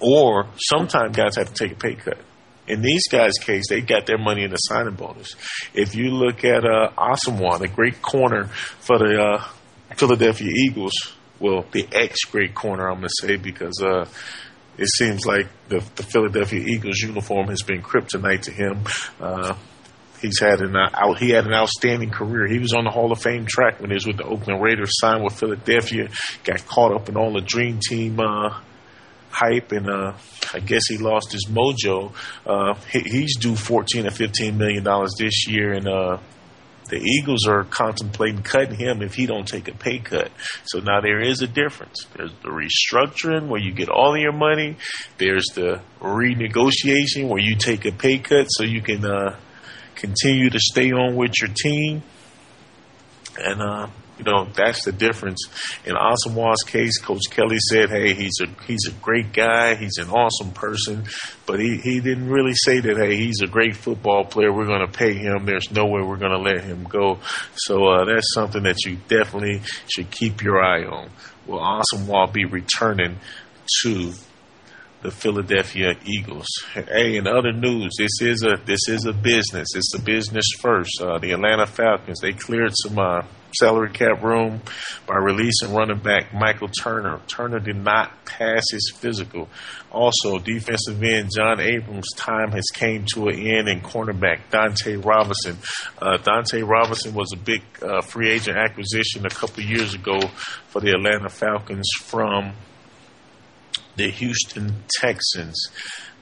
or 0.00 0.48
sometimes 0.56 1.16
guys 1.16 1.36
have 1.36 1.52
to 1.52 1.54
take 1.54 1.72
a 1.72 1.80
pay 1.80 1.94
cut. 1.94 2.18
In 2.66 2.82
these 2.82 3.08
guys' 3.08 3.38
case, 3.38 3.64
they 3.68 3.80
got 3.80 4.06
their 4.06 4.18
money 4.18 4.44
in 4.44 4.50
the 4.50 4.56
signing 4.56 4.94
bonus. 4.94 5.34
If 5.72 5.94
you 5.94 6.10
look 6.10 6.44
at 6.44 6.64
uh, 6.64 6.90
Asomugha, 6.98 7.60
the 7.60 7.68
great 7.68 8.02
corner 8.02 8.44
for 8.44 8.98
the 8.98 9.18
uh, 9.18 9.48
Philadelphia 9.96 10.50
Eagles, 10.50 10.92
well, 11.40 11.64
the 11.72 11.88
ex 11.92 12.24
great 12.30 12.54
corner, 12.54 12.88
I'm 12.88 12.98
going 12.98 13.08
to 13.08 13.26
say, 13.26 13.36
because 13.36 13.82
uh, 13.82 14.06
it 14.76 14.88
seems 14.88 15.24
like 15.24 15.46
the, 15.68 15.82
the, 15.96 16.02
Philadelphia 16.02 16.60
Eagles 16.60 16.98
uniform 16.98 17.48
has 17.48 17.62
been 17.62 17.80
kryptonite 17.80 18.42
to 18.42 18.52
him. 18.52 18.84
Uh, 19.18 19.54
he's 20.20 20.38
had 20.38 20.60
an 20.60 20.76
uh, 20.76 20.90
out, 20.92 21.18
he 21.18 21.30
had 21.30 21.46
an 21.46 21.54
outstanding 21.54 22.10
career. 22.10 22.46
He 22.46 22.58
was 22.58 22.74
on 22.74 22.84
the 22.84 22.90
Hall 22.90 23.10
of 23.12 23.20
Fame 23.22 23.46
track 23.46 23.80
when 23.80 23.90
he 23.90 23.94
was 23.94 24.06
with 24.06 24.18
the 24.18 24.24
Oakland 24.24 24.62
Raiders, 24.62 24.90
signed 25.00 25.24
with 25.24 25.38
Philadelphia, 25.38 26.08
got 26.44 26.66
caught 26.66 26.92
up 26.92 27.08
in 27.08 27.16
all 27.16 27.32
the 27.32 27.40
Dream 27.40 27.80
Team 27.80 28.20
uh, 28.20 28.60
hype, 29.30 29.72
and 29.72 29.88
uh, 29.88 30.12
I 30.52 30.60
guess 30.60 30.86
he 30.88 30.98
lost 30.98 31.32
his 31.32 31.46
mojo. 31.46 32.12
Uh, 32.46 32.74
he, 32.90 33.00
he's 33.00 33.36
due 33.38 33.56
14 33.56 34.06
or 34.06 34.10
15 34.10 34.56
million 34.56 34.84
dollars 34.84 35.14
this 35.18 35.48
year, 35.48 35.72
and 35.72 35.88
uh, 35.88 36.18
the 36.88 36.96
Eagles 36.96 37.46
are 37.46 37.64
contemplating 37.64 38.42
cutting 38.42 38.78
him 38.78 39.02
if 39.02 39.14
he 39.14 39.26
don't 39.26 39.46
take 39.46 39.68
a 39.68 39.74
pay 39.74 39.98
cut. 39.98 40.30
So 40.64 40.80
now 40.80 41.00
there 41.00 41.20
is 41.20 41.42
a 41.42 41.46
difference. 41.46 42.06
There's 42.16 42.32
the 42.42 42.48
restructuring 42.48 43.48
where 43.48 43.60
you 43.60 43.72
get 43.72 43.88
all 43.88 44.14
of 44.14 44.20
your 44.20 44.32
money. 44.32 44.76
There's 45.18 45.44
the 45.54 45.82
renegotiation 46.00 47.28
where 47.28 47.40
you 47.40 47.56
take 47.56 47.84
a 47.84 47.92
pay 47.92 48.18
cut 48.18 48.46
so 48.46 48.64
you 48.64 48.80
can 48.80 49.04
uh, 49.04 49.36
continue 49.94 50.50
to 50.50 50.58
stay 50.58 50.92
on 50.92 51.14
with 51.14 51.32
your 51.40 51.50
team. 51.54 52.02
And, 53.38 53.60
uh, 53.60 53.88
you 54.18 54.24
know, 54.24 54.46
that's 54.52 54.84
the 54.84 54.92
difference. 54.92 55.48
In 55.84 55.94
Asomugha's 55.94 56.62
case, 56.66 56.98
Coach 56.98 57.22
Kelly 57.30 57.58
said, 57.70 57.90
hey, 57.90 58.14
he's 58.14 58.38
a 58.42 58.46
he's 58.64 58.86
a 58.88 58.92
great 59.00 59.32
guy, 59.32 59.76
he's 59.76 59.96
an 59.98 60.10
awesome 60.10 60.50
person, 60.50 61.04
but 61.46 61.60
he, 61.60 61.78
he 61.82 62.00
didn't 62.00 62.28
really 62.28 62.54
say 62.54 62.80
that, 62.80 62.96
hey, 62.96 63.16
he's 63.16 63.40
a 63.42 63.46
great 63.46 63.76
football 63.76 64.24
player, 64.24 64.52
we're 64.52 64.66
going 64.66 64.86
to 64.86 64.92
pay 64.92 65.14
him, 65.14 65.46
there's 65.46 65.70
no 65.70 65.86
way 65.86 66.02
we're 66.02 66.16
going 66.16 66.32
to 66.32 66.38
let 66.38 66.64
him 66.64 66.84
go. 66.84 67.20
So 67.54 67.86
uh, 67.86 68.04
that's 68.04 68.34
something 68.34 68.64
that 68.64 68.84
you 68.84 68.96
definitely 69.08 69.62
should 69.88 70.10
keep 70.10 70.42
your 70.42 70.62
eye 70.62 70.84
on. 70.84 71.10
Will 71.46 71.60
Asamoah 71.60 72.32
be 72.32 72.44
returning 72.44 73.18
to 73.82 74.12
the 75.02 75.10
Philadelphia 75.10 75.94
Eagles. 76.04 76.46
Hey, 76.74 77.16
in 77.16 77.28
other 77.28 77.52
news, 77.52 77.94
this 77.96 78.20
is 78.20 78.42
a 78.42 78.56
this 78.64 78.88
is 78.88 79.06
a 79.06 79.12
business. 79.12 79.68
It's 79.74 79.94
a 79.94 80.02
business 80.02 80.46
first. 80.60 81.00
Uh, 81.00 81.18
the 81.18 81.32
Atlanta 81.32 81.66
Falcons 81.66 82.18
they 82.20 82.32
cleared 82.32 82.72
some 82.74 82.98
uh, 82.98 83.22
salary 83.54 83.90
cap 83.90 84.22
room 84.22 84.60
by 85.06 85.16
releasing 85.16 85.72
running 85.74 85.98
back 85.98 86.32
Michael 86.34 86.68
Turner. 86.68 87.20
Turner 87.26 87.58
did 87.58 87.76
not 87.76 88.24
pass 88.24 88.64
his 88.70 88.92
physical. 88.96 89.48
Also, 89.90 90.38
defensive 90.38 91.02
end 91.02 91.30
John 91.34 91.60
Abraham's 91.60 92.12
time 92.16 92.52
has 92.52 92.66
came 92.72 93.04
to 93.14 93.28
an 93.28 93.38
end, 93.38 93.68
and 93.68 93.82
cornerback 93.82 94.40
Dunta 94.50 95.02
Robinson. 95.04 95.56
Uh, 96.00 96.18
Dunta 96.18 96.66
Robinson 96.66 97.14
was 97.14 97.32
a 97.32 97.36
big 97.36 97.62
uh, 97.82 98.02
free 98.02 98.30
agent 98.30 98.58
acquisition 98.58 99.24
a 99.24 99.30
couple 99.30 99.62
years 99.62 99.94
ago 99.94 100.18
for 100.68 100.80
the 100.80 100.90
Atlanta 100.90 101.28
Falcons 101.28 101.88
from 102.02 102.52
the 103.96 104.10
Houston 104.10 104.84
Texans. 105.00 105.68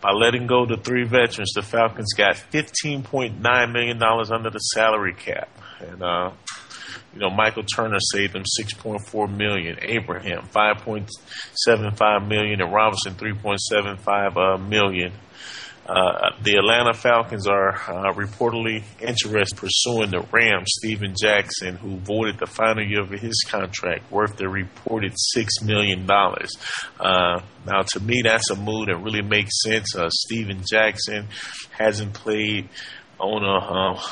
By 0.01 0.13
letting 0.13 0.47
go 0.47 0.67
the 0.67 0.77
three 0.77 1.05
veterans, 1.05 1.53
the 1.55 1.63
Falcons 1.63 2.13
got 2.17 2.37
$15.9 2.37 3.73
million 3.73 4.03
under 4.03 4.51
the 4.51 4.59
salary 4.59 5.15
cap. 5.15 5.49
And, 5.81 6.03
uh, 6.03 6.31
you 7.17 7.23
know, 7.23 7.31
Michael 7.31 7.63
Turner 7.65 7.99
saved 8.13 8.35
them 8.35 8.45
6.4 8.61 9.35
million, 9.35 9.79
Abraham 9.81 10.47
5.75 10.55 12.29
million, 12.29 12.61
and 12.61 12.73
Robinson 12.73 13.15
3.75 13.15 14.37
uh, 14.37 14.59
million. 14.59 15.13
Uh, 15.89 16.31
the 16.43 16.57
Atlanta 16.57 16.93
Falcons 16.93 17.47
are 17.47 17.71
uh, 17.75 18.13
reportedly 18.13 18.83
interested 19.01 19.57
pursuing 19.57 20.11
the 20.11 20.21
Rams, 20.33 20.67
Steven 20.79 21.15
Jackson, 21.19 21.77
who 21.77 21.97
voided 21.99 22.39
the 22.39 22.47
final 22.47 22.85
year 22.85 23.03
of 23.03 23.11
his 23.11 23.45
contract, 23.49 24.11
worth 24.11 24.37
the 24.37 24.49
reported 24.49 25.15
$6 25.35 25.47
million. 25.65 26.05
Uh, 26.11 27.41
now, 27.65 27.83
to 27.93 28.01
me, 28.01 28.21
that's 28.25 28.51
a 28.51 28.57
move 28.57 28.87
that 28.87 28.97
really 28.97 29.23
makes 29.23 29.63
sense. 29.63 29.95
Uh, 29.95 30.11
Steven 30.11 30.63
Jackson 30.71 31.29
hasn't 31.71 32.13
played 32.13 32.69
on 33.19 33.45
a 33.45 33.95
uh, 33.95 34.03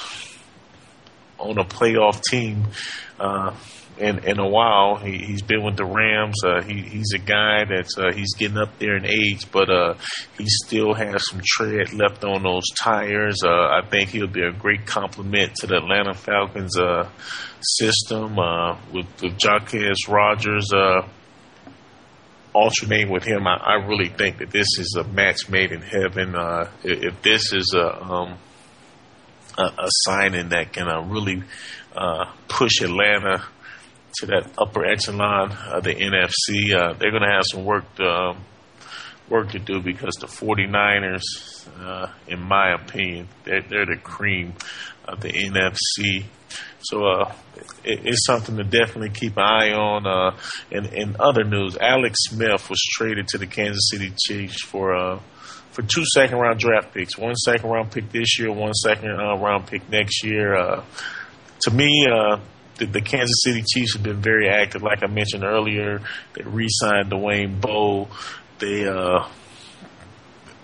on 1.45 1.59
a 1.59 1.65
playoff 1.65 2.23
team 2.23 2.65
uh, 3.21 3.55
in 3.99 4.25
in 4.25 4.39
a 4.39 4.49
while. 4.49 4.97
He, 4.97 5.19
he's 5.19 5.43
been 5.43 5.63
with 5.63 5.77
the 5.77 5.85
Rams. 5.85 6.37
Uh, 6.45 6.63
he, 6.63 6.83
he's 6.83 7.13
a 7.15 7.19
guy 7.19 7.65
that's 7.65 7.97
uh, 7.97 8.13
he's 8.15 8.35
getting 8.35 8.59
up 8.59 8.79
there 8.79 8.97
in 8.97 9.07
age, 9.07 9.51
but 9.53 9.71
uh, 9.71 9.95
he 10.39 10.47
still 10.49 10.95
has 10.95 11.29
some 11.29 11.41
tread 11.45 11.93
left 11.93 12.25
on 12.25 12.43
those 12.43 12.65
tires. 12.79 13.43
Uh, 13.45 13.49
I 13.51 13.83
think 13.89 14.11
he'll 14.11 14.27
be 14.27 14.43
a 14.43 14.53
great 14.53 14.87
complement 14.87 15.55
to 15.57 15.67
the 15.67 15.77
Atlanta 15.77 16.15
Falcons 16.15 16.79
uh, 16.79 17.09
system 17.61 18.39
uh, 18.39 18.77
with, 18.93 19.07
with 19.23 19.39
Jacquizz 19.39 20.09
Rodgers. 20.09 20.73
Uh, 20.73 21.07
alternating 22.53 23.11
with 23.11 23.25
him, 23.25 23.47
I, 23.49 23.57
I 23.57 23.75
really 23.87 24.09
think 24.09 24.39
that 24.39 24.51
this 24.51 24.79
is 24.79 24.97
a 24.97 25.05
match 25.05 25.49
made 25.49 25.73
in 25.73 25.83
heaven. 25.83 26.35
If, 26.85 27.15
if 27.15 27.23
this 27.23 27.53
is 27.53 27.75
a 27.77 28.03
um, 28.03 28.39
a, 29.59 29.63
a 29.63 29.89
signing 30.05 30.51
that 30.51 30.73
can 30.73 30.89
uh, 30.89 31.03
really 31.03 31.43
uh, 31.97 32.27
push 32.49 32.81
Atlanta 32.81 33.45
to 34.17 34.27
that 34.27 34.51
upper 34.59 34.85
echelon 34.85 35.53
of 35.53 35.85
the 35.85 35.95
NFC. 35.95 36.75
Uh, 36.75 36.93
they're 36.95 37.11
going 37.11 37.23
to 37.23 37.33
have 37.33 37.45
some 37.51 37.65
work 37.65 37.93
to, 37.97 38.05
um, 38.05 38.45
work 39.29 39.51
to 39.51 39.59
do 39.59 39.81
because 39.81 40.15
the 40.15 40.27
49ers, 40.27 41.23
uh, 41.81 42.13
in 42.29 42.41
my 42.41 42.75
opinion, 42.75 43.29
they're, 43.45 43.63
they're 43.63 43.87
the 43.87 44.01
cream 44.01 44.55
of 45.07 45.21
the 45.21 45.31
NFC. 45.33 46.25
So 46.81 47.05
uh, 47.05 47.33
it, 47.85 48.01
it's 48.05 48.27
something 48.27 48.57
to 48.57 48.65
definitely 48.65 49.11
keep 49.11 49.37
an 49.37 49.43
eye 49.43 49.73
on. 49.73 50.07
Uh, 50.07 50.37
in, 50.71 51.17
other 51.19 51.45
news, 51.45 51.77
Alex 51.77 52.19
Smith 52.29 52.69
was 52.71 52.81
traded 52.93 53.29
to 53.29 53.39
the 53.39 53.47
Kansas 53.47 53.89
City 53.91 54.13
Chiefs 54.27 54.63
for 54.65 55.21
for 55.75 55.83
two 55.83 56.05
second 56.15 56.39
round 56.39 56.61
draft 56.61 56.95
picks, 56.95 57.19
one 57.19 57.35
second 57.35 57.69
round 57.69 57.91
pick 57.91 58.11
this 58.11 58.39
year, 58.39 58.53
one 58.53 58.73
second 58.75 59.11
uh, 59.11 59.37
round 59.37 59.67
pick 59.67 59.89
next 59.91 60.25
year. 60.25 60.57
Uh, 60.57 60.85
to 61.63 61.71
me, 61.73 62.07
uh, 62.11 62.39
the, 62.77 62.87
the, 62.87 63.01
Kansas 63.01 63.43
City 63.43 63.63
Chiefs 63.63 63.95
have 63.95 64.05
been 64.05 64.21
very 64.21 64.49
active. 64.49 64.83
Like 64.83 65.03
I 65.03 65.09
mentioned 65.09 65.43
earlier, 65.43 66.01
they 66.35 66.45
re-signed 66.45 67.11
Dwayne 67.11 67.61
Bowe. 67.61 68.09
They 68.61 68.87
uh, 68.87 69.29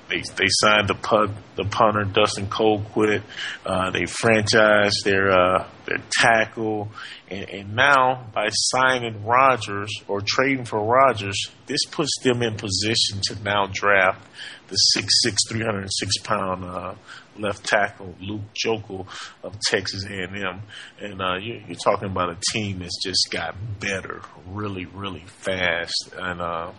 they 0.08 0.22
they 0.36 0.46
signed 0.48 0.88
the 0.88 0.94
pug, 0.94 1.32
the 1.56 1.64
punter 1.64 2.04
Dustin 2.04 2.46
Colquitt. 2.46 3.22
Uh, 3.66 3.90
they 3.90 4.02
franchised 4.02 5.02
their 5.04 5.30
uh, 5.30 5.66
their 5.86 5.98
tackle, 6.20 6.90
and, 7.28 7.48
and, 7.48 7.74
now 7.74 8.26
by 8.32 8.48
signing 8.50 9.24
Rodgers 9.24 9.90
or 10.06 10.20
trading 10.24 10.64
for 10.64 10.80
Rodgers, 10.84 11.50
this 11.66 11.84
puts 11.90 12.10
them 12.22 12.42
in 12.42 12.56
position 12.56 13.20
to 13.28 13.42
now 13.42 13.66
draft 13.72 14.26
the 14.70 14.78
6'6", 14.96 15.36
306 15.48 16.18
pound 16.18 16.64
uh, 16.64 16.94
left 17.38 17.64
tackle 17.64 18.14
Luke 18.20 18.42
Joeckel 18.54 19.06
of 19.42 19.58
Texas 19.68 20.04
A&M, 20.06 20.62
and 21.00 21.20
uh, 21.20 21.36
you, 21.36 21.62
are 21.68 21.74
talking 21.74 22.08
about 22.08 22.30
a 22.30 22.38
team 22.52 22.78
that's 22.78 23.02
just 23.02 23.28
got 23.30 23.54
better, 23.78 24.22
really, 24.46 24.86
really 24.86 25.24
fast, 25.26 26.14
and 26.16 26.40
uh, 26.40 26.72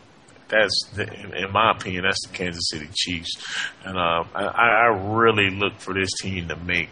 that's 0.48 0.90
the, 0.96 1.04
in 1.04 1.52
my 1.52 1.72
opinion, 1.72 2.04
that's 2.04 2.28
the 2.28 2.34
Kansas 2.34 2.70
City 2.70 2.90
Chiefs, 2.94 3.32
and 3.86 3.98
uh, 3.98 4.24
I, 4.34 4.46
I 4.46 5.14
really 5.14 5.50
look 5.50 5.80
for 5.80 5.94
this 5.94 6.10
team 6.22 6.48
to 6.48 6.56
make 6.56 6.90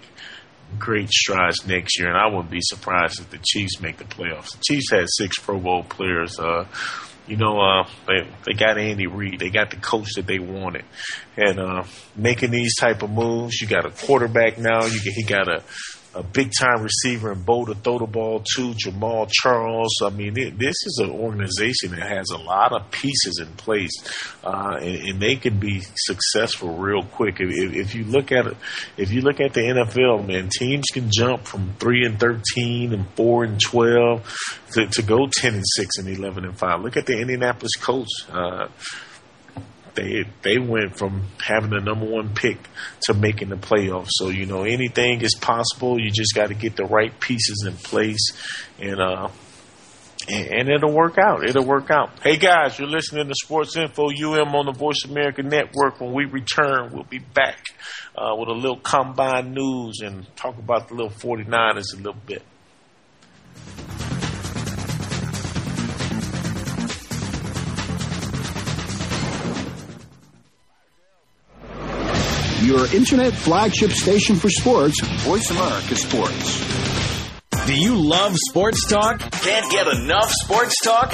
great 0.77 1.09
strides 1.09 1.65
next 1.65 1.99
year, 1.99 2.09
and 2.09 2.17
I 2.17 2.27
wouldn't 2.27 2.51
be 2.51 2.61
surprised 2.61 3.19
if 3.19 3.29
the 3.29 3.39
Chiefs 3.43 3.81
make 3.81 3.97
the 3.97 4.03
playoffs. 4.03 4.51
The 4.51 4.63
Chiefs 4.67 4.91
had 4.91 5.05
six 5.17 5.39
Pro 5.39 5.59
Bowl 5.59 5.83
players. 5.83 6.37
Uh, 6.37 6.65
you 7.29 7.37
know, 7.37 7.59
uh, 7.59 7.87
they 8.07 8.27
they 8.45 8.53
got 8.53 8.77
Andy 8.77 9.05
Reid. 9.05 9.39
They 9.39 9.51
got 9.51 9.69
the 9.69 9.77
coach 9.77 10.13
that 10.15 10.25
they 10.25 10.39
wanted, 10.39 10.83
and 11.37 11.59
uh, 11.59 11.83
making 12.15 12.49
these 12.49 12.75
type 12.75 13.03
of 13.03 13.11
moves. 13.11 13.61
You 13.61 13.67
got 13.67 13.85
a 13.85 13.91
quarterback 13.91 14.57
now. 14.57 14.83
You 14.85 14.99
he 14.99 15.23
got 15.23 15.47
a 15.47 15.63
a 16.19 16.23
big 16.23 16.51
time 16.59 16.83
receiver 16.83 17.31
and 17.31 17.45
Bowe 17.45 17.65
to 17.65 17.73
throw 17.73 17.97
the 17.97 18.05
ball 18.05 18.43
to, 18.55 18.73
Jamaal 18.73 19.31
Charles. 19.31 20.01
I 20.03 20.09
mean, 20.09 20.37
it, 20.37 20.59
this 20.59 20.75
is 20.85 20.99
an 21.01 21.09
organization 21.09 21.91
that 21.91 22.11
has 22.11 22.29
a 22.29 22.37
lot 22.37 22.73
of 22.73 22.91
pieces 22.91 23.39
in 23.41 23.47
place, 23.53 23.91
uh, 24.43 24.77
and, 24.81 24.95
and, 24.95 25.19
they 25.19 25.37
can 25.37 25.59
be 25.59 25.81
successful 25.95 26.75
real 26.75 27.03
quick. 27.03 27.37
If, 27.39 27.73
if, 27.73 27.95
you 27.95 28.03
look 28.03 28.31
at 28.33 28.47
it, 28.47 28.57
if 28.97 29.11
you 29.11 29.21
look 29.21 29.39
at 29.39 29.53
the 29.53 29.61
NFL, 29.61 30.27
man, 30.27 30.49
teams 30.49 30.85
can 30.93 31.09
jump 31.09 31.45
from 31.45 31.73
three 31.79 32.05
and 32.05 32.19
thirteen 32.19 32.93
and 32.93 33.09
four 33.11 33.45
and 33.45 33.59
twelve 33.59 34.27
to, 34.73 34.87
to 34.87 35.01
go 35.01 35.27
ten 35.31 35.55
and 35.55 35.65
six 35.65 35.97
and 35.97 36.09
eleven 36.09 36.43
and 36.43 36.57
five. 36.57 36.81
Look 36.81 36.97
at 36.97 37.05
the 37.05 37.17
Indianapolis 37.17 37.75
Colts. 37.77 38.25
Uh, 38.29 38.67
they 39.99 40.23
they 40.41 40.57
went 40.57 40.97
from 40.97 41.23
having 41.45 41.71
the 41.71 41.79
number 41.79 42.05
one 42.05 42.33
pick 42.33 42.57
to 43.03 43.13
making 43.13 43.49
the 43.49 43.57
playoffs. 43.57 44.09
So 44.11 44.29
you 44.29 44.45
know 44.45 44.63
anything 44.63 45.21
is 45.21 45.35
possible. 45.35 45.99
You 45.99 46.09
just 46.09 46.33
got 46.35 46.47
to 46.47 46.53
get 46.53 46.75
the 46.75 46.85
right 46.85 47.17
pieces 47.19 47.65
in 47.67 47.75
place, 47.75 48.31
and 48.79 48.99
uh, 48.99 49.29
and, 50.27 50.47
and, 50.47 50.69
it'll 50.69 50.93
work 50.93 51.17
out. 51.17 51.47
It'll 51.47 51.65
work 51.65 51.89
out. 51.91 52.19
Hey 52.23 52.37
guys, 52.37 52.79
you're 52.79 52.87
listening 52.87 53.27
to 53.27 53.35
Sports 53.35 53.75
Info 53.75 54.09
UM 54.09 54.55
on 54.55 54.65
the 54.65 54.73
Voice 54.73 55.03
America 55.05 55.43
Network. 55.43 55.99
When 55.99 56.13
we 56.13 56.25
return, 56.25 56.91
we'll 56.93 57.03
be 57.03 57.19
back 57.19 57.59
uh, 58.15 58.35
with 58.37 58.49
a 58.49 58.53
little 58.53 58.79
combine 58.79 59.53
news 59.53 59.99
and 60.01 60.25
talk 60.35 60.57
about 60.57 60.87
the 60.87 60.95
little 60.95 61.11
49ers 61.11 61.93
a 61.93 61.97
little 61.97 62.21
bit. 62.25 62.43
Your 72.63 72.93
internet 72.93 73.33
flagship 73.33 73.91
station 73.91 74.35
for 74.35 74.49
sports, 74.49 74.99
Voice 75.23 75.49
America 75.51 75.95
Sports. 75.95 76.79
Do 77.65 77.79
you 77.79 77.95
love 77.95 78.35
sports 78.49 78.87
talk? 78.87 79.19
Can't 79.19 79.71
get 79.71 79.87
enough 79.87 80.31
sports 80.43 80.75
talk? 80.83 81.13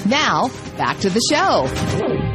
Now, 0.06 0.48
back 0.76 1.00
to 1.00 1.10
the 1.10 1.20
show. 1.28 2.27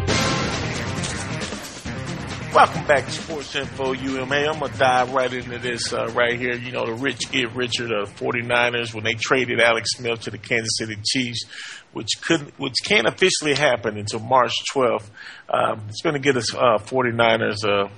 Welcome 2.53 2.85
back 2.85 3.05
to 3.05 3.11
Sports 3.11 3.55
Info 3.55 3.93
UMA. 3.93 4.35
I'm 4.35 4.59
going 4.59 4.71
to 4.71 4.77
dive 4.77 5.11
right 5.11 5.33
into 5.33 5.57
this 5.57 5.91
uh, 5.91 6.09
right 6.09 6.39
here. 6.39 6.53
You 6.53 6.71
know, 6.71 6.85
the 6.85 6.93
rich 6.93 7.31
get 7.31 7.51
richer. 7.55 7.87
The 7.87 8.05
49ers, 8.05 8.93
when 8.93 9.03
they 9.03 9.15
traded 9.15 9.59
Alex 9.59 9.89
Smith 9.95 10.21
to 10.21 10.29
the 10.29 10.37
Kansas 10.37 10.69
City 10.77 10.95
Chiefs, 11.03 11.45
which 11.93 12.09
couldn't, 12.21 12.53
which 12.59 12.75
can't 12.85 13.07
officially 13.07 13.55
happen 13.55 13.97
until 13.97 14.19
March 14.19 14.53
12th, 14.71 15.09
um, 15.49 15.81
it's 15.89 16.03
going 16.03 16.13
to 16.13 16.19
get 16.19 16.37
us 16.37 16.53
uh, 16.53 16.77
49ers 16.77 17.89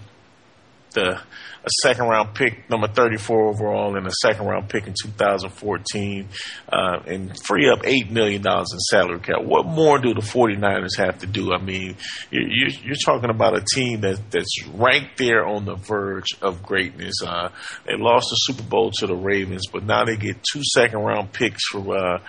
the 0.95 1.21
a 1.65 1.69
second 1.81 2.05
round 2.05 2.35
pick, 2.35 2.69
number 2.69 2.87
34 2.87 3.49
overall, 3.49 3.97
and 3.97 4.05
a 4.05 4.11
second 4.21 4.45
round 4.45 4.69
pick 4.69 4.85
in 4.85 4.93
2014, 5.01 6.27
uh, 6.71 6.99
and 7.07 7.35
free 7.43 7.69
up 7.69 7.81
$8 7.81 8.11
million 8.11 8.45
in 8.45 8.79
salary 8.91 9.19
cap. 9.19 9.43
What 9.43 9.65
more 9.65 9.97
do 9.97 10.13
the 10.13 10.21
49ers 10.21 10.97
have 10.97 11.19
to 11.19 11.27
do? 11.27 11.53
I 11.53 11.61
mean, 11.61 11.95
you're, 12.29 12.69
you're 12.83 12.95
talking 13.03 13.31
about 13.31 13.57
a 13.57 13.65
team 13.73 14.01
that, 14.01 14.19
that's 14.29 14.67
ranked 14.75 15.17
there 15.17 15.45
on 15.45 15.65
the 15.65 15.75
verge 15.75 16.35
of 16.41 16.61
greatness. 16.61 17.15
Uh, 17.25 17.49
they 17.87 17.97
lost 17.97 18.27
the 18.29 18.35
Super 18.35 18.63
Bowl 18.63 18.91
to 18.99 19.07
the 19.07 19.15
Ravens, 19.15 19.63
but 19.71 19.83
now 19.83 20.05
they 20.05 20.17
get 20.17 20.37
two 20.53 20.61
second 20.75 20.99
round 20.99 21.33
picks 21.33 21.67
for, 21.69 21.97
uh, 21.97 22.19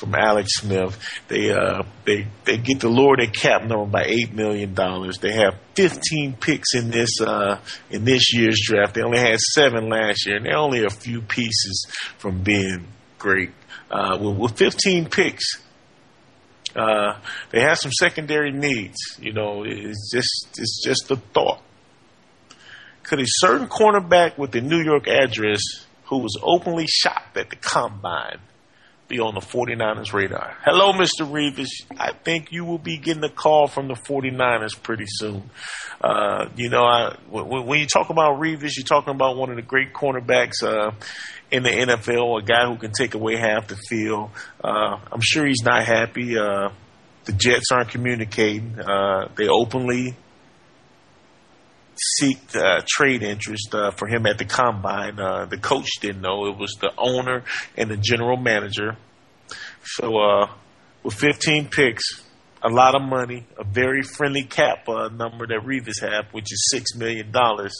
from 0.00 0.14
Alex 0.14 0.48
Smith. 0.54 0.98
They 1.28 1.52
uh, 1.52 1.82
they 2.06 2.26
they 2.44 2.56
get 2.56 2.80
the 2.80 2.88
lower 2.88 3.16
their 3.16 3.26
cap 3.26 3.62
number 3.62 3.84
by 3.84 4.04
eight 4.06 4.32
million 4.32 4.72
dollars. 4.72 5.18
They 5.18 5.32
have 5.34 5.56
15 5.76 6.36
picks 6.40 6.74
in 6.74 6.90
this 6.90 7.20
uh, 7.20 7.60
in 7.90 8.04
this 8.04 8.32
year's 8.32 8.58
draft. 8.64 8.94
They 8.94 9.02
only 9.02 9.18
had 9.18 9.38
seven 9.38 9.90
last 9.90 10.26
year, 10.26 10.36
and 10.36 10.46
they're 10.46 10.56
only 10.56 10.84
a 10.84 10.90
few 10.90 11.20
pieces 11.20 11.86
from 12.18 12.42
being 12.42 12.86
great. 13.18 13.50
Uh, 13.90 14.16
with, 14.20 14.36
with 14.38 14.56
15 14.56 15.06
picks, 15.10 15.44
uh, 16.76 17.18
they 17.50 17.60
have 17.60 17.76
some 17.76 17.90
secondary 17.92 18.52
needs. 18.52 18.96
You 19.20 19.32
know, 19.32 19.64
it's 19.64 20.10
just 20.12 20.48
it's 20.58 20.82
just 20.82 21.10
a 21.10 21.16
thought. 21.16 21.60
Could 23.02 23.20
a 23.20 23.24
certain 23.26 23.68
cornerback 23.68 24.38
with 24.38 24.52
the 24.52 24.60
New 24.60 24.80
York 24.82 25.08
address 25.08 25.60
who 26.04 26.18
was 26.18 26.38
openly 26.42 26.86
shocked 26.88 27.36
at 27.36 27.50
the 27.50 27.56
combine 27.56 28.38
be 29.10 29.18
on 29.18 29.34
the 29.34 29.40
49ers 29.40 30.12
radar. 30.12 30.56
Hello, 30.64 30.92
Mr. 30.92 31.28
Revis. 31.28 31.68
I 31.98 32.12
think 32.12 32.52
you 32.52 32.64
will 32.64 32.78
be 32.78 32.96
getting 32.96 33.24
a 33.24 33.28
call 33.28 33.66
from 33.66 33.88
the 33.88 33.94
49ers 33.94 34.80
pretty 34.80 35.06
soon. 35.06 35.50
Uh, 36.00 36.46
you 36.56 36.70
know, 36.70 37.12
when, 37.28 37.80
you 37.80 37.86
talk 37.86 38.08
about 38.08 38.40
Revis, 38.40 38.76
you're 38.76 38.86
talking 38.86 39.12
about 39.12 39.36
one 39.36 39.50
of 39.50 39.56
the 39.56 39.62
great 39.62 39.92
cornerbacks 39.92 40.62
uh, 40.62 40.92
in 41.50 41.64
the 41.64 41.70
NFL, 41.70 42.40
a 42.40 42.44
guy 42.44 42.66
who 42.66 42.78
can 42.78 42.92
take 42.92 43.14
away 43.14 43.36
half 43.36 43.66
the 43.66 43.76
field. 43.76 44.30
Uh, 44.62 44.98
I'm 45.10 45.20
sure 45.20 45.44
he's 45.44 45.64
not 45.64 45.84
happy. 45.84 46.38
Uh, 46.38 46.70
the 47.24 47.32
Jets 47.32 47.66
aren't 47.72 47.90
communicating. 47.90 48.78
Uh, 48.78 49.28
they 49.36 49.48
openly 49.48 50.16
seek 52.00 52.38
uh, 52.56 52.80
trade 52.88 53.22
interest 53.22 53.74
uh, 53.74 53.90
for 53.90 54.08
him 54.08 54.26
at 54.26 54.38
the 54.38 54.44
combine. 54.44 55.18
Uh, 55.18 55.44
the 55.44 55.58
coach 55.58 55.88
didn't 56.00 56.22
know 56.22 56.46
it 56.46 56.56
was 56.56 56.76
the 56.80 56.92
owner 56.96 57.44
and 57.76 57.90
the 57.90 57.96
general 57.96 58.36
manager. 58.36 58.96
So 59.84 60.18
uh, 60.18 60.50
with 61.02 61.14
15 61.14 61.68
picks, 61.68 62.22
a 62.62 62.68
lot 62.68 62.94
of 62.94 63.02
money, 63.02 63.46
a 63.58 63.64
very 63.64 64.02
friendly 64.02 64.44
cap 64.44 64.88
uh, 64.88 65.08
number 65.08 65.46
that 65.46 65.60
Revis 65.64 66.00
have, 66.02 66.32
which 66.32 66.52
is 66.52 66.68
six 66.70 66.94
million 66.94 67.30
dollars. 67.30 67.74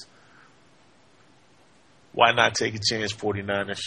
Why 2.12 2.32
not 2.32 2.54
take 2.54 2.74
a 2.74 2.78
chance, 2.78 3.12
49ers? 3.12 3.80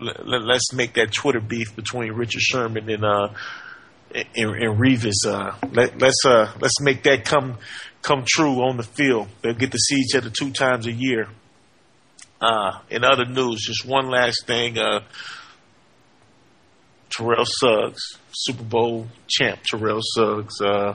Let, 0.00 0.42
us 0.50 0.72
make 0.74 0.94
that 0.94 1.12
Twitter 1.12 1.40
beef 1.40 1.76
between 1.76 2.12
Richard 2.12 2.40
Sherman 2.40 2.90
and 2.90 3.04
uh, 3.04 3.28
and, 4.14 4.78
Revis. 4.78 5.26
Uh, 5.26 5.54
let, 5.70 6.00
let's 6.00 6.24
uh, 6.24 6.50
let's 6.60 6.80
make 6.80 7.04
that 7.04 7.24
come 7.24 7.58
come 8.02 8.24
true 8.26 8.62
on 8.62 8.76
the 8.76 8.82
field. 8.82 9.28
They'll 9.40 9.54
get 9.54 9.72
to 9.72 9.78
see 9.78 9.96
each 9.96 10.14
other 10.14 10.30
two 10.30 10.50
times 10.50 10.86
a 10.86 10.92
year. 10.92 11.28
Uh, 12.40 12.80
in 12.90 13.04
other 13.04 13.24
news, 13.24 13.62
just 13.64 13.86
one 13.86 14.10
last 14.10 14.46
thing. 14.46 14.76
Uh, 14.76 15.00
Terrell 17.10 17.44
Suggs, 17.46 18.00
Super 18.32 18.64
Bowl 18.64 19.06
champ 19.28 19.60
Terrell 19.70 20.00
Suggs, 20.02 20.60
uh, 20.60 20.94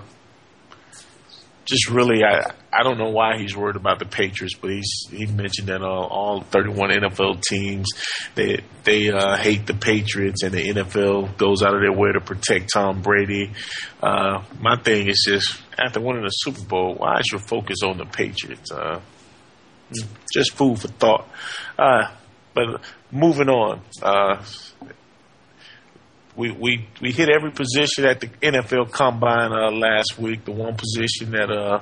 just 1.67 1.89
really, 1.89 2.23
I 2.23 2.53
I 2.71 2.83
don't 2.83 2.97
know 2.97 3.09
why 3.09 3.37
he's 3.37 3.55
worried 3.55 3.75
about 3.75 3.99
the 3.99 4.05
Patriots, 4.05 4.55
but 4.55 4.71
he's 4.71 4.89
he 5.11 5.25
mentioned 5.25 5.67
that 5.67 5.81
all, 5.81 6.05
all 6.05 6.41
31 6.41 6.91
NFL 6.91 7.41
teams 7.43 7.87
they 8.35 8.61
they 8.85 9.09
uh, 9.09 9.35
hate 9.35 9.67
the 9.67 9.73
Patriots, 9.73 10.43
and 10.43 10.53
the 10.53 10.63
NFL 10.73 11.37
goes 11.37 11.61
out 11.61 11.75
of 11.75 11.81
their 11.81 11.91
way 11.91 12.11
to 12.13 12.21
protect 12.21 12.71
Tom 12.73 13.01
Brady. 13.01 13.51
Uh, 14.01 14.43
my 14.59 14.77
thing 14.77 15.07
is 15.09 15.25
just 15.27 15.61
after 15.77 15.99
winning 16.01 16.23
the 16.23 16.29
Super 16.29 16.63
Bowl, 16.63 16.95
why 16.95 17.19
is 17.19 17.25
your 17.31 17.39
focus 17.39 17.77
on 17.83 17.97
the 17.97 18.05
Patriots? 18.05 18.71
Uh, 18.71 18.99
just 20.33 20.53
food 20.53 20.79
for 20.79 20.87
thought. 20.87 21.27
Uh, 21.77 22.11
but 22.53 22.81
moving 23.11 23.49
on. 23.49 23.81
Uh, 24.01 24.43
we, 26.35 26.51
we 26.51 26.87
we 27.01 27.11
hit 27.11 27.29
every 27.29 27.51
position 27.51 28.05
at 28.05 28.19
the 28.19 28.27
NFL 28.27 28.91
Combine 28.91 29.51
uh, 29.51 29.71
last 29.71 30.19
week. 30.19 30.45
The 30.45 30.51
one 30.51 30.75
position 30.75 31.31
that 31.31 31.49
uh 31.49 31.79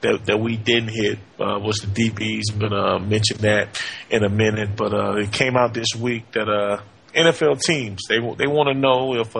that 0.00 0.26
that 0.26 0.38
we 0.38 0.56
didn't 0.56 0.90
hit 0.90 1.18
uh, 1.40 1.58
was 1.60 1.78
the 1.78 1.88
DBs. 1.88 2.52
I'm 2.52 2.60
gonna 2.60 3.00
mention 3.00 3.38
that 3.38 3.82
in 4.10 4.22
a 4.22 4.28
minute, 4.28 4.76
but 4.76 4.92
it 5.18 5.32
came 5.32 5.56
out 5.56 5.74
this 5.74 5.88
week 5.98 6.30
that 6.32 6.82
NFL 7.14 7.60
teams 7.62 8.02
they 8.08 8.18
they 8.18 8.46
want 8.46 8.68
to 8.68 8.74
know 8.74 9.16
if 9.16 9.34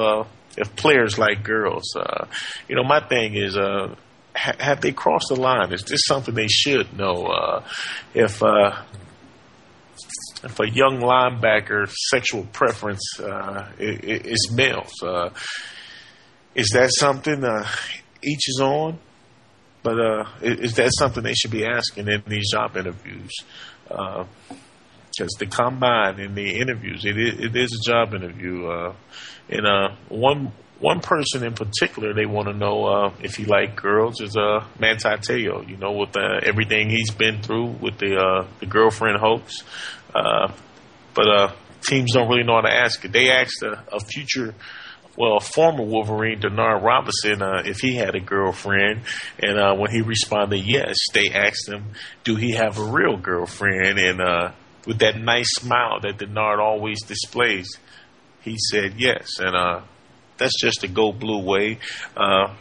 if 0.59 0.75
players 0.77 1.19
like 1.19 1.43
girls. 1.43 1.95
Uh, 1.97 2.27
you 2.69 2.77
know, 2.77 2.85
my 2.85 3.01
thing 3.01 3.35
is. 3.35 3.57
Uh, 3.57 3.95
ha- 4.35 4.57
have 4.59 4.81
they 4.81 4.93
crossed 4.93 5.29
the 5.29 5.37
line? 5.37 5.73
Is 5.73 5.83
this 5.83 6.01
something 6.07 6.35
they 6.35 6.49
should 6.49 6.97
know? 6.97 7.27
Uh, 7.27 7.65
if 8.15 8.43
uh, 8.43 8.83
if 10.45 10.61
a 10.61 10.71
young 10.71 11.01
linebacker 11.01 11.91
sexual 11.91 12.45
preference 12.53 13.03
uh, 13.21 13.69
is 13.79 14.51
males. 14.53 14.93
Uh, 15.03 15.31
is 16.55 16.71
that 16.75 16.91
something 16.93 17.45
each 18.23 18.49
is 18.49 18.61
on? 18.63 18.99
But 19.83 20.01
uh, 20.01 20.25
is 20.43 20.75
that 20.75 20.91
something 20.99 21.23
they 21.23 21.35
should 21.35 21.51
be 21.51 21.65
asking 21.65 22.09
in 22.09 22.23
these 22.27 22.51
job 22.51 22.77
interviews? 22.77 23.33
Because 25.19 25.35
the 25.39 25.47
combine 25.47 26.21
in 26.21 26.35
the 26.35 26.61
interviews, 26.61 27.05
it 27.05 27.19
is, 27.19 27.41
it 27.41 27.57
is 27.57 27.73
a 27.73 27.91
job 27.91 28.15
interview. 28.15 28.67
Uh, 28.69 28.95
and 29.49 29.67
uh, 29.67 29.97
one 30.09 30.53
one 30.79 31.01
person 31.01 31.45
in 31.45 31.55
particular 31.55 32.15
they 32.15 32.25
want 32.25 32.47
to 32.47 32.55
know 32.55 32.85
uh, 32.85 33.13
if 33.21 33.35
he 33.35 33.45
like 33.45 33.75
girls 33.75 34.21
is 34.21 34.37
uh, 34.37 34.65
Manti 34.79 35.09
Te'o. 35.09 35.69
You 35.69 35.77
know, 35.77 35.93
with 35.93 36.17
uh, 36.17 36.39
everything 36.45 36.89
he's 36.89 37.11
been 37.11 37.43
through 37.43 37.67
with 37.81 37.99
the 37.99 38.17
uh, 38.17 38.47
the 38.61 38.67
girlfriend 38.67 39.19
hoax. 39.19 39.65
Uh, 40.15 40.53
but 41.15 41.29
uh, 41.29 41.53
teams 41.89 42.13
don't 42.13 42.29
really 42.29 42.45
know 42.45 42.55
how 42.55 42.61
to 42.61 42.73
ask 42.73 43.05
it. 43.05 43.11
They 43.11 43.31
asked 43.31 43.63
a, 43.63 43.83
a 43.93 43.99
future 43.99 44.55
well, 45.19 45.41
former 45.41 45.83
Wolverine 45.83 46.41
Denard 46.41 46.85
Robinson, 46.85 47.43
uh, 47.43 47.63
if 47.65 47.79
he 47.81 47.97
had 47.97 48.15
a 48.15 48.21
girlfriend, 48.21 49.01
and 49.41 49.59
uh, 49.59 49.75
when 49.75 49.91
he 49.91 50.01
responded 50.01 50.65
yes, 50.65 50.95
they 51.13 51.27
asked 51.35 51.69
him, 51.69 51.87
"Do 52.23 52.37
he 52.37 52.53
have 52.53 52.79
a 52.79 52.85
real 52.85 53.17
girlfriend?" 53.17 53.99
And 53.99 54.21
uh, 54.21 54.53
with 54.89 55.01
that 55.01 55.21
nice 55.21 55.51
smile 55.51 56.01
that 56.01 56.17
Denard 56.17 56.59
always 56.61 57.03
displays, 57.03 57.69
he 58.41 58.57
said 58.71 58.95
yes, 58.97 59.39
and 59.39 59.55
uh, 59.55 59.83
that's 60.39 60.59
just 60.59 60.83
a 60.83 60.89
go 60.89 61.13
blue 61.13 61.45
way. 61.45 61.79
Uh, 62.17 62.55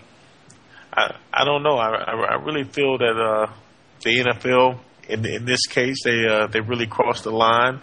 I 0.92 1.16
I 1.34 1.46
don't 1.46 1.64
know. 1.64 1.78
I 1.78 1.88
I, 1.88 2.12
I 2.12 2.44
really 2.44 2.66
feel 2.66 2.98
that 2.98 3.18
uh, 3.18 3.52
the 4.04 4.10
NFL. 4.20 4.80
In, 5.08 5.26
in 5.26 5.46
this 5.46 5.66
case, 5.68 6.04
they 6.04 6.26
they 6.52 6.60
really 6.60 6.86
crossed 6.86 7.24
the 7.24 7.32
line. 7.32 7.80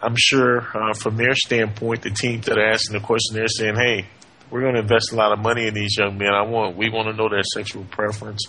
I'm 0.00 0.14
sure 0.16 0.60
uh, 0.74 0.94
from 0.94 1.16
their 1.16 1.34
standpoint, 1.34 2.02
the 2.02 2.10
teams 2.10 2.46
that 2.46 2.56
are 2.56 2.70
asking 2.70 2.94
the 2.94 3.04
question, 3.04 3.36
they're 3.36 3.48
saying, 3.48 3.74
"Hey, 3.74 4.06
we're 4.50 4.62
going 4.62 4.74
to 4.74 4.80
invest 4.80 5.12
a 5.12 5.16
lot 5.16 5.32
of 5.32 5.38
money 5.40 5.66
in 5.66 5.74
these 5.74 5.96
young 5.98 6.16
men. 6.18 6.32
I 6.32 6.42
want 6.42 6.76
we 6.76 6.90
want 6.90 7.08
to 7.08 7.14
know 7.14 7.28
their 7.28 7.42
sexual 7.42 7.84
preference. 7.84 8.42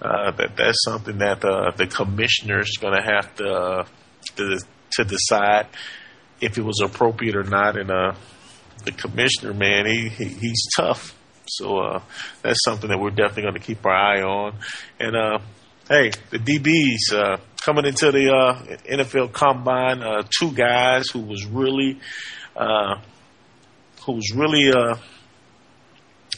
Uh, 0.00 0.30
that 0.32 0.56
that's 0.56 0.84
something 0.84 1.18
that 1.18 1.44
uh, 1.44 1.70
the 1.76 1.86
commissioner 1.86 2.60
is 2.60 2.76
going 2.80 2.94
to 2.94 3.02
have 3.02 3.34
to, 3.36 3.86
to 4.36 4.58
to 4.92 5.04
decide 5.04 5.66
if 6.40 6.58
it 6.58 6.62
was 6.62 6.80
appropriate 6.84 7.36
or 7.36 7.44
not. 7.44 7.78
And 7.78 7.90
uh, 7.90 8.12
the 8.84 8.92
commissioner, 8.92 9.54
man, 9.54 9.86
he, 9.86 10.08
he 10.08 10.24
he's 10.24 10.66
tough. 10.76 11.14
So 11.48 11.78
uh, 11.78 12.02
that's 12.42 12.58
something 12.64 12.90
that 12.90 12.98
we're 12.98 13.10
definitely 13.10 13.42
going 13.44 13.54
to 13.54 13.60
keep 13.60 13.84
our 13.86 13.92
eye 13.92 14.22
on. 14.22 14.58
And 14.98 15.16
uh, 15.16 15.38
hey, 15.88 16.10
the 16.30 16.38
DBs 16.38 17.16
uh, 17.16 17.36
coming 17.62 17.86
into 17.86 18.10
the 18.10 18.32
uh, 18.32 18.76
NFL 18.90 19.32
Combine, 19.32 20.02
uh, 20.02 20.22
two 20.38 20.52
guys 20.52 21.08
who 21.08 21.20
was 21.20 21.46
really, 21.46 21.98
uh, 22.56 22.96
who 24.04 24.12
was 24.12 24.32
really 24.34 24.70
uh, 24.70 24.96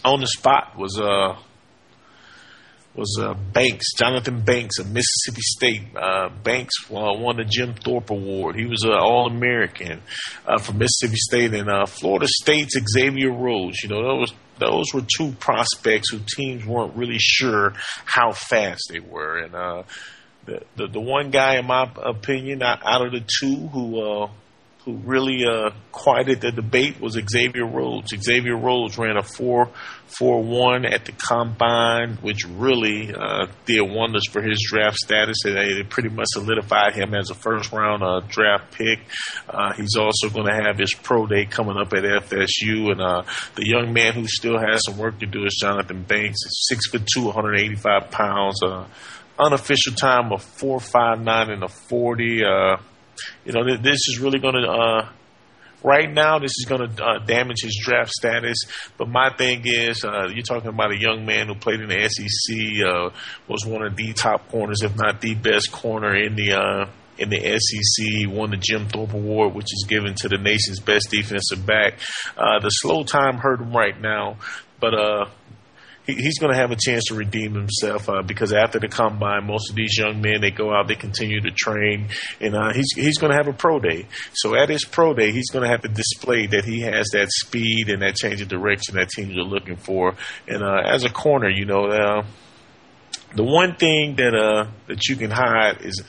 on 0.05 0.21
the 0.21 0.27
spot 0.27 0.77
was 0.77 0.99
uh, 0.99 1.37
was 2.95 3.19
uh, 3.21 3.35
Banks, 3.35 3.95
Jonathan 3.97 4.41
Banks 4.41 4.79
of 4.79 4.91
Mississippi 4.91 5.41
State. 5.41 5.83
Uh, 5.97 6.29
Banks 6.43 6.75
uh, 6.91 7.15
won 7.17 7.37
the 7.37 7.45
Jim 7.45 7.75
Thorpe 7.75 8.11
Award. 8.11 8.57
He 8.57 8.67
was 8.67 8.83
an 8.83 8.93
All 8.93 9.27
American 9.27 10.03
uh, 10.47 10.59
from 10.59 10.79
Mississippi 10.79 11.17
State, 11.17 11.55
and 11.55 11.89
Florida 11.89 12.27
State's 12.29 12.77
Xavier 12.93 13.31
Rhodes. 13.31 13.79
You 13.83 13.91
know, 13.91 14.03
those 14.03 14.35
those 14.59 14.87
were 14.93 15.03
two 15.17 15.33
prospects 15.33 16.11
who 16.11 16.19
teams 16.37 16.67
weren't 16.67 16.97
really 16.97 17.19
sure 17.19 17.75
how 18.05 18.33
fast 18.33 18.91
they 18.91 19.01
were, 19.01 19.39
and 19.39 19.55
uh, 19.55 19.83
the, 20.47 20.63
the 20.77 20.89
the 20.89 21.01
one 21.01 21.31
guy, 21.31 21.59
in 21.59 21.67
my 21.67 21.91
opinion, 21.97 22.63
out 22.63 23.07
of 23.07 23.13
the 23.13 23.25
two 23.41 23.69
who 23.69 24.01
uh, 24.01 24.31
who 24.89 24.97
really 25.05 25.45
uh, 25.45 25.69
quieted 25.93 26.41
the 26.41 26.51
debate 26.51 26.99
was 26.99 27.13
Xavier 27.13 27.67
Rhodes. 27.67 28.15
Xavier 28.17 28.57
Rhodes 28.57 28.97
ran 28.97 29.19
a 29.19 29.23
4 29.23 29.69
4 30.19 30.43
1 30.43 30.87
at 30.87 31.05
the 31.05 31.13
combine, 31.13 32.17
which 32.23 32.47
really 32.49 33.13
uh, 33.15 33.49
did 33.67 33.83
wonders 33.83 34.27
for 34.31 34.41
his 34.41 34.67
draft 34.67 34.97
status. 34.97 35.37
It, 35.45 35.57
it 35.59 35.91
pretty 35.91 36.09
much 36.09 36.29
solidified 36.29 36.95
him 36.95 37.15
as 37.15 37.29
a 37.29 37.35
first 37.35 37.71
round 37.71 38.03
uh, 38.03 38.21
draft 38.29 38.73
pick. 38.73 39.01
Uh, 39.47 39.75
he's 39.75 39.95
also 39.97 40.31
going 40.31 40.47
to 40.47 40.55
have 40.55 40.79
his 40.79 40.95
pro 40.95 41.27
day 41.27 41.45
coming 41.45 41.77
up 41.77 41.93
at 41.93 42.05
FSU. 42.05 42.91
And 42.91 43.03
uh, 43.03 43.25
the 43.57 43.69
young 43.69 43.93
man 43.93 44.15
who 44.15 44.27
still 44.27 44.59
has 44.59 44.81
some 44.87 44.97
work 44.97 45.19
to 45.21 45.27
do 45.27 45.45
is 45.45 45.59
Jonathan 45.61 46.03
Banks, 46.03 46.39
6'2, 46.73 47.27
185 47.27 48.11
pounds. 48.11 48.63
Uh, 48.63 48.87
unofficial 49.39 49.93
time 49.93 50.33
of 50.33 50.43
4.59 50.43 51.53
and 51.53 51.63
a 51.63 51.69
40 51.69 52.45
you 53.45 53.53
know, 53.53 53.65
this 53.77 54.01
is 54.09 54.19
really 54.21 54.39
going 54.39 54.55
to, 54.55 54.69
uh, 54.69 55.09
right 55.83 56.11
now, 56.11 56.39
this 56.39 56.53
is 56.59 56.67
going 56.69 56.89
to 56.89 57.05
uh, 57.05 57.19
damage 57.25 57.63
his 57.63 57.81
draft 57.83 58.11
status. 58.11 58.59
But 58.97 59.09
my 59.09 59.35
thing 59.37 59.63
is, 59.65 60.05
uh, 60.05 60.29
you're 60.33 60.43
talking 60.43 60.69
about 60.69 60.93
a 60.93 60.99
young 60.99 61.25
man 61.25 61.49
who 61.49 61.55
played 61.55 61.81
in 61.81 61.89
the 61.89 62.09
SEC, 62.09 62.87
uh, 62.87 63.11
was 63.49 63.65
one 63.65 63.83
of 63.83 63.97
the 63.97 64.13
top 64.13 64.49
corners, 64.49 64.83
if 64.83 64.97
not 64.97 65.21
the 65.21 65.35
best 65.35 65.71
corner 65.73 66.15
in 66.15 66.35
the 66.35 66.53
uh, 66.53 66.91
in 67.19 67.31
the 67.31 67.41
SEC, 67.41 68.31
won 68.33 68.51
the 68.51 68.57
Jim 68.57 68.87
Thorpe 68.89 69.13
Award, 69.13 69.55
which 69.55 69.67
is 69.73 69.87
given 69.89 70.15
to 70.15 70.29
the 70.29 70.39
nation's 70.39 70.79
best 70.79 71.11
defensive 71.11 71.67
back. 71.67 71.95
Uh, 72.37 72.61
the 72.61 72.71
slow 72.71 73.03
time 73.03 73.39
hurt 73.39 73.61
him 73.61 73.73
right 73.73 74.01
now, 74.01 74.37
but 74.79 74.95
uh, 74.95 75.25
he's 76.17 76.39
going 76.39 76.53
to 76.53 76.59
have 76.59 76.71
a 76.71 76.77
chance 76.77 77.05
to 77.09 77.15
redeem 77.15 77.55
himself 77.55 78.09
uh, 78.09 78.23
because 78.23 78.53
after 78.53 78.79
the 78.79 78.89
combine, 78.89 79.47
most 79.47 79.71
of 79.71 79.77
these 79.77 79.97
young 79.99 80.21
men 80.21 80.41
they 80.41 80.51
go 80.51 80.73
out, 80.73 80.89
they 80.89 80.95
continue 80.95 81.41
to 81.41 81.51
train, 81.51 82.09
and 82.41 82.57
uh, 82.57 82.73
he's 82.73 82.89
he's 82.95 83.19
going 83.19 83.31
to 83.31 83.37
have 83.37 83.49
a 83.49 83.53
pro 83.53 83.79
day. 83.79 84.07
So 84.33 84.55
at 84.55 84.69
his 84.69 84.85
pro 84.85 85.15
day, 85.15 85.33
he's 85.33 85.51
going 85.51 85.65
to 85.65 85.71
have 85.71 85.83
to 85.83 85.89
display 85.89 86.47
that 86.47 86.65
he 86.65 86.81
has 86.81 87.09
that 87.13 87.29
speed 87.31 87.91
and 87.91 88.03
that 88.03 88.17
change 88.17 88.41
of 88.41 88.49
direction 88.49 88.97
that 88.97 89.11
teams 89.11 89.37
are 89.37 89.43
looking 89.43 89.77
for. 89.77 90.15
And 90.47 90.63
uh, 90.63 90.83
as 90.85 91.05
a 91.05 91.11
corner, 91.11 91.49
you 91.49 91.67
know, 91.67 91.87
uh, 91.87 92.25
the 93.35 93.45
one 93.45 93.77
thing 93.77 94.17
that 94.17 94.35
uh, 94.35 94.71
that 94.87 95.07
you 95.09 95.17
can 95.17 95.31
hide 95.31 95.83
is 95.83 96.03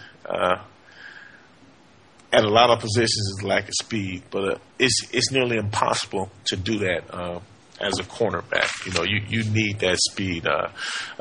at 2.32 2.43
a 2.43 2.50
lot 2.50 2.70
of 2.70 2.80
positions 2.80 3.28
is 3.38 3.43
lack 3.43 3.68
of 3.68 3.74
speed, 3.82 4.24
but 4.30 4.43
uh, 4.43 4.58
it's 4.78 5.08
it's 5.12 5.32
nearly 5.32 5.58
impossible 5.58 6.32
to 6.45 6.56
do 6.56 6.80
that. 6.80 7.04
Uh, 7.14 7.39
as 7.80 7.99
a 7.99 8.03
cornerback. 8.03 8.86
You 8.86 8.93
know, 8.93 9.03
you, 9.03 9.21
you 9.27 9.49
need 9.49 9.80
that 9.80 9.97
speed. 10.11 10.45
Uh, 10.45 10.69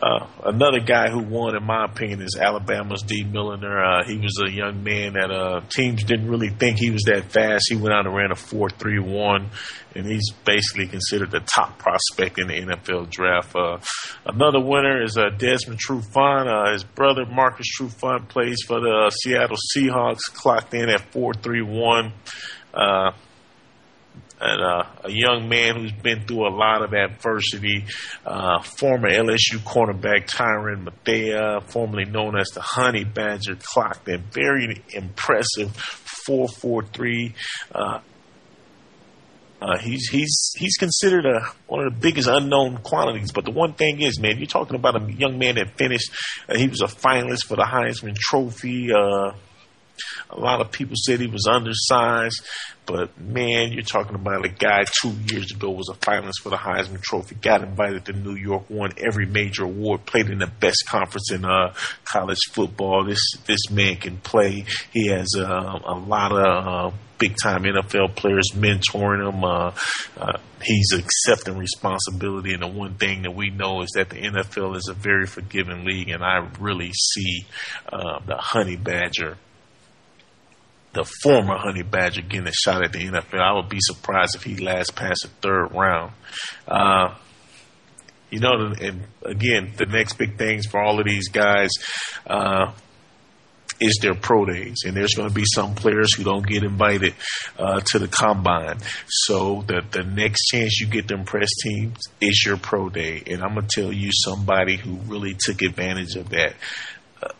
uh, 0.02 0.26
another 0.44 0.80
guy 0.80 1.08
who 1.10 1.22
won, 1.22 1.56
in 1.56 1.64
my 1.64 1.84
opinion, 1.84 2.22
is 2.22 2.36
Alabama's 2.40 3.02
Dee 3.02 3.24
Milliner. 3.24 3.82
Uh, 3.82 4.04
he 4.04 4.16
was 4.18 4.40
a 4.44 4.50
young 4.50 4.82
man 4.82 5.14
that 5.14 5.30
uh, 5.30 5.60
teams 5.70 6.04
didn't 6.04 6.28
really 6.28 6.50
think 6.50 6.78
he 6.78 6.90
was 6.90 7.02
that 7.04 7.30
fast. 7.30 7.66
He 7.68 7.76
went 7.76 7.94
out 7.94 8.06
and 8.06 8.14
ran 8.14 8.32
a 8.32 8.36
4 8.36 8.70
3 8.70 8.98
1, 8.98 9.50
and 9.94 10.06
he's 10.06 10.30
basically 10.44 10.88
considered 10.88 11.30
the 11.30 11.40
top 11.40 11.78
prospect 11.78 12.38
in 12.38 12.48
the 12.48 12.54
NFL 12.54 13.10
draft. 13.10 13.54
Uh, 13.54 13.78
another 14.26 14.60
winner 14.60 15.02
is 15.02 15.16
uh, 15.16 15.30
Desmond 15.36 15.80
Trufant. 15.80 16.72
his 16.72 16.84
brother, 16.84 17.24
Marcus 17.26 17.66
Trufant, 17.78 18.28
plays 18.28 18.58
for 18.66 18.80
the 18.80 19.10
Seattle 19.22 19.56
Seahawks, 19.76 20.20
clocked 20.34 20.74
in 20.74 20.88
at 20.88 21.12
4 21.12 21.34
3 21.34 21.62
1 21.62 22.12
and 24.40 24.62
uh, 24.62 24.84
a 25.04 25.10
young 25.10 25.48
man 25.48 25.76
who's 25.76 25.92
been 25.92 26.24
through 26.26 26.46
a 26.46 26.54
lot 26.54 26.82
of 26.82 26.92
adversity. 26.94 27.84
Uh, 28.24 28.60
former 28.62 29.10
LSU 29.10 29.58
cornerback 29.58 30.26
Tyrann 30.28 30.84
Mathieu, 30.84 31.60
formerly 31.68 32.04
known 32.04 32.38
as 32.38 32.48
the 32.48 32.60
Honey 32.60 33.04
Badger, 33.04 33.56
clocked 33.56 34.08
a 34.08 34.18
very 34.18 34.82
impressive 34.90 35.74
4.43. 36.28 37.32
Uh, 37.74 38.00
uh, 39.60 39.76
he's 39.78 40.08
he's 40.08 40.52
he's 40.56 40.76
considered 40.76 41.26
a 41.26 41.40
one 41.66 41.84
of 41.84 41.92
the 41.92 42.00
biggest 42.00 42.28
unknown 42.28 42.78
quantities. 42.78 43.32
But 43.32 43.44
the 43.44 43.50
one 43.50 43.74
thing 43.74 44.00
is, 44.00 44.20
man, 44.20 44.38
you're 44.38 44.46
talking 44.46 44.76
about 44.76 45.02
a 45.02 45.12
young 45.12 45.36
man 45.36 45.56
that 45.56 45.76
finished. 45.76 46.12
Uh, 46.48 46.56
he 46.56 46.68
was 46.68 46.80
a 46.80 46.86
finalist 46.86 47.46
for 47.46 47.56
the 47.56 47.64
Heisman 47.64 48.16
Trophy. 48.16 48.92
Uh, 48.92 49.32
a 50.30 50.38
lot 50.38 50.60
of 50.60 50.70
people 50.70 50.94
said 50.96 51.20
he 51.20 51.26
was 51.26 51.46
undersized, 51.48 52.42
but 52.88 53.20
man, 53.20 53.72
you're 53.72 53.82
talking 53.82 54.14
about 54.14 54.46
a 54.46 54.48
guy 54.48 54.84
two 55.02 55.12
years 55.26 55.52
ago 55.52 55.70
was 55.70 55.90
a 55.90 55.94
finalist 55.94 56.40
for 56.42 56.48
the 56.48 56.56
Heisman 56.56 57.02
Trophy, 57.02 57.34
got 57.34 57.62
invited 57.62 58.06
to 58.06 58.12
New 58.12 58.34
York, 58.34 58.70
won 58.70 58.92
every 58.96 59.26
major 59.26 59.64
award, 59.64 60.06
played 60.06 60.30
in 60.30 60.38
the 60.38 60.46
best 60.46 60.84
conference 60.88 61.30
in 61.30 61.44
uh, 61.44 61.74
college 62.04 62.38
football. 62.50 63.04
This 63.04 63.20
this 63.46 63.70
man 63.70 63.96
can 63.96 64.16
play. 64.16 64.64
He 64.92 65.08
has 65.08 65.28
uh, 65.36 65.78
a 65.84 65.94
lot 65.94 66.32
of 66.32 66.66
uh, 66.92 66.96
big 67.18 67.36
time 67.42 67.64
NFL 67.64 68.16
players 68.16 68.52
mentoring 68.54 69.28
him. 69.28 69.44
Uh, 69.44 69.72
uh, 70.16 70.38
he's 70.62 70.92
accepting 70.92 71.58
responsibility, 71.58 72.54
and 72.54 72.62
the 72.62 72.68
one 72.68 72.94
thing 72.94 73.22
that 73.22 73.34
we 73.34 73.50
know 73.50 73.82
is 73.82 73.90
that 73.94 74.08
the 74.08 74.16
NFL 74.16 74.76
is 74.76 74.88
a 74.88 74.94
very 74.94 75.26
forgiving 75.26 75.84
league, 75.84 76.08
and 76.08 76.22
I 76.22 76.48
really 76.58 76.92
see 76.94 77.44
uh, 77.92 78.20
the 78.24 78.36
Honey 78.36 78.76
Badger 78.76 79.36
the 80.98 81.04
former 81.22 81.56
Honey 81.56 81.82
Badger 81.82 82.22
getting 82.22 82.48
a 82.48 82.52
shot 82.52 82.82
at 82.82 82.92
the 82.92 82.98
NFL. 82.98 83.40
I 83.40 83.52
would 83.54 83.68
be 83.68 83.78
surprised 83.80 84.34
if 84.34 84.42
he 84.42 84.56
lasts 84.56 84.90
past 84.90 85.20
the 85.22 85.28
third 85.40 85.68
round. 85.72 86.12
Uh, 86.66 87.14
you 88.30 88.40
know, 88.40 88.74
and 88.80 89.04
again, 89.24 89.72
the 89.76 89.86
next 89.86 90.18
big 90.18 90.36
things 90.36 90.66
for 90.66 90.82
all 90.82 90.98
of 90.98 91.06
these 91.06 91.28
guys, 91.28 91.70
uh, 92.26 92.72
is 93.80 93.98
their 94.02 94.14
pro 94.14 94.44
days, 94.44 94.78
and 94.84 94.96
there's 94.96 95.14
going 95.14 95.28
to 95.28 95.34
be 95.34 95.44
some 95.54 95.76
players 95.76 96.12
who 96.14 96.24
don't 96.24 96.44
get 96.44 96.64
invited 96.64 97.14
uh, 97.56 97.80
to 97.86 98.00
the 98.00 98.08
combine. 98.08 98.78
So 99.06 99.62
the 99.68 99.82
the 99.88 100.02
next 100.02 100.46
chance 100.46 100.80
you 100.80 100.88
get 100.88 101.06
to 101.08 101.14
impress 101.14 101.48
teams 101.62 101.98
is 102.20 102.42
your 102.44 102.56
pro 102.56 102.88
day, 102.88 103.22
and 103.26 103.42
I'm 103.42 103.54
gonna 103.54 103.68
tell 103.70 103.92
you 103.92 104.10
somebody 104.12 104.76
who 104.76 104.96
really 105.06 105.36
took 105.38 105.62
advantage 105.62 106.16
of 106.16 106.30
that. 106.30 106.54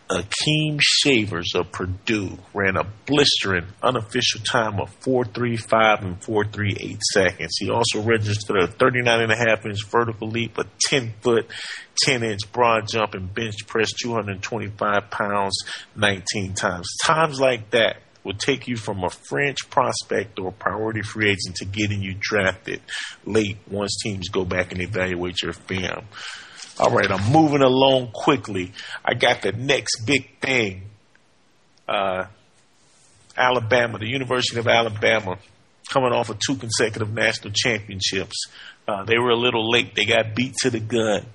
Akeem 0.09 0.79
Shavers 0.81 1.53
of 1.55 1.71
Purdue 1.71 2.37
ran 2.53 2.77
a 2.77 2.85
blistering 3.05 3.67
unofficial 3.81 4.41
time 4.41 4.79
of 4.79 4.99
4.35 5.01 6.01
and 6.01 6.21
4.38 6.21 6.99
seconds. 7.13 7.55
He 7.59 7.69
also 7.69 8.01
registered 8.01 8.57
a 8.57 8.67
39 8.67 9.21
and 9.21 9.31
a 9.31 9.35
half 9.35 9.65
inch 9.65 9.85
vertical 9.85 10.27
leap, 10.27 10.57
a 10.57 10.65
10 10.87 11.13
foot, 11.21 11.47
10 12.03 12.23
inch 12.23 12.51
broad 12.51 12.87
jump, 12.87 13.13
and 13.13 13.33
bench 13.33 13.67
press 13.67 13.91
225 14.01 15.09
pounds 15.11 15.55
19 15.95 16.53
times. 16.55 16.87
Times 17.05 17.39
like 17.39 17.69
that 17.69 17.97
will 18.23 18.33
take 18.33 18.67
you 18.67 18.75
from 18.75 19.03
a 19.03 19.09
French 19.09 19.69
prospect 19.69 20.39
or 20.39 20.51
priority 20.51 21.01
free 21.01 21.29
agent 21.29 21.55
to 21.55 21.65
getting 21.65 22.01
you 22.01 22.15
drafted 22.19 22.81
late 23.25 23.57
once 23.69 23.97
teams 24.03 24.27
go 24.29 24.43
back 24.43 24.71
and 24.71 24.81
evaluate 24.81 25.41
your 25.41 25.53
film. 25.53 26.05
All 26.79 26.91
right, 26.91 27.11
I'm 27.11 27.33
moving 27.33 27.61
along 27.61 28.11
quickly. 28.13 28.71
I 29.03 29.13
got 29.13 29.41
the 29.41 29.51
next 29.51 30.05
big 30.05 30.39
thing. 30.39 30.83
Uh, 31.87 32.25
Alabama, 33.35 33.97
the 33.97 34.07
University 34.07 34.59
of 34.59 34.67
Alabama, 34.67 35.37
coming 35.89 36.13
off 36.13 36.29
of 36.29 36.37
two 36.39 36.55
consecutive 36.55 37.11
national 37.11 37.53
championships. 37.53 38.45
Uh, 38.87 39.03
they 39.03 39.17
were 39.17 39.31
a 39.31 39.35
little 39.35 39.69
late. 39.69 39.93
They 39.93 40.05
got 40.05 40.35
beat 40.35 40.55
to 40.61 40.69
the 40.69 40.79
gun. 40.79 41.25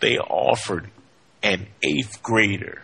They 0.00 0.16
offered 0.16 0.90
an 1.42 1.66
eighth 1.82 2.22
grader 2.22 2.82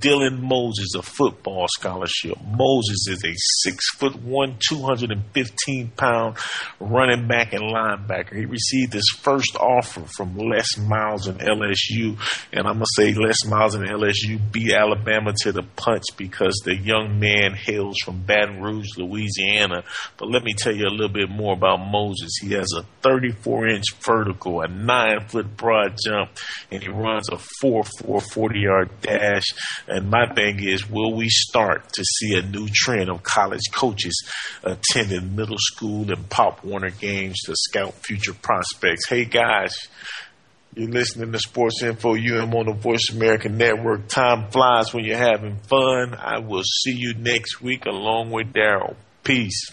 Dylan 0.00 0.40
Moses 0.40 0.94
a 0.96 1.02
football 1.02 1.66
scholarship. 1.68 2.36
Moses 2.44 3.06
is 3.08 3.24
a 3.24 3.32
six 3.62 3.88
foot 3.90 4.20
one, 4.22 4.56
215 4.68 5.92
pound 5.96 6.36
running 6.80 7.28
back 7.28 7.52
and 7.52 7.62
linebacker. 7.62 8.36
He 8.36 8.44
received 8.44 8.92
his 8.92 9.08
first 9.20 9.56
offer 9.56 10.02
from 10.16 10.36
Les 10.36 10.76
Miles 10.78 11.28
and 11.28 11.38
LSU. 11.38 12.18
And 12.52 12.66
I'm 12.66 12.80
to 12.80 12.86
say 12.96 13.14
Les 13.14 13.44
Miles 13.46 13.76
and 13.76 13.88
LSU 13.88 14.40
beat 14.50 14.72
Alabama 14.72 15.32
to 15.42 15.52
the 15.52 15.62
punch 15.62 16.04
because 16.16 16.60
the 16.64 16.76
young 16.76 17.20
man 17.20 17.54
hails 17.54 17.96
from 18.04 18.22
Baton 18.22 18.60
Rouge, 18.60 18.96
Louisiana. 18.96 19.84
But 20.16 20.28
let 20.28 20.42
me 20.42 20.54
tell 20.54 20.74
you 20.74 20.86
a 20.86 20.90
little 20.90 21.08
bit 21.08 21.30
more 21.30 21.54
about 21.54 21.78
Moses. 21.78 22.30
He 22.40 22.52
has 22.52 22.72
a 22.76 22.82
34 23.02 23.68
inch 23.68 23.84
vertical, 24.00 24.60
a 24.60 24.68
nine 24.68 25.28
foot 25.28 25.56
broad 25.56 25.96
jump, 26.04 26.30
and 26.70 26.82
he 26.82 26.88
runs 26.88 27.28
a 27.30 27.38
4 27.60 27.84
4 27.84 28.20
40 28.20 28.58
yard 28.58 28.90
dash. 29.02 29.44
And 29.86 30.10
my 30.10 30.32
thing 30.34 30.62
is, 30.62 30.88
will 30.88 31.14
we 31.14 31.28
start 31.28 31.92
to 31.92 32.04
see 32.04 32.38
a 32.38 32.42
new 32.42 32.68
trend 32.72 33.10
of 33.10 33.22
college 33.22 33.70
coaches 33.72 34.28
attending 34.62 35.34
middle 35.34 35.58
school 35.58 36.10
and 36.10 36.28
Pop 36.28 36.64
Warner 36.64 36.90
games 36.90 37.40
to 37.46 37.54
scout 37.56 37.94
future 37.94 38.34
prospects? 38.34 39.08
Hey 39.08 39.24
guys, 39.24 39.74
you're 40.74 40.90
listening 40.90 41.32
to 41.32 41.38
Sports 41.38 41.82
Info 41.82 42.14
UM 42.14 42.54
on 42.54 42.66
the 42.66 42.72
Voice 42.72 43.10
America 43.10 43.48
Network. 43.48 44.08
Time 44.08 44.50
flies 44.50 44.92
when 44.94 45.04
you're 45.04 45.16
having 45.16 45.56
fun. 45.56 46.14
I 46.14 46.38
will 46.38 46.62
see 46.62 46.92
you 46.92 47.14
next 47.14 47.60
week 47.60 47.86
along 47.86 48.30
with 48.30 48.52
Daryl. 48.52 48.94
Peace. 49.24 49.72